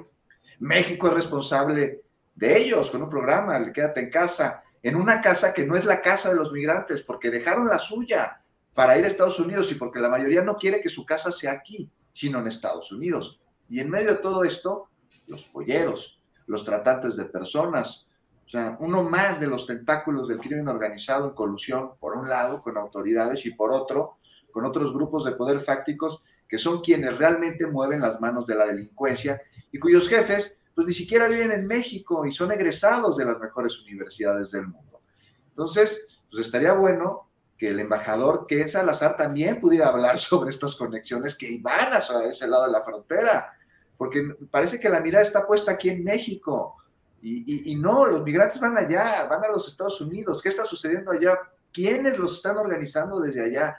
México 0.59 1.07
es 1.07 1.13
responsable 1.13 2.03
de 2.33 2.57
ellos 2.57 2.89
con 2.89 3.01
un 3.01 3.09
programa, 3.09 3.57
el 3.57 3.71
Quédate 3.71 4.01
en 4.01 4.09
casa, 4.09 4.63
en 4.83 4.95
una 4.95 5.21
casa 5.21 5.53
que 5.53 5.65
no 5.65 5.75
es 5.75 5.85
la 5.85 6.01
casa 6.01 6.29
de 6.29 6.35
los 6.35 6.51
migrantes, 6.51 7.01
porque 7.01 7.31
dejaron 7.31 7.67
la 7.67 7.79
suya 7.79 8.41
para 8.73 8.97
ir 8.97 9.05
a 9.05 9.07
Estados 9.07 9.39
Unidos 9.39 9.71
y 9.71 9.75
porque 9.75 9.99
la 9.99 10.09
mayoría 10.09 10.41
no 10.41 10.57
quiere 10.57 10.81
que 10.81 10.89
su 10.89 11.05
casa 11.05 11.31
sea 11.31 11.53
aquí, 11.53 11.89
sino 12.11 12.39
en 12.39 12.47
Estados 12.47 12.91
Unidos. 12.91 13.39
Y 13.69 13.79
en 13.79 13.89
medio 13.89 14.09
de 14.09 14.17
todo 14.17 14.43
esto, 14.43 14.89
los 15.27 15.43
polleros, 15.45 16.21
los 16.47 16.63
tratantes 16.65 17.15
de 17.15 17.25
personas, 17.25 18.07
o 18.45 18.49
sea, 18.49 18.77
uno 18.79 19.01
más 19.01 19.39
de 19.39 19.47
los 19.47 19.65
tentáculos 19.65 20.27
del 20.27 20.39
crimen 20.39 20.67
organizado 20.67 21.29
en 21.29 21.33
colusión, 21.33 21.93
por 21.99 22.15
un 22.15 22.29
lado, 22.29 22.61
con 22.61 22.77
autoridades 22.77 23.45
y 23.45 23.51
por 23.51 23.71
otro, 23.71 24.17
con 24.55 24.63
otros 24.63 24.93
grupos 24.93 25.25
de 25.25 25.33
poder 25.33 25.59
fácticos 25.59 26.23
que 26.47 26.57
son 26.57 26.79
quienes 26.79 27.17
realmente 27.17 27.67
mueven 27.67 27.99
las 27.99 28.21
manos 28.21 28.47
de 28.47 28.55
la 28.55 28.65
delincuencia 28.65 29.41
y 29.69 29.77
cuyos 29.77 30.07
jefes 30.07 30.57
pues 30.73 30.87
ni 30.87 30.93
siquiera 30.93 31.27
viven 31.27 31.51
en 31.51 31.67
México 31.67 32.25
y 32.25 32.31
son 32.31 32.53
egresados 32.53 33.17
de 33.17 33.25
las 33.25 33.37
mejores 33.37 33.77
universidades 33.81 34.51
del 34.51 34.67
mundo. 34.67 35.01
Entonces, 35.49 36.21
pues 36.31 36.45
estaría 36.45 36.71
bueno 36.71 37.29
que 37.57 37.67
el 37.67 37.81
embajador 37.81 38.47
Ken 38.47 38.69
Salazar 38.69 39.17
también 39.17 39.59
pudiera 39.59 39.89
hablar 39.89 40.17
sobre 40.19 40.51
estas 40.51 40.75
conexiones 40.75 41.37
que 41.37 41.59
van 41.61 41.91
a 41.91 41.97
ese 42.23 42.47
lado 42.47 42.67
de 42.67 42.71
la 42.71 42.81
frontera, 42.81 43.51
porque 43.97 44.37
parece 44.49 44.79
que 44.79 44.87
la 44.87 45.01
mirada 45.01 45.25
está 45.25 45.45
puesta 45.45 45.73
aquí 45.73 45.89
en 45.89 46.01
México. 46.01 46.77
Y, 47.21 47.73
y, 47.73 47.75
no, 47.75 48.05
los 48.05 48.23
migrantes 48.23 48.61
van 48.61 48.77
allá, 48.77 49.27
van 49.29 49.43
a 49.43 49.49
los 49.49 49.67
Estados 49.67 49.99
Unidos. 49.99 50.41
¿Qué 50.41 50.47
está 50.47 50.63
sucediendo 50.63 51.11
allá? 51.11 51.37
¿Quiénes 51.73 52.17
los 52.17 52.37
están 52.37 52.57
organizando 52.57 53.19
desde 53.19 53.43
allá? 53.43 53.75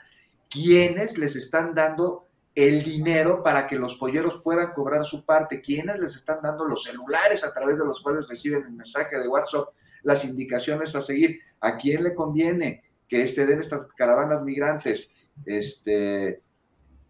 ¿Quiénes 0.49 1.17
les 1.17 1.35
están 1.35 1.73
dando 1.73 2.27
el 2.55 2.83
dinero 2.83 3.43
para 3.43 3.67
que 3.67 3.75
los 3.75 3.95
polleros 3.95 4.41
puedan 4.43 4.73
cobrar 4.73 5.05
su 5.05 5.25
parte? 5.25 5.61
¿Quiénes 5.61 5.99
les 5.99 6.15
están 6.15 6.39
dando 6.41 6.65
los 6.65 6.83
celulares 6.83 7.43
a 7.43 7.53
través 7.53 7.77
de 7.77 7.85
los 7.85 8.01
cuales 8.01 8.27
reciben 8.27 8.63
el 8.63 8.71
mensaje 8.71 9.19
de 9.19 9.27
WhatsApp, 9.27 9.69
las 10.03 10.25
indicaciones 10.25 10.95
a 10.95 11.01
seguir? 11.01 11.39
¿A 11.59 11.77
quién 11.77 12.03
le 12.03 12.15
conviene 12.15 12.83
que 13.07 13.21
este, 13.21 13.45
den 13.45 13.59
estas 13.59 13.85
caravanas 13.95 14.43
migrantes? 14.43 15.29
Este, 15.45 16.41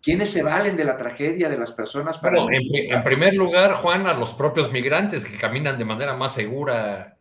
¿Quiénes 0.01 0.29
se 0.29 0.43
valen 0.43 0.77
de 0.77 0.85
la 0.85 0.97
tragedia 0.97 1.49
de 1.49 1.57
las 1.57 1.71
personas 1.71 2.17
para... 2.17 2.41
Bueno, 2.41 2.57
en, 2.57 3.03
primer 3.03 3.33
lugar, 3.33 3.73
Juan, 3.73 4.07
a 4.07 4.13
los 4.13 4.33
propios 4.33 4.71
migrantes 4.71 5.25
que 5.25 5.37
caminan 5.37 5.77
de 5.77 5.85
manera 5.85 6.13
más 6.13 6.33
segura 6.33 7.17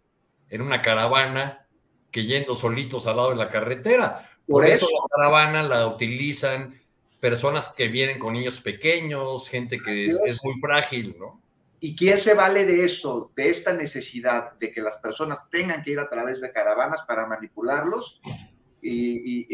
en 0.49 0.63
una 0.63 0.83
caravana 0.83 1.67
que 2.11 2.25
yendo 2.25 2.55
solitos 2.55 3.07
al 3.07 3.17
lado 3.17 3.31
de 3.31 3.37
la 3.37 3.51
carretera. 3.51 4.31
Por, 4.47 4.67
eso 4.67 4.87
la 4.87 5.17
caravana 5.17 5.63
la 5.63 5.87
utilizan 5.87 6.81
personas 7.21 7.69
que 7.69 7.89
vienen 7.89 8.19
con 8.19 8.35
niños 8.35 8.61
pequeños, 8.61 9.49
gente 9.49 9.81
que 9.81 10.07
es, 10.07 10.39
muy 10.45 10.61
frágil, 10.61 11.17
¿no? 11.19 11.43
¿Y 11.81 11.97
quién 11.97 12.19
se 12.19 12.35
vale 12.35 12.65
de 12.65 12.85
eso, 12.85 13.33
de 13.37 13.51
esta 13.51 13.73
necesidad 13.73 14.53
de 14.59 14.73
que 14.73 14.81
las 14.81 14.97
personas 14.97 15.51
tengan 15.51 15.83
que 15.83 15.93
ir 15.93 15.99
a 15.99 16.09
través 16.09 16.41
de 16.41 16.53
caravanas 16.53 17.03
para 17.07 17.27
manipularlos 17.27 18.21
y, 18.81 19.47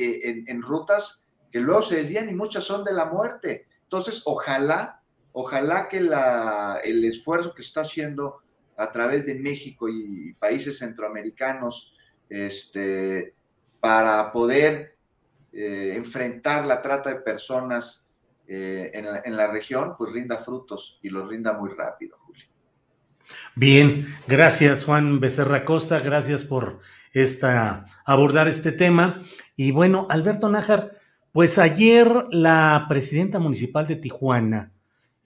en, 0.46 0.62
rutas 0.62 1.26
que 1.50 1.60
luego 1.60 1.82
se 1.82 1.96
desvían 1.96 2.28
y 2.28 2.34
muchas 2.34 2.64
son 2.64 2.84
de 2.84 2.92
la 2.92 3.06
muerte? 3.06 3.66
Entonces, 3.84 4.22
ojalá, 4.24 5.02
ojalá 5.32 5.88
que 5.88 6.00
la, 6.00 6.80
el 6.84 7.04
esfuerzo 7.04 7.54
que 7.54 7.62
está 7.62 7.80
haciendo 7.80 8.42
a 8.76 8.90
través 8.90 9.26
de 9.26 9.34
México 9.34 9.88
y 9.88 10.34
países 10.34 10.78
centroamericanos 10.78 11.92
este, 12.28 13.34
para 13.82 14.30
poder 14.30 14.96
eh, 15.52 15.94
enfrentar 15.96 16.64
la 16.66 16.80
trata 16.80 17.10
de 17.10 17.16
personas 17.16 18.06
eh, 18.46 18.92
en, 18.94 19.36
la, 19.36 19.48
región, 19.48 19.96
pues 19.98 20.12
rinda 20.12 20.38
frutos 20.38 21.00
y 21.02 21.10
los 21.10 21.28
rinda 21.28 21.52
muy 21.54 21.68
rápido, 21.70 22.16
Julio. 22.20 22.44
Bien, 23.56 24.06
gracias 24.28 24.84
Juan 24.84 25.18
Becerra 25.18 25.64
Costa, 25.64 25.98
gracias 25.98 26.44
por 26.44 26.78
esta, 27.12 27.86
abordar 28.04 28.46
este 28.46 28.70
tema. 28.70 29.20
Y 29.56 29.72
bueno, 29.72 30.06
Alberto 30.10 30.48
Nájar, 30.48 30.92
pues 31.32 31.58
ayer 31.58 32.08
la 32.30 32.86
presidenta 32.88 33.40
municipal 33.40 33.88
de 33.88 33.96
Tijuana, 33.96 34.72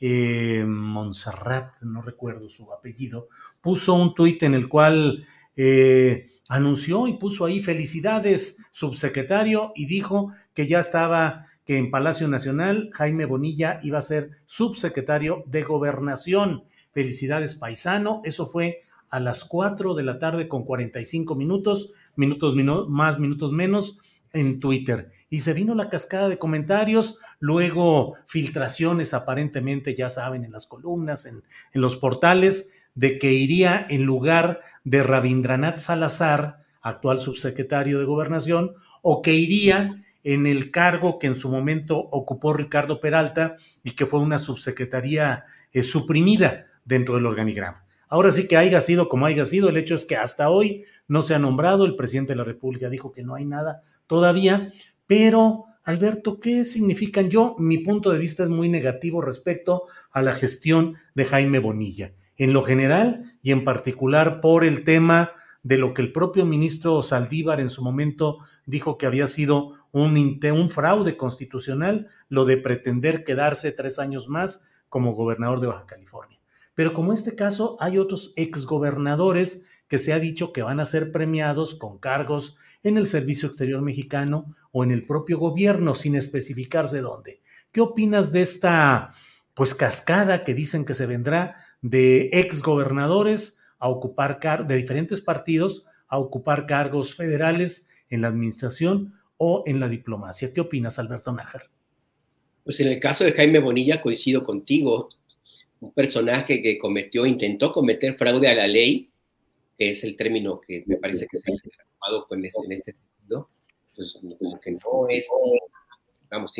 eh, 0.00 0.64
Montserrat, 0.66 1.82
no 1.82 2.00
recuerdo 2.00 2.48
su 2.48 2.72
apellido, 2.72 3.28
puso 3.60 3.92
un 3.92 4.14
tuit 4.14 4.42
en 4.44 4.54
el 4.54 4.66
cual 4.66 5.26
eh, 5.56 6.28
anunció 6.48 7.08
y 7.08 7.14
puso 7.14 7.44
ahí 7.44 7.60
felicidades, 7.60 8.58
subsecretario, 8.72 9.72
y 9.74 9.86
dijo 9.86 10.32
que 10.54 10.66
ya 10.66 10.80
estaba, 10.80 11.46
que 11.64 11.78
en 11.78 11.90
Palacio 11.90 12.28
Nacional 12.28 12.90
Jaime 12.92 13.24
Bonilla 13.24 13.80
iba 13.82 13.98
a 13.98 14.02
ser 14.02 14.30
subsecretario 14.46 15.42
de 15.46 15.62
gobernación. 15.62 16.64
Felicidades, 16.92 17.56
paisano. 17.56 18.22
Eso 18.24 18.46
fue 18.46 18.82
a 19.10 19.20
las 19.20 19.44
4 19.44 19.94
de 19.94 20.02
la 20.02 20.18
tarde 20.18 20.48
con 20.48 20.64
45 20.64 21.34
minutos, 21.34 21.92
minutos 22.16 22.54
más, 22.88 23.18
minutos 23.18 23.52
menos, 23.52 23.98
en 24.32 24.60
Twitter. 24.60 25.10
Y 25.28 25.40
se 25.40 25.54
vino 25.54 25.74
la 25.74 25.88
cascada 25.88 26.28
de 26.28 26.38
comentarios, 26.38 27.18
luego 27.40 28.14
filtraciones 28.26 29.14
aparentemente, 29.14 29.94
ya 29.94 30.08
saben, 30.08 30.44
en 30.44 30.52
las 30.52 30.66
columnas, 30.66 31.26
en, 31.26 31.42
en 31.72 31.80
los 31.80 31.96
portales, 31.96 32.72
de 32.96 33.18
que 33.18 33.32
iría 33.32 33.86
en 33.88 34.02
lugar 34.02 34.60
de 34.82 35.04
Rabindranath 35.04 35.78
Salazar, 35.78 36.64
actual 36.80 37.20
subsecretario 37.20 38.00
de 38.00 38.04
Gobernación, 38.04 38.72
o 39.02 39.22
que 39.22 39.34
iría 39.34 40.02
en 40.24 40.46
el 40.46 40.72
cargo 40.72 41.18
que 41.20 41.28
en 41.28 41.36
su 41.36 41.48
momento 41.48 41.98
ocupó 41.98 42.52
Ricardo 42.52 43.00
Peralta 43.00 43.56
y 43.84 43.92
que 43.92 44.06
fue 44.06 44.18
una 44.18 44.38
subsecretaría 44.38 45.44
eh, 45.72 45.84
suprimida 45.84 46.66
dentro 46.84 47.14
del 47.14 47.26
organigrama. 47.26 47.84
Ahora 48.08 48.32
sí 48.32 48.48
que 48.48 48.56
haya 48.56 48.80
sido 48.80 49.08
como 49.08 49.26
haya 49.26 49.44
sido, 49.44 49.68
el 49.68 49.76
hecho 49.76 49.94
es 49.94 50.04
que 50.04 50.16
hasta 50.16 50.48
hoy 50.48 50.84
no 51.06 51.22
se 51.22 51.34
ha 51.34 51.38
nombrado, 51.38 51.84
el 51.84 51.96
presidente 51.96 52.32
de 52.32 52.38
la 52.38 52.44
República 52.44 52.88
dijo 52.88 53.12
que 53.12 53.22
no 53.22 53.34
hay 53.34 53.44
nada 53.44 53.82
todavía, 54.06 54.72
pero 55.06 55.66
Alberto, 55.84 56.40
¿qué 56.40 56.64
significan? 56.64 57.28
Yo, 57.28 57.54
mi 57.58 57.78
punto 57.78 58.10
de 58.10 58.18
vista 58.18 58.42
es 58.42 58.48
muy 58.48 58.68
negativo 58.68 59.20
respecto 59.20 59.84
a 60.10 60.22
la 60.22 60.32
gestión 60.32 60.96
de 61.14 61.24
Jaime 61.26 61.58
Bonilla 61.58 62.12
en 62.36 62.52
lo 62.52 62.62
general 62.62 63.38
y 63.42 63.52
en 63.52 63.64
particular 63.64 64.40
por 64.40 64.64
el 64.64 64.84
tema 64.84 65.32
de 65.62 65.78
lo 65.78 65.94
que 65.94 66.02
el 66.02 66.12
propio 66.12 66.44
ministro 66.44 67.02
Saldívar 67.02 67.60
en 67.60 67.70
su 67.70 67.82
momento 67.82 68.38
dijo 68.66 68.98
que 68.98 69.06
había 69.06 69.26
sido 69.26 69.74
un, 69.90 70.38
un 70.40 70.70
fraude 70.70 71.16
constitucional, 71.16 72.08
lo 72.28 72.44
de 72.44 72.56
pretender 72.56 73.24
quedarse 73.24 73.72
tres 73.72 73.98
años 73.98 74.28
más 74.28 74.68
como 74.88 75.14
gobernador 75.14 75.60
de 75.60 75.66
Baja 75.66 75.86
California. 75.86 76.38
Pero 76.74 76.92
como 76.92 77.12
este 77.12 77.34
caso, 77.34 77.76
hay 77.80 77.98
otros 77.98 78.32
exgobernadores 78.36 79.64
que 79.88 79.98
se 79.98 80.12
ha 80.12 80.18
dicho 80.18 80.52
que 80.52 80.62
van 80.62 80.78
a 80.78 80.84
ser 80.84 81.10
premiados 81.10 81.74
con 81.74 81.98
cargos 81.98 82.58
en 82.82 82.96
el 82.96 83.06
Servicio 83.06 83.48
Exterior 83.48 83.80
Mexicano 83.82 84.54
o 84.72 84.84
en 84.84 84.90
el 84.90 85.04
propio 85.06 85.38
gobierno, 85.38 85.94
sin 85.94 86.14
especificarse 86.14 87.00
dónde. 87.00 87.40
¿Qué 87.72 87.80
opinas 87.80 88.30
de 88.30 88.42
esta 88.42 89.14
pues 89.54 89.74
cascada 89.74 90.44
que 90.44 90.54
dicen 90.54 90.84
que 90.84 90.92
se 90.92 91.06
vendrá 91.06 91.56
de 91.82 92.30
exgobernadores 92.32 93.58
a 93.78 93.88
ocupar 93.88 94.40
car 94.40 94.66
de 94.66 94.76
diferentes 94.76 95.20
partidos 95.20 95.86
a 96.08 96.18
ocupar 96.18 96.66
cargos 96.66 97.14
federales 97.14 97.88
en 98.08 98.22
la 98.22 98.28
administración 98.28 99.14
o 99.36 99.64
en 99.66 99.80
la 99.80 99.88
diplomacia. 99.88 100.52
¿Qué 100.52 100.60
opinas, 100.60 100.98
Alberto 100.98 101.32
Nájar? 101.32 101.70
Pues 102.64 102.80
en 102.80 102.88
el 102.88 103.00
caso 103.00 103.24
de 103.24 103.32
Jaime 103.32 103.58
Bonilla 103.58 104.00
coincido 104.00 104.42
contigo, 104.42 105.08
un 105.80 105.92
personaje 105.92 106.62
que 106.62 106.78
cometió, 106.78 107.26
intentó 107.26 107.72
cometer 107.72 108.14
fraude 108.14 108.48
a 108.48 108.54
la 108.54 108.66
ley, 108.66 109.10
que 109.76 109.90
es 109.90 110.04
el 110.04 110.16
término 110.16 110.60
que 110.60 110.84
me 110.86 110.96
parece 110.96 111.26
que 111.30 111.38
se 111.38 111.52
ha 111.52 111.56
tomado 112.00 112.26
en 112.30 112.44
este 112.72 112.92
sentido, 112.92 113.50
pues 113.94 114.18
que 114.62 114.72
no 114.72 115.08
es, 115.08 115.28
vamos, 116.30 116.52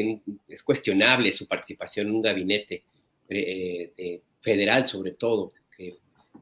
es 0.49 0.63
cuestionable 0.63 1.33
su 1.33 1.47
participación 1.47 2.09
en 2.09 2.15
un 2.15 2.23
gabinete 2.23 2.85
eh, 3.29 3.93
de 3.97 4.23
federal 4.41 4.87
sobre 4.87 5.13
todo, 5.13 5.53
que 5.77 5.97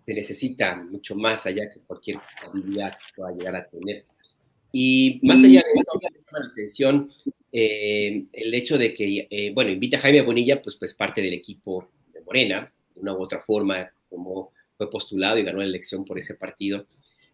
se 0.05 0.15
necesita 0.15 0.77
mucho 0.77 1.15
más 1.15 1.47
allá 1.47 1.69
que 1.69 1.81
cualquier 1.81 2.19
habilidad 2.47 2.93
que 2.93 3.05
pueda 3.17 3.33
llegar 3.33 3.57
a 3.57 3.67
tener. 3.67 4.05
Y 4.73 5.21
más 5.23 5.39
allá 5.39 5.63
de 5.63 5.81
eso, 5.81 6.01
me 6.03 6.09
llama 6.11 6.39
la 6.41 6.47
atención 6.51 7.13
eh, 7.53 8.25
el 8.33 8.53
hecho 8.55 8.77
de 8.77 8.93
que, 8.93 9.29
eh, 9.31 9.53
bueno, 9.55 9.71
invita 9.71 9.97
a 9.97 10.01
Jaime 10.01 10.23
Bonilla, 10.23 10.61
pues, 10.61 10.75
pues 10.75 10.93
parte 10.95 11.23
del 11.23 11.33
equipo 11.33 11.89
de 12.13 12.21
Morena, 12.23 12.73
de 12.93 13.01
una 13.01 13.15
u 13.15 13.23
otra 13.23 13.41
forma, 13.41 13.89
como 14.11 14.51
fue 14.77 14.91
postulado 14.91 15.39
y 15.39 15.45
ganó 15.45 15.59
la 15.59 15.65
elección 15.65 16.05
por 16.05 16.19
ese 16.19 16.35
partido. 16.35 16.87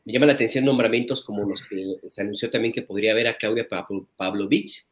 Me 0.04 0.12
llama 0.12 0.26
la 0.26 0.34
atención 0.34 0.66
nombramientos 0.66 1.22
como 1.22 1.48
los 1.48 1.62
que 1.62 1.96
se 2.06 2.20
anunció 2.20 2.50
también 2.50 2.74
que 2.74 2.82
podría 2.82 3.12
haber 3.12 3.28
a 3.28 3.38
Claudia 3.38 3.66
Pavlovich, 4.16 4.86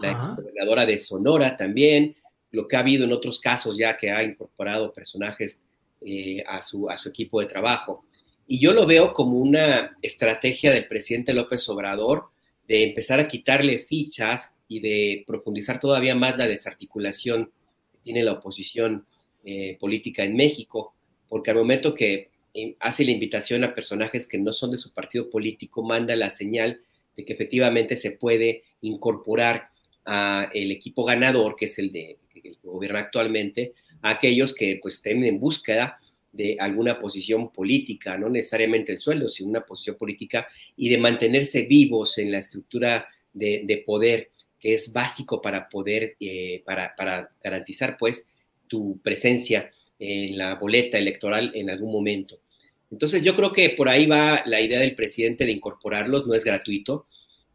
la 0.00 0.10
ex 0.10 0.26
gobernadora 0.34 0.86
de 0.86 0.98
Sonora 0.98 1.56
también, 1.56 2.16
lo 2.54 2.68
que 2.68 2.76
ha 2.76 2.80
habido 2.80 3.04
en 3.04 3.12
otros 3.12 3.40
casos 3.40 3.76
ya 3.76 3.96
que 3.96 4.10
ha 4.10 4.22
incorporado 4.22 4.92
personajes 4.92 5.60
eh, 6.00 6.42
a, 6.46 6.62
su, 6.62 6.88
a 6.88 6.96
su 6.96 7.08
equipo 7.08 7.40
de 7.40 7.46
trabajo. 7.46 8.04
Y 8.46 8.60
yo 8.60 8.72
lo 8.72 8.86
veo 8.86 9.12
como 9.12 9.38
una 9.38 9.96
estrategia 10.02 10.70
del 10.72 10.86
presidente 10.86 11.34
López 11.34 11.68
Obrador 11.68 12.26
de 12.68 12.84
empezar 12.84 13.20
a 13.20 13.28
quitarle 13.28 13.80
fichas 13.80 14.54
y 14.68 14.80
de 14.80 15.24
profundizar 15.26 15.80
todavía 15.80 16.14
más 16.14 16.38
la 16.38 16.46
desarticulación 16.46 17.46
que 17.92 17.98
tiene 18.02 18.22
la 18.22 18.32
oposición 18.32 19.06
eh, 19.44 19.76
política 19.80 20.24
en 20.24 20.36
México, 20.36 20.94
porque 21.28 21.50
al 21.50 21.56
momento 21.56 21.94
que 21.94 22.30
eh, 22.54 22.76
hace 22.80 23.04
la 23.04 23.10
invitación 23.10 23.64
a 23.64 23.74
personajes 23.74 24.26
que 24.26 24.38
no 24.38 24.52
son 24.52 24.70
de 24.70 24.76
su 24.76 24.92
partido 24.92 25.28
político, 25.28 25.82
manda 25.82 26.14
la 26.16 26.30
señal 26.30 26.80
de 27.16 27.24
que 27.24 27.32
efectivamente 27.32 27.96
se 27.96 28.12
puede 28.12 28.62
incorporar 28.80 29.70
a 30.04 30.50
el 30.52 30.70
equipo 30.70 31.04
ganador, 31.04 31.56
que 31.56 31.64
es 31.64 31.78
el 31.78 31.92
de 31.92 32.18
que 32.44 32.56
gobierna 32.62 33.00
actualmente, 33.00 33.72
a 34.02 34.10
aquellos 34.10 34.54
que 34.54 34.78
pues 34.82 34.96
estén 34.96 35.24
en 35.24 35.40
búsqueda 35.40 35.98
de 36.30 36.56
alguna 36.60 36.98
posición 36.98 37.50
política, 37.52 38.18
no 38.18 38.28
necesariamente 38.28 38.92
el 38.92 38.98
sueldo, 38.98 39.28
sino 39.28 39.50
una 39.50 39.64
posición 39.64 39.96
política 39.96 40.48
y 40.76 40.88
de 40.88 40.98
mantenerse 40.98 41.62
vivos 41.62 42.18
en 42.18 42.30
la 42.32 42.38
estructura 42.38 43.08
de, 43.32 43.82
poder 43.86 44.30
que 44.60 44.74
es 44.74 44.92
básico 44.92 45.40
para 45.40 45.68
poder, 45.68 46.16
eh, 46.20 46.62
para, 46.64 46.94
para 46.96 47.30
garantizar 47.42 47.96
pues 47.98 48.26
tu 48.66 48.98
presencia 49.02 49.70
en 49.98 50.36
la 50.36 50.56
boleta 50.56 50.98
electoral 50.98 51.52
en 51.54 51.70
algún 51.70 51.92
momento. 51.92 52.40
Entonces 52.90 53.22
yo 53.22 53.34
creo 53.36 53.52
que 53.52 53.70
por 53.70 53.88
ahí 53.88 54.06
va 54.06 54.42
la 54.46 54.60
idea 54.60 54.80
del 54.80 54.94
presidente 54.94 55.44
de 55.46 55.52
incorporarlos, 55.52 56.26
no 56.26 56.34
es 56.34 56.44
gratuito, 56.44 57.06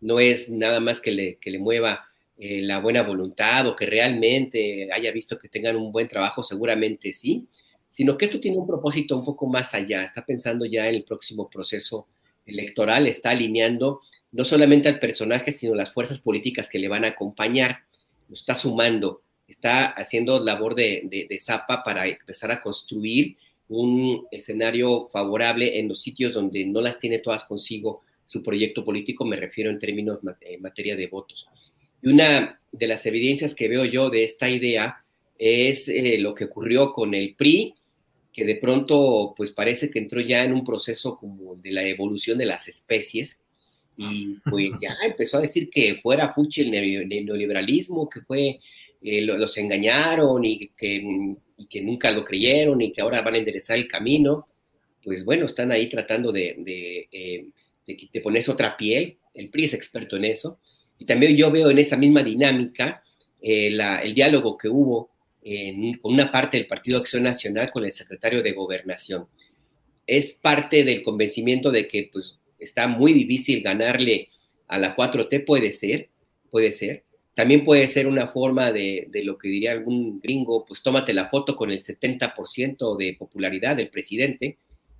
no 0.01 0.19
es 0.19 0.49
nada 0.49 0.79
más 0.79 0.99
que 0.99 1.11
le, 1.11 1.37
que 1.37 1.51
le 1.51 1.59
mueva 1.59 2.08
eh, 2.41 2.61
la 2.61 2.79
buena 2.79 3.03
voluntad 3.03 3.67
o 3.67 3.75
que 3.75 3.85
realmente 3.85 4.87
haya 4.93 5.11
visto 5.11 5.37
que 5.37 5.49
tengan 5.49 5.75
un 5.75 5.91
buen 5.91 6.07
trabajo, 6.07 6.41
seguramente 6.41 7.11
sí, 7.11 7.49
sino 7.89 8.17
que 8.17 8.25
esto 8.25 8.39
tiene 8.39 8.57
un 8.57 8.65
propósito 8.65 9.17
un 9.17 9.25
poco 9.25 9.45
más 9.45 9.73
allá, 9.73 10.03
está 10.03 10.25
pensando 10.25 10.65
ya 10.65 10.87
en 10.87 10.95
el 10.95 11.03
próximo 11.03 11.49
proceso 11.49 12.07
electoral, 12.45 13.07
está 13.07 13.31
alineando 13.31 13.99
no 14.31 14.45
solamente 14.45 14.87
al 14.87 14.99
personaje, 14.99 15.51
sino 15.51 15.75
las 15.75 15.91
fuerzas 15.91 16.19
políticas 16.19 16.69
que 16.69 16.79
le 16.79 16.87
van 16.87 17.03
a 17.03 17.09
acompañar, 17.09 17.83
está 18.31 18.55
sumando, 18.55 19.21
está 19.45 19.87
haciendo 19.87 20.39
labor 20.41 20.75
de, 20.75 21.27
de, 21.27 21.37
zapa 21.37 21.83
para 21.83 22.07
empezar 22.07 22.51
a 22.51 22.61
construir 22.61 23.35
un 23.67 24.25
escenario 24.31 25.09
favorable 25.11 25.77
en 25.77 25.89
los 25.89 26.01
sitios 26.01 26.33
donde 26.33 26.63
no 26.63 26.79
las 26.79 26.99
tiene 26.99 27.19
todas 27.19 27.43
consigo 27.43 28.01
su 28.23 28.41
proyecto 28.41 28.85
político, 28.85 29.25
me 29.25 29.35
refiero 29.35 29.71
en 29.71 29.77
términos 29.77 30.19
en 30.39 30.61
materia 30.61 30.95
de 30.95 31.07
votos. 31.07 31.49
Y 32.01 32.09
una 32.09 32.59
de 32.71 32.87
las 32.87 33.05
evidencias 33.05 33.53
que 33.53 33.67
veo 33.67 33.85
yo 33.85 34.09
de 34.09 34.23
esta 34.23 34.49
idea 34.49 35.03
es 35.37 35.87
eh, 35.87 36.17
lo 36.19 36.35
que 36.35 36.45
ocurrió 36.45 36.93
con 36.93 37.13
el 37.13 37.35
PRI, 37.35 37.75
que 38.31 38.45
de 38.45 38.55
pronto 38.55 39.33
pues 39.35 39.51
parece 39.51 39.89
que 39.89 39.99
entró 39.99 40.21
ya 40.21 40.43
en 40.43 40.53
un 40.53 40.63
proceso 40.63 41.17
como 41.17 41.55
de 41.55 41.71
la 41.71 41.83
evolución 41.83 42.37
de 42.37 42.45
las 42.45 42.67
especies. 42.67 43.39
Y 43.97 44.35
pues 44.49 44.69
ya 44.81 44.95
empezó 45.05 45.37
a 45.37 45.41
decir 45.41 45.69
que 45.69 45.95
fuera 45.95 46.33
fuchi 46.33 46.61
el 46.61 46.71
neoliberalismo, 47.25 48.09
que 48.09 48.21
fue 48.21 48.59
eh, 49.01 49.21
los 49.21 49.57
engañaron 49.57 50.43
y 50.43 50.71
que, 50.75 51.35
y 51.55 51.65
que 51.67 51.81
nunca 51.81 52.11
lo 52.11 52.25
creyeron 52.25 52.81
y 52.81 52.91
que 52.91 53.01
ahora 53.01 53.21
van 53.21 53.35
a 53.35 53.37
enderezar 53.37 53.77
el 53.77 53.87
camino, 53.87 54.47
pues 55.01 55.23
bueno, 55.23 55.45
están 55.45 55.71
ahí 55.71 55.87
tratando 55.87 56.33
de, 56.33 56.55
de, 56.59 57.07
eh, 57.11 57.45
de, 57.87 58.21
ponerse 58.21 58.51
otra 58.51 58.75
piel, 58.75 59.17
el 59.33 59.49
PRI 59.49 59.63
es 59.63 59.73
experto 59.73 60.17
en 60.17 60.25
eso, 60.25 60.59
y 60.99 61.05
también 61.05 61.35
yo 61.35 61.49
veo 61.49 61.71
en 61.71 61.79
esa 61.79 61.97
misma 61.97 62.21
dinámica 62.21 63.03
eh, 63.41 63.71
la, 63.71 63.97
el 63.97 64.13
diálogo 64.13 64.57
que 64.57 64.69
hubo 64.69 65.09
con 66.01 66.13
una 66.13 66.31
parte 66.31 66.57
del 66.57 66.67
Partido 66.67 66.99
Acción 66.99 67.23
Nacional 67.23 67.71
con 67.71 67.83
el 67.83 67.91
secretario 67.91 68.43
de 68.43 68.51
Gobernación. 68.51 69.27
Es 70.05 70.33
parte 70.33 70.83
del 70.83 71.01
convencimiento 71.01 71.71
de 71.71 71.87
que 71.87 72.09
pues, 72.11 72.37
está 72.59 72.87
muy 72.87 73.13
difícil 73.13 73.63
ganarle 73.63 74.29
a 74.67 74.77
la 74.77 74.95
4T, 74.95 75.45
puede 75.45 75.71
ser, 75.71 76.09
puede 76.51 76.71
ser, 76.71 77.03
también 77.33 77.63
puede 77.63 77.87
ser 77.87 78.07
una 78.07 78.27
forma 78.27 78.71
de, 78.71 79.09
lo 79.23 79.37
que 79.37 79.47
diría 79.47 79.71
algún 79.71 80.19
gringo, 80.19 80.65
pues 80.65 80.83
tómate 80.83 81.13
la 81.13 81.29
foto 81.29 81.55
con 81.55 81.71
el 81.71 81.79
70% 81.79 82.97
de 82.97 83.15
popularidad 83.17 83.77
del 83.77 83.89
presidente, 83.89 84.57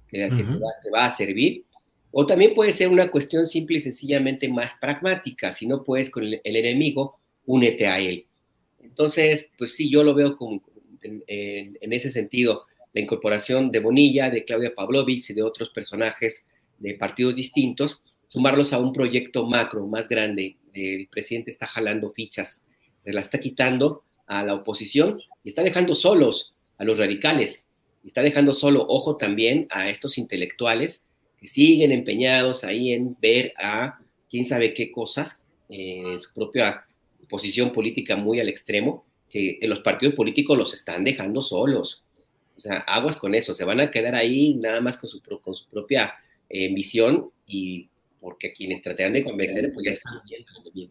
que, 0.07 0.27
te, 0.29 0.89
va, 0.89 1.05
a 1.05 1.09
servir. 1.11 1.65
O 2.11 2.25
también 2.25 2.53
puede 2.53 2.73
ser 2.73 2.89
una 2.89 3.11
cuestión 3.11 3.45
simple 3.45 3.77
y 3.77 3.81
sencillamente 3.81 4.49
más 4.49 4.73
pragmática. 4.81 5.51
Si 5.51 5.67
no 5.67 5.83
puedes 5.83 6.09
con 6.09 6.23
el, 6.23 6.41
enemigo, 6.43 7.19
únete 7.45 7.87
a 7.87 7.99
él. 7.99 8.25
Entonces, 8.81 9.51
pues 9.57 9.75
sí, 9.75 9.89
yo 9.91 10.03
lo 10.03 10.15
veo 10.15 10.35
con, 10.35 10.61
en, 11.01 11.93
ese 11.93 12.09
sentido. 12.09 12.65
La 12.93 13.01
incorporación 13.01 13.69
de 13.69 13.79
Bonilla, 13.79 14.31
de 14.31 14.43
Claudia 14.43 14.73
Pavlovich 14.73 15.29
y 15.29 15.33
de 15.33 15.43
otros 15.43 15.69
personajes 15.69 16.47
de 16.79 16.95
partidos 16.95 17.35
distintos, 17.35 18.01
sumarlos 18.27 18.73
a 18.73 18.79
un 18.79 18.91
proyecto 18.91 19.45
macro 19.45 19.85
más 19.85 20.09
grande. 20.09 20.57
El 20.73 21.07
presidente 21.07 21.51
está 21.51 21.67
jalando 21.67 22.09
fichas, 22.09 22.65
se 23.03 23.13
la 23.13 23.21
está 23.21 23.39
quitando 23.39 24.05
a 24.25 24.43
la 24.43 24.55
oposición 24.55 25.21
y 25.43 25.49
está 25.49 25.61
dejando 25.61 25.93
solos 25.93 26.55
a 26.77 26.83
los 26.85 26.97
radicales. 26.97 27.65
está 28.03 28.23
dejando 28.23 28.53
solo, 28.53 28.85
ojo 28.87 29.17
también, 29.17 29.67
a 29.69 29.89
estos 29.89 30.17
intelectuales 30.17 31.08
que 31.39 31.47
siguen 31.47 31.91
empeñados 31.91 32.63
ahí 32.63 32.91
en 32.91 33.15
ver 33.19 33.53
a 33.57 33.99
quién 34.29 34.45
sabe 34.45 34.73
qué 34.73 34.91
cosas 34.91 35.41
en 35.69 36.19
su 36.19 36.33
propia 36.33 36.85
posición 37.29 37.71
política 37.71 38.15
muy 38.15 38.39
al 38.39 38.49
extremo, 38.49 39.05
que 39.29 39.59
los 39.63 39.79
partidos 39.81 40.15
políticos 40.15 40.57
los 40.57 40.73
están 40.73 41.03
dejando 41.03 41.41
solos. 41.41 42.03
O 42.57 42.59
sea, 42.59 42.79
aguas 42.79 43.15
con 43.15 43.35
eso, 43.35 43.53
se 43.53 43.63
van 43.63 43.79
a 43.79 43.91
quedar 43.91 44.15
ahí 44.15 44.55
nada 44.55 44.81
más 44.81 44.97
con 44.97 45.07
su, 45.07 45.21
con 45.21 45.55
su 45.55 45.67
propia 45.69 46.15
eh, 46.49 46.73
visión 46.73 47.31
y 47.45 47.87
porque 48.19 48.51
quienes 48.51 48.81
tratan 48.81 49.13
de 49.13 49.23
convencer, 49.23 49.71
pues 49.73 49.85
ya 49.85 49.91
están 49.91 50.19
bien. 50.73 50.89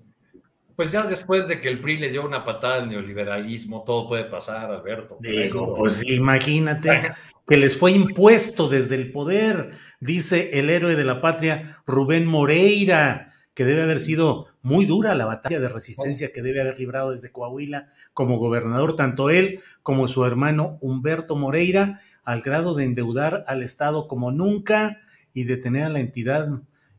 Pues 0.75 0.93
ya 0.93 1.03
después 1.03 1.49
de 1.49 1.61
que 1.61 1.69
el 1.69 1.81
PRI 1.81 1.99
le 1.99 2.11
dio 2.11 2.25
una 2.25 2.45
patada 2.45 2.77
al 2.77 2.89
neoliberalismo, 2.89 3.83
todo 3.85 4.09
puede 4.09 4.25
pasar, 4.25 4.71
Alberto. 4.71 5.19
Digo, 5.21 5.75
pues 5.75 6.09
imagínate 6.09 7.09
que 7.49 7.57
les 7.57 7.79
fue 7.79 7.93
impuesto 7.93 8.69
desde 8.69 8.95
el 8.95 9.11
poder, 9.11 9.71
dice 10.01 10.51
el 10.53 10.69
héroe 10.69 10.97
de 10.97 11.05
la 11.05 11.23
patria, 11.23 11.83
Rubén 11.87 12.27
Moreira, 12.27 13.33
que 13.55 13.65
debe 13.65 13.83
haber 13.83 13.99
sido 13.99 14.47
muy 14.61 14.85
dura 14.85 15.15
la 15.15 15.25
batalla 15.25 15.59
de 15.59 15.69
resistencia 15.69 16.31
que 16.31 16.43
debe 16.43 16.61
haber 16.61 16.79
librado 16.79 17.11
desde 17.11 17.33
Coahuila 17.33 17.89
como 18.13 18.37
gobernador, 18.37 18.97
tanto 18.97 19.31
él 19.31 19.61
como 19.83 20.09
su 20.09 20.27
hermano 20.27 20.79
Humberto 20.83 21.37
Moreira, 21.37 22.01
al 22.23 22.43
grado 22.43 22.75
de 22.75 22.85
endeudar 22.85 23.45
al 23.49 23.63
Estado 23.63 24.09
como 24.09 24.31
nunca 24.31 24.99
y 25.33 25.45
de 25.45 25.57
tener 25.57 25.85
a 25.85 25.89
la 25.89 26.01
entidad 26.01 26.51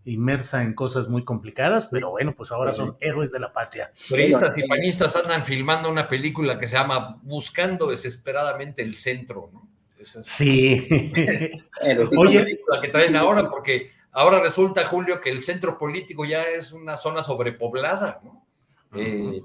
inmersa 0.04 0.64
en 0.64 0.74
cosas 0.74 1.10
muy 1.10 1.24
complicadas, 1.24 1.86
pero 1.86 2.10
bueno, 2.10 2.34
pues 2.36 2.52
ahora 2.52 2.74
son 2.74 2.98
héroes 3.00 3.32
de 3.32 3.40
la 3.40 3.54
patria. 3.54 3.92
Turistas 4.08 4.58
y 4.58 4.68
panistas 4.68 5.16
andan 5.16 5.44
filmando 5.44 5.92
una 5.92 6.08
película 6.08 6.58
que 6.58 6.66
se 6.66 6.76
llama 6.76 7.20
Buscando 7.22 7.88
desesperadamente 7.88 8.82
el 8.82 8.96
centro, 8.96 9.52
¿no? 9.54 9.70
Sí. 10.04 10.88
es 11.82 12.18
Oye, 12.18 12.44
película 12.44 12.82
que 12.82 12.88
traen 12.90 13.16
ahora 13.16 13.50
porque 13.50 13.92
ahora 14.12 14.40
resulta, 14.40 14.86
Julio, 14.86 15.20
que 15.22 15.30
el 15.30 15.44
centro 15.44 15.78
político 15.78 16.26
ya 16.26 16.44
es 16.44 16.72
una 16.72 16.98
zona 16.98 17.22
sobrepoblada, 17.22 18.22
¿no? 18.24 18.46
Eh, 18.96 19.42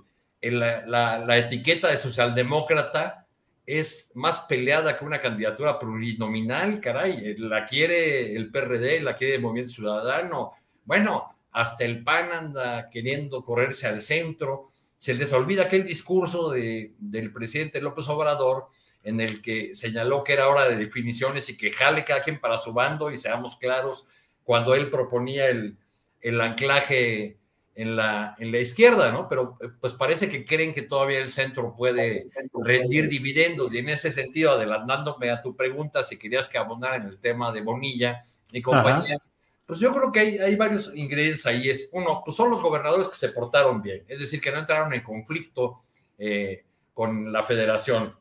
la, 0.51 1.19
la, 1.19 1.39
etiqueta 1.39 1.89
de 1.89 1.97
socialdemócrata 1.97 3.27
es 3.67 4.11
más 4.15 4.41
peleada 4.41 4.97
que 4.97 5.05
una 5.05 5.21
candidatura 5.21 5.79
plurinominal, 5.79 6.81
caray, 6.81 7.35
la 7.39 7.67
quiere 7.67 8.35
el 8.35 8.51
PRD, 8.51 9.01
la 9.01 9.17
quiere 9.17 9.37
el 9.37 9.43
Movimiento 9.43 9.73
Ciudadano, 9.73 10.53
bueno, 10.85 11.35
hasta 11.53 11.85
el 11.85 12.03
PAN 12.03 12.33
anda 12.33 12.91
queriendo 12.91 13.45
correrse 13.45 13.87
al 13.87 14.03
centro, 14.03 14.71
se 14.97 15.15
les 15.15 15.33
olvida 15.33 15.65
aquel 15.65 15.85
discurso 15.85 16.51
de, 16.51 16.93
del 16.99 17.33
presidente 17.33 17.81
López 17.81 18.09
Obrador 18.09 18.69
en 19.05 19.21
el 19.21 19.41
que 19.43 19.75
señaló 19.75 20.25
que 20.25 20.33
era 20.33 20.49
hora 20.49 20.69
de 20.69 20.77
definiciones 20.77 21.49
y 21.49 21.57
que 21.57 21.71
jale 21.71 22.05
cada 22.05 22.23
quien 22.23 22.41
para 22.41 22.59
su 22.59 22.73
bando 22.73 23.11
y 23.11 23.17
seamos 23.17 23.57
claros, 23.57 24.07
cuando 24.43 24.75
él 24.75 24.91
proponía 24.91 25.49
el, 25.49 25.77
el 26.21 26.41
anclaje 26.41 27.39
en 27.75 27.97
la, 27.97 28.35
en 28.39 28.53
la 28.53 28.59
izquierda, 28.59 29.11
¿no? 29.11 29.29
Pero 29.29 29.59
eh, 29.61 29.69
pues 29.81 29.95
parece 29.95 30.29
que 30.29 30.45
creen 30.45 30.73
que 30.73 30.83
todavía 30.83 31.19
el 31.19 31.31
centro 31.31 31.75
puede 31.77 32.29
rendir 32.53 33.09
dividendos 33.09 33.75
y 33.75 33.79
en 33.79 33.89
ese 33.89 34.13
sentido, 34.13 34.53
adelantándome 34.53 35.31
a 35.31 35.43
tu 35.43 35.57
pregunta, 35.57 36.03
si 36.03 36.19
querías 36.19 36.49
que 36.49 36.59
abonara 36.59 36.97
en 36.97 37.09
el 37.09 37.19
tema 37.19 37.53
de 37.53 37.63
Bonilla 37.63 38.23
y 38.53 38.63
compañía, 38.63 39.19
pues 39.67 39.81
yo 39.81 39.93
creo 39.93 40.13
que 40.13 40.21
hay, 40.21 40.39
hay, 40.39 40.57
varios 40.57 40.93
ingredientes 40.95 41.47
ahí. 41.47 41.69
Es 41.69 41.89
uno, 41.93 42.23
pues 42.25 42.37
son 42.37 42.51
los 42.51 42.63
gobernadores 42.63 43.09
que 43.09 43.17
se 43.17 43.31
portaron 43.31 43.83
bien, 43.83 44.05
es 44.07 44.21
decir, 44.21 44.41
que 44.41 44.53
no 44.53 44.59
entraron 44.59 44.93
en 44.95 45.03
conflicto 45.03 45.83
eh, 46.19 46.65
con 46.93 47.33
la 47.33 47.43
federación. 47.43 48.15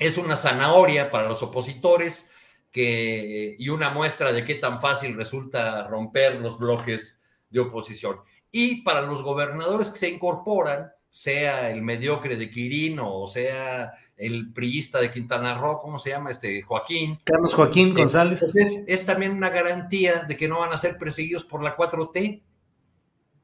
Es 0.00 0.18
una 0.18 0.36
zanahoria 0.36 1.12
para 1.12 1.28
los 1.28 1.42
opositores 1.44 2.28
que, 2.72 3.54
y 3.56 3.68
una 3.68 3.90
muestra 3.90 4.32
de 4.32 4.44
qué 4.44 4.56
tan 4.56 4.80
fácil 4.80 5.14
resulta 5.14 5.86
romper 5.86 6.40
los 6.40 6.58
bloques 6.58 7.20
de 7.50 7.60
oposición. 7.60 8.16
Y 8.50 8.82
para 8.82 9.02
los 9.02 9.22
gobernadores 9.22 9.90
que 9.90 9.98
se 9.98 10.08
incorporan, 10.08 10.90
sea 11.10 11.70
el 11.70 11.82
mediocre 11.82 12.36
de 12.36 12.48
Quirino 12.50 13.12
o 13.12 13.26
sea 13.26 13.92
el 14.16 14.52
priista 14.52 15.00
de 15.00 15.10
Quintana 15.10 15.54
Roo, 15.54 15.80
¿cómo 15.80 15.98
se 15.98 16.10
llama? 16.10 16.30
Este 16.30 16.60
Joaquín. 16.60 17.18
Carlos 17.24 17.54
Joaquín 17.54 17.88
eh, 17.88 18.00
González. 18.00 18.52
Es, 18.86 19.06
también 19.06 19.32
una 19.32 19.48
garantía 19.48 20.24
de 20.24 20.36
que 20.36 20.46
no 20.46 20.58
van 20.58 20.74
a 20.74 20.78
ser 20.78 20.98
perseguidos 20.98 21.46
por 21.46 21.62
la 21.62 21.74
4T. 21.74 22.42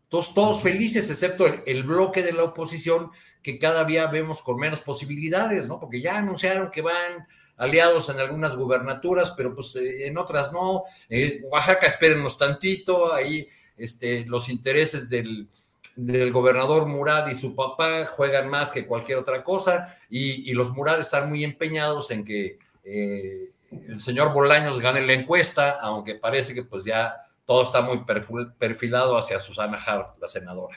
Todos, 0.09 0.35
todos 0.35 0.63
felices, 0.63 1.11
excepto 1.11 1.47
el, 1.47 1.83
bloque 1.83 2.23
de 2.23 2.33
la 2.33 2.45
oposición, 2.45 3.11
que 3.43 3.59
cada 3.59 3.85
día 3.85 4.07
vemos 4.07 4.43
con 4.43 4.57
menos 4.57 4.81
posibilidades, 4.81 5.67
¿no? 5.67 5.81
Porque 5.81 6.01
ya 6.01 6.19
anunciaron 6.19 6.71
que 6.71 6.83
van 6.83 7.27
aliados 7.57 8.09
en 8.09 8.19
algunas 8.19 8.57
gubernaturas, 8.57 9.33
pero 9.37 9.55
pues 9.55 9.75
eh, 9.77 10.07
en 10.07 10.19
otras 10.19 10.53
no. 10.53 10.85
Eh, 11.09 11.43
Oaxaca, 11.51 11.87
espérenos 11.87 12.39
tantito, 12.39 13.13
ahí 13.13 13.49
este, 13.77 14.25
los 14.27 14.49
intereses 14.49 15.11
del, 15.11 15.49
gobernador 16.31 16.87
Murad 16.87 17.27
y 17.29 17.35
su 17.35 17.55
papá 17.55 18.05
juegan 18.05 18.51
más 18.51 18.71
que 18.71 18.87
cualquier 18.87 19.17
otra 19.17 19.43
cosa 19.43 19.97
y, 20.11 20.53
los 20.53 20.73
Murad 20.73 21.01
están 21.01 21.31
muy 21.31 21.43
empeñados 21.43 22.11
en 22.11 22.23
que 22.23 22.59
eh, 22.85 23.49
el 23.89 23.99
señor 23.99 24.35
Bolaños 24.35 24.79
gane 24.79 25.01
la 25.01 25.15
encuesta, 25.15 25.79
aunque 25.81 26.15
parece 26.15 26.55
que 26.55 26.65
pues 26.65 26.85
ya 26.85 27.26
todo 27.47 27.63
está 27.63 27.81
muy 27.81 28.05
perfilado 28.59 29.17
hacia 29.17 29.39
Susana 29.39 29.79
Hart, 29.79 30.19
la 30.21 30.29
senadora. 30.29 30.77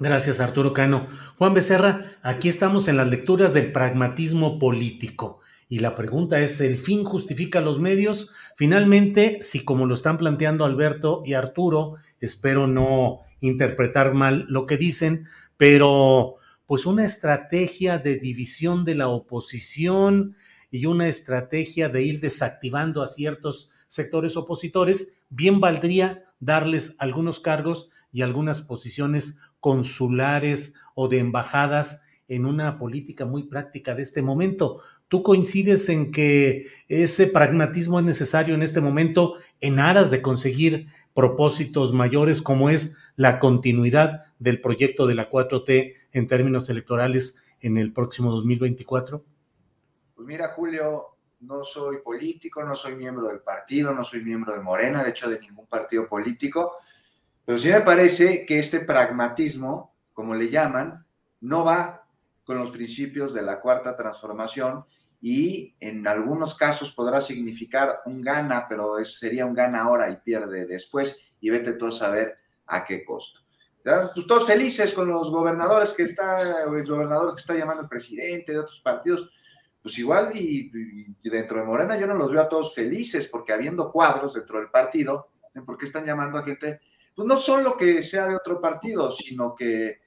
Gracias, 0.00 0.40
Arturo 0.40 0.72
Cano. 0.72 1.06
Juan 1.38 1.54
Becerra, 1.54 2.16
aquí 2.22 2.48
estamos 2.48 2.88
en 2.88 2.96
las 2.96 3.08
lecturas 3.08 3.52
del 3.52 3.70
pragmatismo 3.70 4.58
político. 4.58 5.40
Y 5.68 5.78
la 5.80 5.94
pregunta 5.94 6.40
es, 6.40 6.60
¿el 6.60 6.76
fin 6.76 7.04
justifica 7.04 7.60
los 7.60 7.78
medios? 7.78 8.30
Finalmente, 8.56 9.38
si 9.40 9.64
como 9.64 9.86
lo 9.86 9.94
están 9.94 10.18
planteando 10.18 10.64
Alberto 10.64 11.22
y 11.24 11.34
Arturo, 11.34 11.94
espero 12.20 12.66
no 12.66 13.20
interpretar 13.40 14.14
mal 14.14 14.46
lo 14.48 14.66
que 14.66 14.76
dicen, 14.76 15.26
pero 15.56 16.36
pues 16.66 16.86
una 16.86 17.04
estrategia 17.04 17.98
de 17.98 18.16
división 18.16 18.84
de 18.84 18.94
la 18.94 19.08
oposición 19.08 20.36
y 20.70 20.86
una 20.86 21.08
estrategia 21.08 21.88
de 21.88 22.02
ir 22.02 22.20
desactivando 22.20 23.02
a 23.02 23.06
ciertos 23.06 23.70
sectores 23.88 24.36
opositores, 24.36 25.14
bien 25.28 25.60
valdría 25.60 26.24
darles 26.40 26.96
algunos 26.98 27.40
cargos 27.40 27.90
y 28.12 28.22
algunas 28.22 28.60
posiciones 28.60 29.38
consulares 29.60 30.74
o 30.94 31.08
de 31.08 31.18
embajadas 31.18 32.02
en 32.28 32.46
una 32.46 32.78
política 32.78 33.24
muy 33.24 33.44
práctica 33.44 33.94
de 33.94 34.02
este 34.02 34.22
momento. 34.22 34.80
¿Tú 35.08 35.22
coincides 35.22 35.88
en 35.88 36.10
que 36.10 36.66
ese 36.88 37.26
pragmatismo 37.26 37.98
es 37.98 38.04
necesario 38.04 38.54
en 38.54 38.62
este 38.62 38.80
momento 38.80 39.34
en 39.60 39.78
aras 39.78 40.10
de 40.10 40.22
conseguir 40.22 40.88
propósitos 41.14 41.92
mayores 41.92 42.42
como 42.42 42.70
es 42.70 42.98
la 43.16 43.38
continuidad 43.38 44.24
del 44.38 44.60
proyecto 44.60 45.06
de 45.06 45.14
la 45.14 45.30
4T 45.30 45.94
en 46.12 46.26
términos 46.26 46.68
electorales 46.68 47.42
en 47.60 47.78
el 47.78 47.92
próximo 47.92 48.30
2024? 48.32 49.24
Pues 50.14 50.28
mira, 50.28 50.48
Julio, 50.54 51.13
no 51.46 51.64
soy 51.64 51.98
político, 51.98 52.62
no 52.64 52.74
soy 52.74 52.96
miembro 52.96 53.28
del 53.28 53.40
partido, 53.40 53.92
no 53.92 54.04
soy 54.04 54.24
miembro 54.24 54.52
de 54.52 54.60
Morena, 54.60 55.02
de 55.02 55.10
hecho 55.10 55.28
de 55.28 55.40
ningún 55.40 55.66
partido 55.66 56.08
político, 56.08 56.78
pero 57.44 57.58
sí 57.58 57.68
me 57.68 57.80
parece 57.80 58.46
que 58.46 58.58
este 58.58 58.80
pragmatismo, 58.80 59.94
como 60.12 60.34
le 60.34 60.48
llaman, 60.48 61.06
no 61.40 61.64
va 61.64 62.06
con 62.44 62.58
los 62.58 62.70
principios 62.70 63.34
de 63.34 63.42
la 63.42 63.60
cuarta 63.60 63.96
transformación 63.96 64.84
y 65.20 65.74
en 65.80 66.06
algunos 66.06 66.54
casos 66.54 66.92
podrá 66.92 67.20
significar 67.20 68.00
un 68.06 68.22
gana, 68.22 68.66
pero 68.68 69.02
sería 69.04 69.46
un 69.46 69.54
gana 69.54 69.82
ahora 69.82 70.10
y 70.10 70.16
pierde 70.16 70.66
después 70.66 71.20
y 71.40 71.50
vete 71.50 71.74
tú 71.74 71.86
a 71.86 71.92
saber 71.92 72.36
a 72.66 72.84
qué 72.84 73.04
costo. 73.04 73.40
Pues 74.14 74.26
todos 74.26 74.46
felices 74.46 74.94
con 74.94 75.08
los 75.08 75.30
gobernadores 75.30 75.92
que 75.92 76.04
está, 76.04 76.62
el 76.62 76.86
gobernador 76.86 77.34
que 77.34 77.40
está 77.40 77.54
llamando 77.54 77.82
el 77.82 77.88
presidente 77.88 78.52
de 78.52 78.60
otros 78.60 78.80
partidos, 78.80 79.30
pues 79.84 79.98
igual 79.98 80.32
y, 80.34 80.70
dentro 81.22 81.58
de 81.58 81.66
Morena 81.66 81.98
yo 81.98 82.06
no 82.06 82.14
los 82.14 82.30
veo 82.30 82.40
a 82.40 82.48
todos 82.48 82.74
felices 82.74 83.28
porque 83.28 83.52
habiendo 83.52 83.92
cuadros 83.92 84.32
dentro 84.32 84.58
del 84.58 84.70
partido, 84.70 85.28
¿por 85.66 85.76
qué 85.76 85.84
están 85.84 86.06
llamando 86.06 86.38
a 86.38 86.42
gente? 86.42 86.80
Pues 87.14 87.28
no 87.28 87.36
solo 87.36 87.76
que 87.76 88.02
sea 88.02 88.26
de 88.26 88.34
otro 88.34 88.62
partido, 88.62 89.12
sino 89.12 89.54
que 89.54 90.00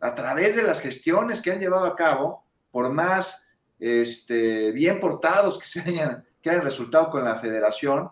a 0.00 0.14
través 0.14 0.56
de 0.56 0.62
las 0.62 0.80
gestiones 0.80 1.42
que 1.42 1.52
han 1.52 1.60
llevado 1.60 1.84
a 1.84 1.94
cabo, 1.94 2.46
por 2.70 2.90
más 2.90 3.46
este, 3.78 4.72
bien 4.72 4.98
portados 4.98 5.58
que 5.58 5.66
se 5.66 5.80
hayan, 5.82 6.26
que 6.40 6.48
hayan 6.48 6.64
resultado 6.64 7.10
con 7.10 7.22
la 7.22 7.36
federación, 7.36 8.10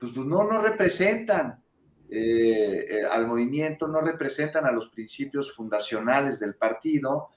pues, 0.00 0.16
no, 0.16 0.42
no 0.42 0.60
representan 0.60 1.62
eh, 2.10 2.86
eh, 2.90 3.04
al 3.08 3.28
movimiento, 3.28 3.86
no 3.86 4.00
representan 4.00 4.66
a 4.66 4.72
los 4.72 4.88
principios 4.88 5.54
fundacionales 5.54 6.40
del 6.40 6.56
partido 6.56 7.30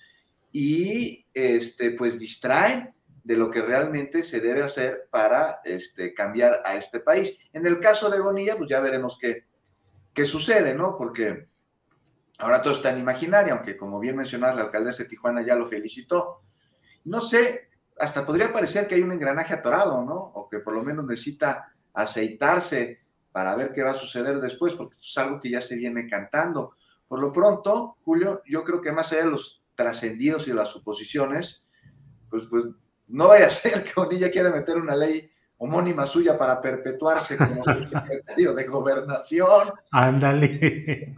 y 0.52 1.28
este, 1.34 1.91
pues 1.91 2.20
distraen 2.20 2.93
de 3.24 3.36
lo 3.36 3.52
que 3.52 3.62
realmente 3.62 4.24
se 4.24 4.39
debe 4.39 4.64
hacer 4.64 5.10
para 5.12 5.60
este, 5.66 6.14
cambiar 6.14 6.62
a 6.64 6.76
este 6.76 7.02
país. 7.02 7.39
En 7.52 7.66
el 7.66 7.80
caso 7.80 8.10
de 8.10 8.22
Bonilla, 8.22 8.56
pues 8.56 8.70
ya 8.70 8.80
veremos 8.80 9.18
qué, 9.20 9.48
qué 10.14 10.26
sucede, 10.26 10.74
¿no? 10.74 10.98
Porque 10.98 11.50
ahora 12.39 12.62
todo 12.62 12.74
está 12.74 12.91
en 12.91 13.00
imaginaria, 13.00 13.54
aunque 13.54 13.76
como 13.76 14.00
bien 14.00 14.16
mencionaba 14.16 14.56
la 14.56 14.64
alcaldesa 14.64 15.04
de 15.04 15.10
Tijuana 15.10 15.45
ya 15.45 15.56
lo 15.56 15.66
felicitó. 15.66 16.43
No 17.04 17.20
sé, 17.20 17.70
hasta 18.00 18.26
podría 18.26 18.54
parecer 18.54 18.88
que 18.88 18.95
hay 18.95 19.02
un 19.02 19.12
engranaje 19.12 19.54
atorado, 19.54 20.04
¿no? 20.04 20.16
O 20.16 20.48
que 20.50 20.60
por 20.60 20.74
lo 20.74 20.84
menos 20.84 21.06
necesita 21.06 21.74
aceitarse 21.93 23.02
para 23.32 23.56
ver 23.56 23.74
qué 23.74 23.84
va 23.84 23.91
a 23.91 23.95
suceder 23.95 24.39
después, 24.39 24.74
porque 24.74 24.95
es 24.95 25.18
algo 25.18 25.41
que 25.41 25.50
ya 25.50 25.62
se 25.62 25.76
viene 25.76 26.08
cantando. 26.08 26.76
Por 27.08 27.20
lo 27.20 27.34
pronto, 27.34 27.98
Julio, 28.04 28.41
yo 28.45 28.64
creo 28.64 28.82
que 28.82 28.91
más 28.91 29.12
allá 29.12 29.26
de 29.26 29.32
los 29.32 29.64
trascendidos 29.78 30.47
y 30.49 30.53
las 30.53 30.69
suposiciones, 30.69 31.63
pues, 32.30 32.43
pues 32.49 32.65
no 33.07 33.30
vaya 33.30 33.47
a 33.47 33.51
ser 33.51 33.84
que 33.86 33.93
Bonilla 33.95 34.30
quiera 34.30 34.51
meter 34.51 34.75
una 34.75 34.95
ley 34.95 35.32
homónima 35.59 36.05
suya 36.05 36.38
para 36.38 36.59
perpetuarse 36.59 37.38
como 37.38 37.63
secretario 37.63 38.53
de 38.53 38.63
gobernación. 38.65 39.71
Ándale. 39.91 41.15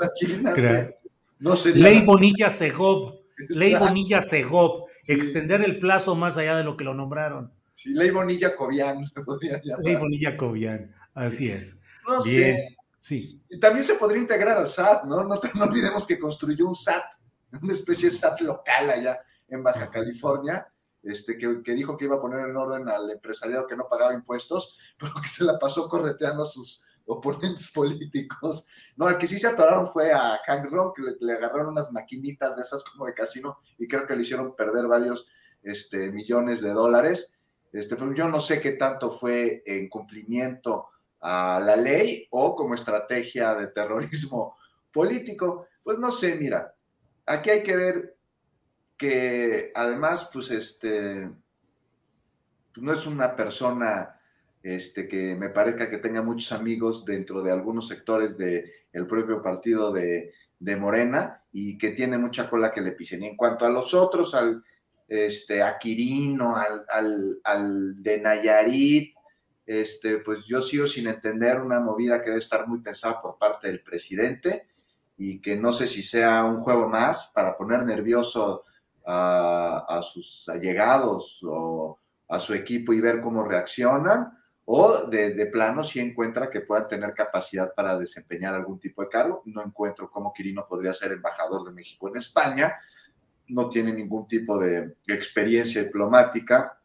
No 1.39 1.55
ley 1.73 2.01
Bonilla 2.05 2.49
Segov. 2.49 3.21
Ley 3.49 3.75
Bonilla 3.75 4.21
Segov. 4.21 4.85
Extender 5.07 5.61
el 5.61 5.79
plazo 5.79 6.15
más 6.15 6.37
allá 6.37 6.57
de 6.57 6.63
lo 6.63 6.77
que 6.77 6.83
lo 6.83 6.93
nombraron. 6.93 7.51
Sí, 7.73 7.93
ley 7.93 8.11
Bonilla 8.11 8.55
Cobian. 8.55 9.09
Ley 9.83 9.95
Bonilla 9.95 10.35
Cobian. 10.35 10.93
Así 11.13 11.49
es. 11.49 11.79
No 12.05 12.21
sé. 12.21 12.77
Sí. 12.99 13.41
Y 13.49 13.57
también 13.57 13.85
se 13.85 13.95
podría 13.95 14.21
integrar 14.21 14.57
al 14.57 14.67
SAT, 14.67 15.05
¿no? 15.05 15.23
No, 15.23 15.39
no 15.55 15.63
olvidemos 15.63 16.05
que 16.05 16.19
construyó 16.19 16.67
un 16.67 16.75
SAT 16.75 17.18
una 17.61 17.73
especie 17.73 18.09
de 18.09 18.15
SAT 18.15 18.41
local 18.41 18.89
allá 18.89 19.21
en 19.47 19.63
Baja 19.63 19.89
California, 19.89 20.67
este, 21.01 21.37
que, 21.37 21.61
que, 21.63 21.73
dijo 21.73 21.97
que 21.97 22.05
iba 22.05 22.17
a 22.17 22.21
poner 22.21 22.47
en 22.47 22.55
orden 22.55 22.87
al 22.89 23.09
empresariado 23.09 23.65
que 23.65 23.75
no 23.75 23.87
pagaba 23.87 24.13
impuestos, 24.13 24.77
pero 24.97 25.13
que 25.21 25.29
se 25.29 25.43
la 25.43 25.57
pasó 25.57 25.87
correteando 25.87 26.43
a 26.43 26.45
sus 26.45 26.83
oponentes 27.05 27.71
políticos. 27.73 28.67
No, 28.95 29.07
al 29.07 29.17
que 29.17 29.27
sí 29.27 29.39
se 29.39 29.47
atoraron 29.47 29.87
fue 29.87 30.13
a 30.13 30.39
Hank 30.45 30.71
Ron, 30.71 30.93
que 30.93 31.03
le, 31.19 31.33
agarraron 31.33 31.69
unas 31.69 31.91
maquinitas 31.91 32.55
de 32.55 32.61
esas 32.61 32.83
como 32.83 33.05
de 33.05 33.13
casino 33.13 33.59
y 33.77 33.87
creo 33.87 34.05
que 34.05 34.15
le 34.15 34.21
hicieron 34.21 34.55
perder 34.55 34.87
varios 34.87 35.27
este, 35.61 36.11
millones 36.11 36.61
de 36.61 36.71
dólares. 36.71 37.33
Este, 37.71 37.95
pero 37.95 38.13
yo 38.13 38.27
no 38.27 38.41
sé 38.41 38.59
qué 38.59 38.73
tanto 38.73 39.11
fue 39.11 39.61
en 39.65 39.89
cumplimiento 39.89 40.87
a 41.21 41.59
la 41.59 41.75
ley 41.75 42.27
o 42.31 42.55
como 42.55 42.75
estrategia 42.75 43.53
de 43.55 43.67
terrorismo 43.67 44.57
político. 44.91 45.67
Pues 45.83 45.97
no 45.99 46.11
sé, 46.11 46.35
mira, 46.35 46.73
Aquí 47.29 47.51
hay 47.51 47.61
que 47.61 47.75
ver 47.75 48.17
que 48.97 49.71
además, 49.75 50.31
pues 50.33 50.49
este, 50.49 51.29
pues, 52.73 52.83
no 52.83 52.91
es 52.91 53.05
una 53.05 53.35
persona 53.35 54.19
este, 54.63 55.07
que 55.07 55.35
me 55.35 55.49
parezca 55.49 55.91
que 55.91 55.99
tenga 55.99 56.23
muchos 56.23 56.51
amigos 56.51 57.05
dentro 57.05 57.43
de 57.43 57.51
algunos 57.51 57.87
sectores 57.87 58.35
del 58.35 59.07
propio 59.07 59.43
partido 59.43 59.93
de, 59.93 60.33
Morena 60.79 61.43
y 61.53 61.77
que 61.77 61.91
tiene 61.91 62.17
mucha 62.17 62.49
cola 62.49 62.71
que 62.73 62.81
le 62.81 62.93
pisen. 62.93 63.21
Y 63.21 63.27
en 63.27 63.37
cuanto 63.37 63.63
a 63.63 63.69
los 63.69 63.93
otros, 63.93 64.33
al 64.33 64.63
este, 65.07 65.61
a 65.61 65.77
Quirino, 65.77 66.55
al, 66.55 66.83
al, 66.89 67.39
al 67.43 68.01
de 68.01 68.21
Nayarit, 68.21 69.13
este, 69.67 70.17
pues 70.17 70.45
yo 70.47 70.63
sigo 70.63 70.87
sin 70.87 71.07
entender 71.07 71.61
una 71.61 71.79
movida 71.79 72.23
que 72.23 72.31
debe 72.31 72.39
estar 72.41 72.67
muy 72.67 72.81
pensada 72.81 73.21
por 73.21 73.37
parte 73.37 73.67
del 73.67 73.83
presidente 73.83 74.67
y 75.19 75.41
que 75.41 75.57
no 75.57 75.73
sé 75.73 75.85
si 75.85 76.01
sea 76.01 76.45
un 76.45 76.61
juego 76.61 76.87
más 76.87 77.29
para 77.35 77.57
poner 77.57 77.85
nervioso 77.85 78.63
a, 79.05 80.01
sus 80.01 80.47
allegados 80.47 81.39
o 81.43 81.99
a 82.29 82.39
su 82.39 82.53
equipo 82.53 82.93
y 82.93 83.01
ver 83.01 83.19
cómo 83.19 83.43
reaccionan, 83.43 84.31
o 84.63 85.07
de, 85.07 85.45
plano 85.47 85.83
si 85.83 85.99
encuentra 85.99 86.49
que 86.49 86.61
puedan 86.61 86.87
tener 86.87 87.13
capacidad 87.13 87.73
para 87.75 87.97
desempeñar 87.97 88.53
algún 88.53 88.79
tipo 88.79 89.01
de 89.01 89.09
cargo. 89.09 89.41
No 89.45 89.61
encuentro 89.63 90.09
cómo 90.09 90.31
Quirino 90.31 90.65
podría 90.67 90.93
ser 90.93 91.11
embajador 91.11 91.65
de 91.65 91.71
México 91.71 92.07
en 92.07 92.15
España, 92.15 92.77
no 93.47 93.67
tiene 93.67 93.91
ningún 93.91 94.25
tipo 94.25 94.57
de 94.57 94.95
experiencia 95.07 95.83
diplomática 95.83 96.79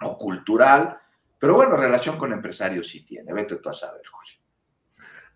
o 0.00 0.16
cultural, 0.18 0.98
pero 1.38 1.54
bueno, 1.54 1.76
relación 1.76 2.18
con 2.18 2.32
empresarios 2.32 2.88
sí 2.88 3.04
tiene, 3.04 3.32
vete 3.32 3.56
tú 3.56 3.68
a 3.68 3.72
saber, 3.72 4.02
Julio. 4.10 4.37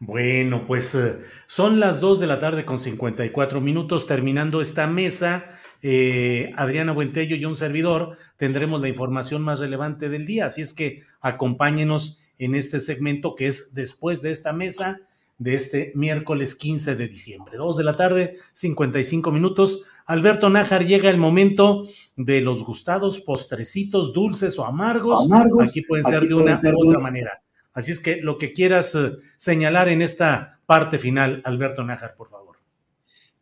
Bueno, 0.04 0.66
pues 0.66 0.96
eh, 0.96 1.20
son 1.46 1.78
las 1.78 2.00
2 2.00 2.18
de 2.18 2.26
la 2.26 2.40
tarde 2.40 2.64
con 2.64 2.80
54 2.80 3.60
minutos 3.60 4.08
terminando 4.08 4.60
esta 4.60 4.88
mesa. 4.88 5.44
Eh, 5.80 6.50
Adriana 6.56 6.90
Buentello 6.90 7.36
y 7.36 7.44
un 7.44 7.54
servidor 7.54 8.16
tendremos 8.36 8.80
la 8.80 8.88
información 8.88 9.42
más 9.42 9.60
relevante 9.60 10.08
del 10.08 10.26
día, 10.26 10.46
así 10.46 10.60
es 10.60 10.74
que 10.74 11.02
acompáñenos 11.20 12.20
en 12.38 12.56
este 12.56 12.80
segmento 12.80 13.36
que 13.36 13.46
es 13.46 13.74
después 13.74 14.22
de 14.22 14.32
esta 14.32 14.52
mesa 14.52 14.98
de 15.38 15.54
este 15.54 15.92
miércoles 15.94 16.56
15 16.56 16.96
de 16.96 17.06
diciembre. 17.06 17.56
2 17.56 17.76
de 17.76 17.84
la 17.84 17.94
tarde, 17.94 18.38
55 18.54 19.30
minutos. 19.30 19.84
Alberto 20.06 20.50
Nájar, 20.50 20.84
llega 20.84 21.10
el 21.10 21.18
momento 21.18 21.84
de 22.16 22.40
los 22.40 22.64
gustados 22.64 23.20
postrecitos, 23.20 24.12
dulces 24.12 24.58
o 24.58 24.66
amargos. 24.66 25.28
Aquí 25.60 25.82
pueden 25.82 26.04
ser 26.04 26.26
de 26.26 26.34
una 26.34 26.60
u 26.60 26.88
otra 26.88 26.98
manera. 26.98 27.41
Así 27.74 27.92
es 27.92 28.00
que 28.00 28.16
lo 28.16 28.38
que 28.38 28.52
quieras 28.52 28.94
eh, 28.94 29.12
señalar 29.36 29.88
en 29.88 30.02
esta 30.02 30.60
parte 30.66 30.98
final, 30.98 31.40
Alberto 31.44 31.82
Nájar, 31.84 32.14
por 32.14 32.28
favor. 32.28 32.58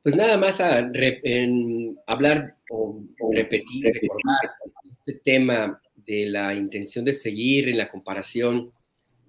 Pues 0.03 0.14
nada 0.14 0.39
más 0.39 0.61
a 0.61 0.78
hablar 2.07 2.57
o, 2.70 3.03
repetir, 3.33 3.85
recordar 3.85 4.51
este 4.91 5.20
tema 5.22 5.81
de 5.95 6.26
la 6.26 6.55
intención 6.55 7.05
de 7.05 7.12
seguir 7.12 7.68
en 7.68 7.76
la 7.76 7.89
comparación 7.89 8.72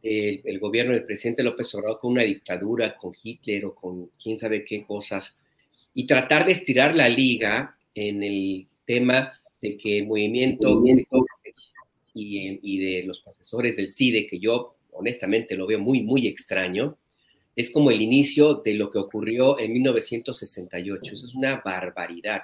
del 0.01 0.59
gobierno 0.59 0.93
del 0.93 1.03
presidente 1.03 1.43
López 1.43 1.75
Obrador 1.75 1.99
con 1.99 2.13
una 2.13 2.23
dictadura, 2.23 2.97
con 2.97 3.11
Hitler 3.21 3.65
o 3.65 3.75
con 3.75 4.07
quién 4.21 4.37
sabe 4.37 4.63
qué 4.65 4.83
cosas. 4.83 5.37
y 5.93 6.07
tratar 6.07 6.45
de 6.45 6.53
estirar 6.53 6.95
la 6.95 7.09
liga 7.09 7.77
en 7.93 8.23
el 8.23 8.65
tema 8.85 9.33
de 9.59 9.77
que 9.77 9.97
el 9.99 10.07
movimiento 10.07 10.81
y, 12.13 12.59
y 12.63 12.79
de 12.79 13.03
los 13.05 13.19
profesores 13.19 13.75
del 13.75 13.89
CIDE, 13.89 14.25
que 14.25 14.39
yo 14.39 14.75
honestamente 15.01 15.55
lo 15.55 15.67
veo 15.67 15.79
muy, 15.79 16.01
muy 16.01 16.27
extraño, 16.27 16.97
es 17.55 17.69
como 17.69 17.91
el 17.91 18.01
inicio 18.01 18.55
de 18.55 18.75
lo 18.75 18.89
que 18.89 18.99
ocurrió 18.99 19.59
en 19.59 19.73
1968. 19.73 21.13
Eso 21.13 21.25
es 21.25 21.35
una 21.35 21.61
barbaridad, 21.63 22.43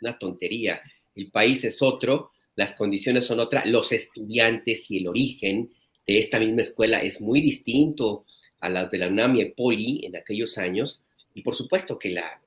una 0.00 0.18
tontería. 0.18 0.80
El 1.14 1.30
país 1.30 1.64
es 1.64 1.82
otro, 1.82 2.30
las 2.56 2.74
condiciones 2.74 3.26
son 3.26 3.40
otras, 3.40 3.66
los 3.66 3.92
estudiantes 3.92 4.90
y 4.90 4.98
el 4.98 5.08
origen 5.08 5.70
de 6.06 6.18
esta 6.18 6.40
misma 6.40 6.62
escuela 6.62 7.02
es 7.02 7.20
muy 7.20 7.40
distinto 7.40 8.24
a 8.60 8.70
las 8.70 8.90
de 8.90 8.98
la 8.98 9.08
UNAM 9.08 9.36
y 9.36 9.42
el 9.42 9.52
Poli 9.52 10.00
en 10.04 10.16
aquellos 10.16 10.56
años. 10.56 11.02
Y 11.34 11.42
por 11.42 11.54
supuesto 11.54 11.98
que, 11.98 12.10
la, 12.10 12.40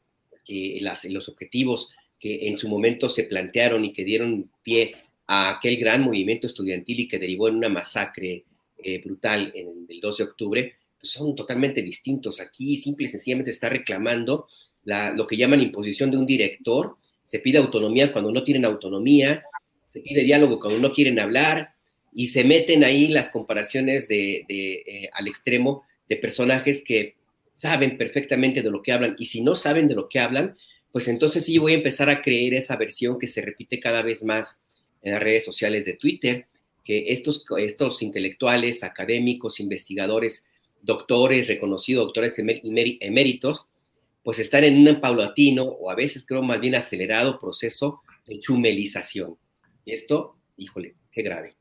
que 0.44 0.80
los 1.10 1.30
objetivos 1.30 1.92
que 2.20 2.48
en 2.48 2.58
su 2.58 2.68
momento 2.68 3.10
se 3.10 3.24
plantearon 3.24 3.86
y 3.86 3.94
que 3.94 4.04
dieron 4.04 4.50
pie 4.64 4.96
a 5.28 5.52
aquel 5.52 5.78
gran 5.78 6.02
movimiento 6.04 6.48
estudiantil 6.48 7.00
y 7.02 7.08
que 7.08 7.20
derivó 7.20 7.48
en 7.48 7.56
una 7.56 7.70
masacre 7.70 8.44
eh, 8.84 9.02
brutal 9.04 9.52
en 9.56 9.86
el 9.90 10.00
12 10.00 10.24
de 10.24 10.30
octubre, 10.30 10.76
pues 11.00 11.12
son 11.12 11.36
totalmente 11.36 11.82
distintos. 11.82 12.40
Aquí 12.40 12.78
simple 12.78 13.06
y 13.06 13.08
sencillamente 13.08 13.52
está 13.52 13.70
reclamando 13.70 14.48
la, 14.84 15.14
lo 15.14 15.28
que 15.28 15.38
llaman 15.38 15.62
imposición 15.62 16.12
de 16.12 16.18
un 16.18 16.26
director, 16.26 16.98
se 17.24 17.40
pide 17.40 17.58
autonomía 17.60 18.12
cuando 18.12 18.32
no 18.32 18.44
tienen 18.44 18.66
autonomía, 18.66 19.44
se 19.86 20.02
pide 20.02 20.24
diálogo 20.24 20.60
cuando 20.60 20.80
no 20.80 20.94
quieren 20.94 21.20
hablar 21.20 21.74
y 22.14 22.28
se 22.28 22.44
meten 22.44 22.84
ahí 22.84 23.08
las 23.08 23.30
comparaciones 23.30 24.08
de, 24.08 24.46
eh, 24.48 25.10
al 25.14 25.28
extremo 25.28 25.84
de 26.10 26.18
personajes 26.18 26.84
que 26.84 27.16
saben 27.56 27.98
perfectamente 27.98 28.62
de 28.62 28.72
lo 28.72 28.82
que 28.82 28.92
hablan 28.92 29.16
y 29.18 29.28
si 29.28 29.42
no 29.42 29.56
saben 29.56 29.88
de 29.88 29.96
lo 29.96 30.10
que 30.10 30.20
hablan, 30.20 30.58
pues 30.92 31.08
entonces 31.08 31.46
sí 31.46 31.58
voy 31.58 31.74
a 31.74 31.76
empezar 31.76 32.10
a 32.10 32.22
creer 32.22 32.54
esa 32.54 32.76
versión 32.76 33.18
que 33.18 33.28
se 33.28 33.42
repite 33.42 33.80
cada 33.80 34.02
vez 34.02 34.24
más 34.24 34.62
en 35.02 35.14
las 35.14 35.22
redes 35.22 35.46
sociales 35.46 35.86
de 35.86 35.94
Twitter, 35.94 36.48
que 36.84 37.12
estos, 37.12 37.44
estos 37.58 38.02
intelectuales, 38.02 38.84
académicos, 38.84 39.60
investigadores, 39.60 40.48
doctores, 40.82 41.48
reconocidos 41.48 42.06
doctores 42.06 42.40
eméritos, 42.40 43.68
pues 44.24 44.40
están 44.40 44.64
en 44.64 44.88
un 44.88 45.00
paulatino 45.00 45.64
o 45.64 45.90
a 45.90 45.96
veces 45.96 46.26
creo 46.26 46.44
más 46.44 46.60
bien 46.60 46.76
acelerado 46.76 47.40
proceso 47.40 48.02
de 48.26 48.40
chumelización. 48.40 49.38
Y 49.86 49.94
esto, 49.94 50.38
híjole, 50.58 50.96
qué 51.12 51.22
grave. 51.22 51.54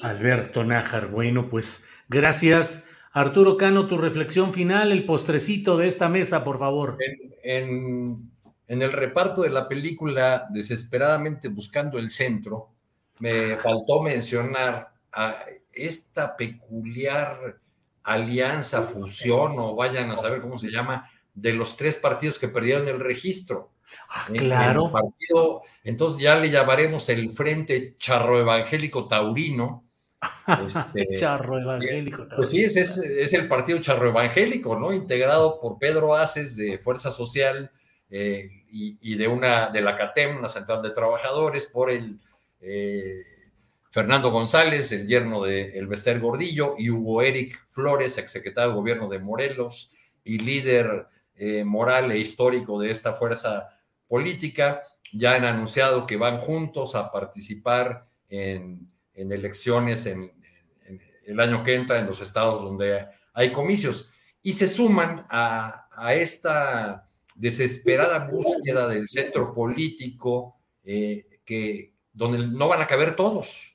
Alberto 0.00 0.64
Nájar, 0.64 1.10
bueno, 1.10 1.48
pues 1.48 1.86
gracias. 2.08 2.88
Arturo 3.12 3.58
Cano, 3.58 3.86
tu 3.86 3.98
reflexión 3.98 4.54
final, 4.54 4.90
el 4.90 5.04
postrecito 5.04 5.76
de 5.76 5.86
esta 5.86 6.08
mesa, 6.08 6.44
por 6.44 6.58
favor. 6.58 6.96
En, 7.42 8.30
en 8.66 8.82
el 8.82 8.90
reparto 8.90 9.42
de 9.42 9.50
la 9.50 9.68
película 9.68 10.46
Desesperadamente 10.50 11.48
Buscando 11.48 11.98
el 11.98 12.10
Centro, 12.10 12.70
me 13.20 13.56
faltó 13.56 14.02
mencionar 14.02 14.92
a 15.12 15.44
esta 15.72 16.36
peculiar 16.36 17.58
alianza, 18.02 18.82
fusión 18.82 19.54
o 19.58 19.74
vayan 19.74 20.10
a 20.10 20.16
saber 20.16 20.40
cómo 20.40 20.58
se 20.58 20.70
llama, 20.70 21.10
de 21.34 21.52
los 21.52 21.76
tres 21.76 21.96
partidos 21.96 22.38
que 22.38 22.48
perdieron 22.48 22.88
el 22.88 23.00
registro. 23.00 23.72
Ah, 24.08 24.26
claro. 24.32 24.90
partido, 24.90 25.62
entonces 25.84 26.20
ya 26.20 26.36
le 26.36 26.50
llamaremos 26.50 27.08
el 27.08 27.30
Frente 27.30 27.96
Charro 27.98 28.40
Evangélico 28.40 29.06
Taurino. 29.08 29.84
Este, 30.68 31.18
charro 31.18 31.58
Evangélico 31.58 32.18
Taurino. 32.28 32.36
Pues 32.36 32.50
sí, 32.50 32.62
es, 32.62 32.76
es, 32.76 33.32
el 33.32 33.48
partido 33.48 33.80
Charro 33.80 34.08
Evangélico, 34.08 34.78
¿no? 34.78 34.92
Integrado 34.92 35.60
por 35.60 35.78
Pedro 35.78 36.14
Aces 36.14 36.56
de 36.56 36.78
Fuerza 36.78 37.10
Social 37.10 37.70
eh, 38.08 38.48
y, 38.70 39.14
de 39.16 39.26
una 39.26 39.70
de 39.70 39.80
la 39.80 39.96
CATEM, 39.96 40.38
una 40.38 40.48
central 40.48 40.82
de 40.82 40.90
trabajadores, 40.90 41.66
por 41.66 41.90
el 41.90 42.20
eh, 42.62 43.24
Fernando 43.90 44.30
González, 44.30 44.90
el 44.92 45.06
yerno 45.06 45.42
de 45.42 45.78
Elvester 45.78 46.18
Gordillo, 46.18 46.76
y 46.78 46.88
Hugo 46.88 47.20
Eric 47.20 47.62
Flores, 47.66 48.16
exsecretario 48.16 48.70
de 48.70 48.76
gobierno 48.76 49.08
de 49.08 49.18
Morelos 49.18 49.90
y 50.24 50.38
líder 50.38 51.08
eh, 51.34 51.62
moral 51.64 52.10
e 52.12 52.18
histórico 52.18 52.80
de 52.80 52.90
esta 52.90 53.12
fuerza 53.12 53.68
política, 54.08 54.82
ya 55.12 55.34
han 55.34 55.44
anunciado 55.44 56.06
que 56.06 56.16
van 56.16 56.38
juntos 56.38 56.94
a 56.94 57.10
participar 57.12 58.06
en, 58.28 58.88
elecciones 59.14 60.06
en, 60.06 60.32
el 61.26 61.38
año 61.38 61.62
que 61.62 61.74
entra 61.74 61.98
en 61.98 62.06
los 62.06 62.22
estados 62.22 62.62
donde 62.62 63.04
hay 63.34 63.52
comicios. 63.52 64.08
Y 64.42 64.54
se 64.54 64.68
suman 64.68 65.26
a, 65.28 65.88
esta 66.14 67.08
desesperada 67.34 68.26
búsqueda 68.28 68.88
del 68.88 69.06
centro 69.06 69.52
político 69.52 70.56
eh, 70.84 71.40
que, 71.44 71.91
donde 72.12 72.46
no 72.46 72.68
van 72.68 72.82
a 72.82 72.86
caber 72.86 73.16
todos 73.16 73.72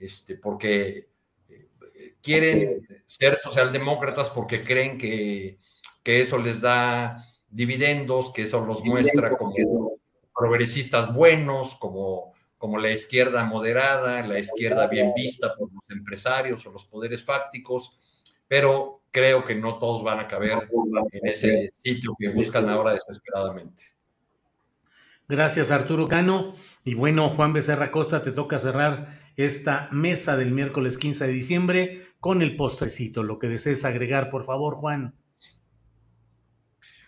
este, 0.00 0.36
porque 0.36 1.10
eh, 1.48 2.14
quieren 2.22 2.88
ser 3.06 3.38
socialdemócratas 3.38 4.30
porque 4.30 4.64
creen 4.64 4.98
que, 4.98 5.58
eso 6.02 6.38
les 6.38 6.60
da 6.60 7.24
dividendos, 7.48 8.32
que 8.32 8.42
eso 8.42 8.64
los 8.64 8.82
muestra 8.82 9.36
como 9.36 9.92
progresistas 10.34 11.14
buenos, 11.14 11.76
como, 11.76 12.32
como 12.58 12.78
la 12.78 12.90
izquierda 12.90 13.44
moderada, 13.44 14.26
la 14.26 14.40
izquierda 14.40 14.88
bien 14.88 15.12
vista 15.14 15.54
por 15.54 15.72
los 15.72 15.88
empresarios 15.90 16.66
o 16.66 16.72
los 16.72 16.84
poderes 16.84 17.22
fácticos, 17.22 17.96
pero 18.48 19.02
creo 19.12 19.44
que 19.44 19.54
no 19.54 19.78
todos 19.78 20.02
van 20.02 20.18
a 20.18 20.26
caber 20.26 20.68
en 21.12 21.28
ese 21.28 21.70
sitio 21.72 22.16
que 22.18 22.30
buscan 22.30 22.68
ahora 22.68 22.94
desesperadamente. 22.94 23.84
Gracias, 25.30 25.70
Arturo 25.70 26.08
Cano. 26.08 26.54
Y 26.82 26.94
bueno, 26.94 27.28
Juan 27.28 27.52
Becerra 27.52 27.92
Costa, 27.92 28.20
te 28.20 28.32
toca 28.32 28.58
cerrar 28.58 29.16
esta 29.36 29.88
mesa 29.92 30.36
del 30.36 30.50
miércoles 30.50 30.98
15 30.98 31.28
de 31.28 31.32
diciembre 31.32 32.02
con 32.18 32.42
el 32.42 32.56
postrecito. 32.56 33.22
Lo 33.22 33.38
que 33.38 33.46
desees 33.46 33.84
agregar, 33.84 34.28
por 34.28 34.42
favor, 34.42 34.74
Juan. 34.74 35.14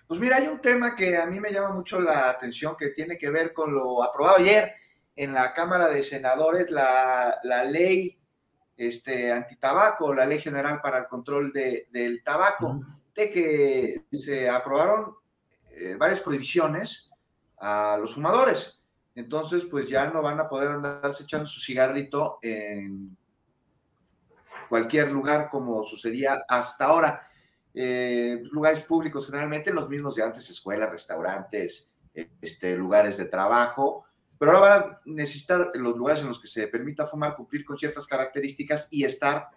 Pues 0.06 0.20
mira, 0.20 0.36
hay 0.36 0.46
un 0.46 0.60
tema 0.60 0.94
que 0.94 1.16
a 1.16 1.26
mí 1.26 1.40
me 1.40 1.52
llama 1.52 1.74
mucho 1.74 2.00
la 2.00 2.30
atención 2.30 2.76
que 2.78 2.90
tiene 2.90 3.18
que 3.18 3.28
ver 3.28 3.52
con 3.52 3.74
lo 3.74 4.04
aprobado 4.04 4.36
ayer 4.36 4.72
en 5.16 5.34
la 5.34 5.52
Cámara 5.52 5.88
de 5.88 6.04
Senadores, 6.04 6.70
la, 6.70 7.40
ley 7.68 8.20
este, 8.76 9.32
antitabaco, 9.32 10.14
la 10.14 10.26
ley 10.26 10.38
general 10.38 10.80
para 10.80 10.98
el 10.98 11.06
control 11.08 11.52
del 11.52 12.22
tabaco, 12.22 12.82
de 13.16 13.32
que 13.32 14.04
se 14.12 14.48
aprobaron 14.48 15.12
eh, 15.72 15.96
varias 15.98 16.20
prohibiciones 16.20 17.08
a 17.62 17.96
los 17.96 18.14
fumadores. 18.14 18.80
Entonces, 19.14 19.64
pues 19.70 19.88
ya 19.88 20.10
no 20.10 20.20
van 20.20 20.40
a 20.40 20.48
poder 20.48 20.72
andarse 20.72 21.22
echando 21.22 21.46
su 21.46 21.60
cigarrito 21.60 22.38
en 22.42 23.16
cualquier 24.68 25.12
lugar 25.12 25.48
como 25.48 25.84
sucedía 25.84 26.44
hasta 26.48 26.86
ahora. 26.86 27.28
Eh, 27.74 28.42
lugares 28.50 28.82
públicos 28.82 29.26
generalmente 29.26 29.72
los 29.72 29.88
mismos 29.88 30.16
de 30.16 30.24
antes, 30.24 30.50
escuelas, 30.50 30.90
restaurantes, 30.90 31.94
este, 32.40 32.76
lugares 32.76 33.16
de 33.16 33.26
trabajo, 33.26 34.04
pero 34.38 34.52
ahora 34.52 34.68
van 34.68 34.82
a 34.82 35.00
necesitar 35.04 35.70
los 35.74 35.96
lugares 35.96 36.22
en 36.22 36.28
los 36.28 36.40
que 36.40 36.48
se 36.48 36.66
permita 36.66 37.06
fumar 37.06 37.36
cumplir 37.36 37.64
con 37.64 37.78
ciertas 37.78 38.06
características 38.06 38.88
y 38.90 39.04
estar 39.04 39.48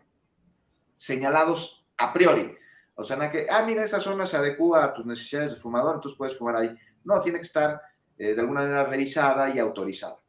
señalados 0.96 1.86
a 1.98 2.14
priori. 2.14 2.56
O 2.94 3.04
sea, 3.04 3.18
no 3.18 3.30
que, 3.32 3.48
ah, 3.50 3.64
mira, 3.66 3.84
esa 3.84 4.00
zona 4.00 4.26
se 4.26 4.38
adecua 4.38 4.86
a 4.86 4.94
tus 4.94 5.06
necesidades 5.06 5.52
de 5.52 5.58
fumador, 5.58 5.96
entonces 5.96 6.18
puedes 6.18 6.38
fumar 6.38 6.56
ahí. 6.56 6.76
No, 7.04 7.22
tiene 7.22 7.40
que 7.40 7.46
estar 7.46 7.82
eh, 8.18 8.34
de 8.34 8.42
alguna 8.42 8.62
manera 8.62 8.86
revisada 8.86 9.54
y 9.54 9.60
autorizada. 9.60 10.20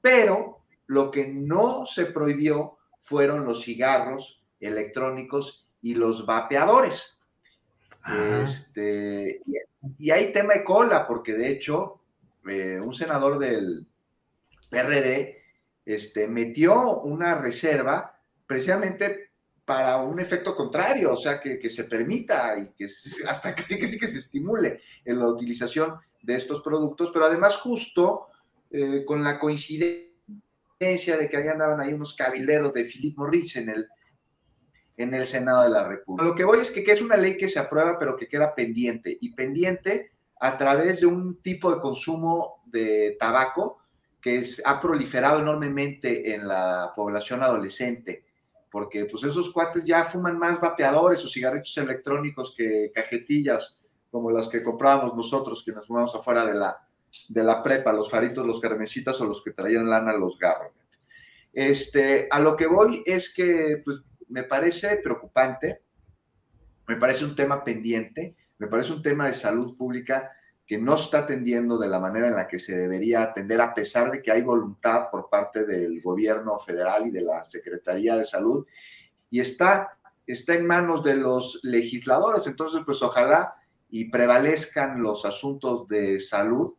Pero 0.00 0.62
lo 0.86 1.10
que 1.10 1.26
no 1.28 1.86
se 1.86 2.06
prohibió 2.06 2.78
fueron 2.98 3.44
los 3.44 3.62
cigarros 3.62 4.42
electrónicos 4.60 5.68
y 5.82 5.94
los 5.94 6.26
vapeadores. 6.26 7.18
Este, 8.42 9.42
y, 9.98 10.10
hay 10.10 10.32
tema 10.32 10.54
de 10.54 10.64
cola, 10.64 11.06
porque 11.06 11.34
de 11.34 11.48
hecho, 11.48 12.02
eh, 12.48 12.80
un 12.80 12.94
senador 12.94 13.38
del 13.38 13.86
PRD 14.70 15.42
este, 15.84 16.28
metió 16.28 17.00
una 17.00 17.36
reserva 17.36 18.20
precisamente 18.46 19.25
para 19.66 19.96
un 19.96 20.20
efecto 20.20 20.54
contrario, 20.54 21.12
o 21.12 21.16
sea, 21.16 21.40
que, 21.40 21.68
se 21.68 21.84
permita 21.84 22.56
y 22.56 22.68
que 22.68 22.88
hasta 23.28 23.54
que, 23.54 23.78
que 23.78 23.88
sí 23.88 23.98
que 23.98 24.08
se 24.08 24.18
estimule 24.18 24.80
en 25.04 25.18
la 25.18 25.26
utilización 25.26 25.96
de 26.22 26.36
estos 26.36 26.62
productos, 26.62 27.10
pero 27.12 27.26
además 27.26 27.56
justo 27.56 28.28
eh, 28.70 29.04
con 29.04 29.22
la 29.22 29.38
coincidencia 29.40 31.16
de 31.16 31.28
que 31.28 31.36
ahí 31.36 31.48
andaban 31.48 31.80
ahí 31.80 31.92
unos 31.92 32.14
cabileros 32.14 32.72
de 32.72 32.84
Philip 32.84 33.18
Morris 33.18 33.56
en 33.56 33.70
el, 33.70 33.88
en 34.96 35.14
el 35.14 35.26
Senado 35.26 35.64
de 35.64 35.70
la 35.70 35.86
República. 35.86 36.28
Lo 36.28 36.34
que 36.36 36.44
voy 36.44 36.60
es 36.60 36.70
que, 36.70 36.84
es 36.86 37.02
una 37.02 37.16
ley 37.16 37.36
que 37.36 37.48
se 37.48 37.58
aprueba, 37.58 37.98
pero 37.98 38.16
que 38.16 38.28
queda 38.28 38.54
pendiente, 38.54 39.18
y 39.20 39.32
pendiente 39.32 40.12
a 40.38 40.56
través 40.56 41.00
de 41.00 41.06
un 41.06 41.42
tipo 41.42 41.74
de 41.74 41.80
consumo 41.80 42.62
de 42.66 43.16
tabaco 43.18 43.78
que 44.20 44.44
ha 44.64 44.80
proliferado 44.80 45.40
enormemente 45.40 46.34
en 46.34 46.46
la 46.46 46.92
población 46.94 47.42
adolescente 47.42 48.25
porque 48.76 49.06
pues 49.06 49.24
esos 49.24 49.50
cuates 49.54 49.86
ya 49.86 50.04
fuman 50.04 50.38
más 50.38 50.60
vapeadores 50.60 51.24
o 51.24 51.30
cigarritos 51.30 51.74
electrónicos 51.78 52.52
que 52.54 52.92
cajetillas 52.94 53.74
como 54.10 54.30
las 54.30 54.48
que 54.48 54.62
comprábamos 54.62 55.16
nosotros, 55.16 55.62
que 55.64 55.72
nos 55.72 55.86
fuimos 55.86 56.14
afuera 56.14 56.44
de 56.44 56.52
la, 56.52 56.86
de 57.30 57.42
la 57.42 57.62
prepa, 57.62 57.94
los 57.94 58.10
faritos, 58.10 58.44
los 58.44 58.60
carmencitas 58.60 59.18
o 59.18 59.24
los 59.24 59.42
que 59.42 59.52
traían 59.52 59.88
lana, 59.88 60.12
los 60.12 60.38
garros. 60.38 60.74
Este, 61.54 62.28
a 62.30 62.38
lo 62.38 62.54
que 62.54 62.66
voy 62.66 63.02
es 63.06 63.32
que 63.32 63.80
pues, 63.82 64.04
me 64.28 64.42
parece 64.42 64.98
preocupante, 64.98 65.80
me 66.86 66.96
parece 66.96 67.24
un 67.24 67.34
tema 67.34 67.64
pendiente, 67.64 68.36
me 68.58 68.66
parece 68.66 68.92
un 68.92 69.00
tema 69.00 69.26
de 69.26 69.32
salud 69.32 69.74
pública 69.74 70.32
que 70.66 70.78
no 70.78 70.96
está 70.96 71.18
atendiendo 71.18 71.78
de 71.78 71.88
la 71.88 72.00
manera 72.00 72.26
en 72.26 72.34
la 72.34 72.48
que 72.48 72.58
se 72.58 72.76
debería 72.76 73.22
atender, 73.22 73.60
a 73.60 73.72
pesar 73.72 74.10
de 74.10 74.20
que 74.20 74.32
hay 74.32 74.42
voluntad 74.42 75.10
por 75.10 75.30
parte 75.30 75.64
del 75.64 76.00
gobierno 76.00 76.58
federal 76.58 77.06
y 77.06 77.10
de 77.10 77.20
la 77.20 77.44
Secretaría 77.44 78.16
de 78.16 78.24
Salud, 78.24 78.66
y 79.30 79.38
está, 79.38 79.96
está 80.26 80.54
en 80.54 80.66
manos 80.66 81.04
de 81.04 81.16
los 81.16 81.60
legisladores. 81.62 82.46
Entonces, 82.46 82.80
pues 82.84 83.00
ojalá 83.02 83.54
y 83.90 84.10
prevalezcan 84.10 85.00
los 85.00 85.24
asuntos 85.24 85.86
de 85.86 86.18
salud 86.18 86.74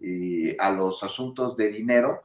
y 0.00 0.56
a 0.60 0.70
los 0.70 1.02
asuntos 1.02 1.56
de 1.56 1.70
dinero, 1.70 2.22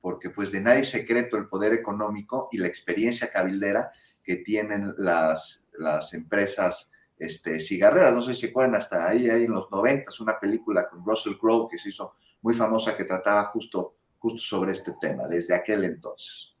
porque 0.00 0.30
pues 0.30 0.52
de 0.52 0.60
nadie 0.60 0.84
secreto 0.84 1.36
el 1.36 1.48
poder 1.48 1.72
económico 1.72 2.48
y 2.52 2.58
la 2.58 2.68
experiencia 2.68 3.32
cabildera 3.32 3.90
que 4.22 4.36
tienen 4.36 4.94
las, 4.98 5.64
las 5.76 6.14
empresas 6.14 6.92
este, 7.18 7.60
cigarreras. 7.60 8.14
No 8.14 8.22
sé 8.22 8.34
si 8.34 8.42
se 8.42 8.46
acuerdan, 8.48 8.76
hasta 8.76 9.08
ahí, 9.08 9.28
ahí 9.28 9.44
en 9.44 9.52
los 9.52 9.70
90, 9.70 10.10
una 10.20 10.38
película 10.38 10.88
con 10.88 11.04
Russell 11.04 11.36
Crowe 11.38 11.68
que 11.68 11.78
se 11.78 11.90
hizo 11.90 12.14
muy 12.42 12.54
famosa 12.54 12.96
que 12.96 13.04
trataba 13.04 13.44
justo, 13.44 13.94
justo 14.18 14.38
sobre 14.38 14.72
este 14.72 14.94
tema, 15.00 15.26
desde 15.26 15.54
aquel 15.54 15.84
entonces. 15.84 16.54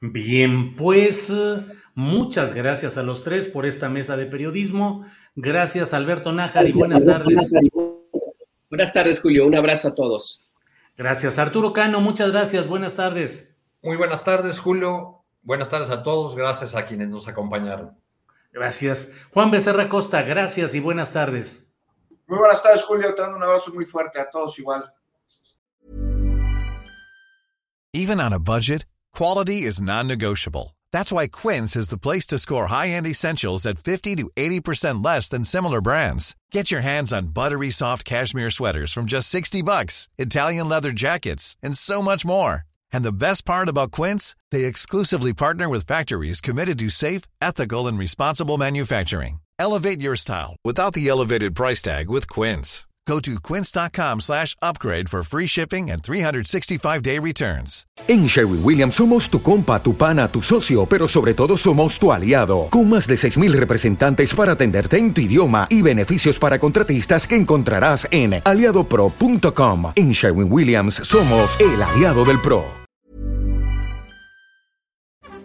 Bien, 0.00 0.76
pues 0.76 1.32
muchas 1.94 2.52
gracias 2.52 2.98
a 2.98 3.02
los 3.02 3.24
tres 3.24 3.46
por 3.46 3.64
esta 3.64 3.88
mesa 3.88 4.16
de 4.16 4.26
periodismo. 4.26 5.06
Gracias, 5.34 5.94
Alberto 5.94 6.32
Nájar, 6.32 6.68
y 6.68 6.72
buenas 6.72 7.04
tardes. 7.04 7.50
Buenas 8.68 8.92
tardes, 8.92 9.20
Julio. 9.20 9.46
Un 9.46 9.56
abrazo 9.56 9.88
a 9.88 9.94
todos. 9.94 10.50
Gracias, 10.96 11.38
Arturo 11.38 11.72
Cano. 11.72 12.00
Muchas 12.00 12.32
gracias. 12.32 12.66
Buenas 12.66 12.96
tardes. 12.96 13.56
Muy 13.82 13.96
buenas 13.96 14.24
tardes, 14.24 14.58
Julio. 14.58 15.24
Buenas 15.42 15.68
tardes 15.68 15.90
a 15.90 16.02
todos. 16.02 16.36
Gracias 16.36 16.74
a 16.74 16.84
quienes 16.84 17.08
nos 17.08 17.28
acompañaron. 17.28 17.96
Gracias. 18.54 19.12
Juan 19.34 19.50
Becerra 19.50 19.88
Costa, 19.88 20.22
gracias 20.22 20.74
y 20.76 20.80
buenas 20.80 21.12
tardes. 21.12 21.66
Muy 22.28 22.38
buenas 22.38 22.62
tardes, 22.62 22.84
Julio. 22.84 23.12
Te 23.14 23.22
mando 23.22 23.36
un 23.36 23.42
abrazo 23.42 23.72
muy 23.74 23.84
fuerte 23.84 24.20
a 24.20 24.30
todos 24.30 24.58
igual. 24.58 24.84
Even 27.92 28.20
on 28.20 28.32
a 28.32 28.38
budget, 28.38 28.86
quality 29.12 29.62
is 29.62 29.80
non-negotiable. 29.80 30.76
That's 30.92 31.12
why 31.12 31.26
Quince 31.28 31.76
is 31.76 31.88
the 31.88 31.98
place 31.98 32.26
to 32.26 32.38
score 32.38 32.66
high-end 32.66 33.06
essentials 33.06 33.66
at 33.66 33.78
50 33.78 34.16
to 34.16 34.30
80% 34.36 35.04
less 35.04 35.28
than 35.28 35.44
similar 35.44 35.80
brands. 35.80 36.34
Get 36.52 36.70
your 36.70 36.82
hands 36.82 37.12
on 37.12 37.28
buttery 37.32 37.70
soft 37.70 38.04
cashmere 38.04 38.50
sweaters 38.50 38.92
from 38.92 39.06
just 39.06 39.28
60 39.28 39.62
bucks, 39.62 40.08
Italian 40.18 40.68
leather 40.68 40.92
jackets, 40.92 41.56
and 41.62 41.76
so 41.76 42.00
much 42.00 42.24
more. 42.24 42.62
And 42.94 43.02
the 43.02 43.20
best 43.26 43.44
part 43.44 43.68
about 43.68 43.90
Quince, 43.90 44.36
they 44.52 44.66
exclusively 44.66 45.32
partner 45.32 45.68
with 45.68 45.88
factories 45.88 46.40
committed 46.40 46.78
to 46.78 46.90
safe, 46.90 47.22
ethical, 47.42 47.88
and 47.88 47.98
responsible 47.98 48.56
manufacturing. 48.56 49.40
Elevate 49.58 50.00
your 50.00 50.14
style 50.14 50.54
without 50.64 50.94
the 50.94 51.08
elevated 51.08 51.56
price 51.56 51.82
tag 51.82 52.08
with 52.08 52.28
Quince. 52.28 52.86
Go 53.06 53.20
to 53.20 53.38
quince.com 53.38 54.20
slash 54.20 54.56
upgrade 54.62 55.10
for 55.10 55.22
free 55.22 55.46
shipping 55.46 55.90
and 55.90 56.02
365-day 56.02 57.18
returns. 57.18 57.84
En 58.08 58.26
Sherwin 58.26 58.64
Williams 58.64 58.94
somos 58.94 59.28
tu 59.28 59.42
compa, 59.42 59.82
tu 59.82 59.94
pana, 59.94 60.28
tu 60.28 60.40
socio, 60.40 60.86
pero 60.86 61.06
sobre 61.06 61.34
todo 61.34 61.56
somos 61.56 61.98
tu 61.98 62.12
aliado, 62.12 62.68
con 62.70 62.88
más 62.88 63.06
de 63.06 63.16
6,000 63.16 63.52
representantes 63.52 64.34
para 64.34 64.52
atenderte 64.52 64.98
en 64.98 65.12
tu 65.12 65.20
idioma 65.20 65.66
y 65.68 65.82
beneficios 65.82 66.38
para 66.38 66.58
contratistas 66.58 67.26
que 67.26 67.36
encontrarás 67.36 68.08
en 68.10 68.40
aliadopro.com. 68.42 69.92
En 69.96 70.12
Sherwin 70.12 70.50
Williams 70.50 70.94
somos 70.94 71.58
el 71.60 71.82
aliado 71.82 72.24
del 72.24 72.40
PRO. 72.40 72.83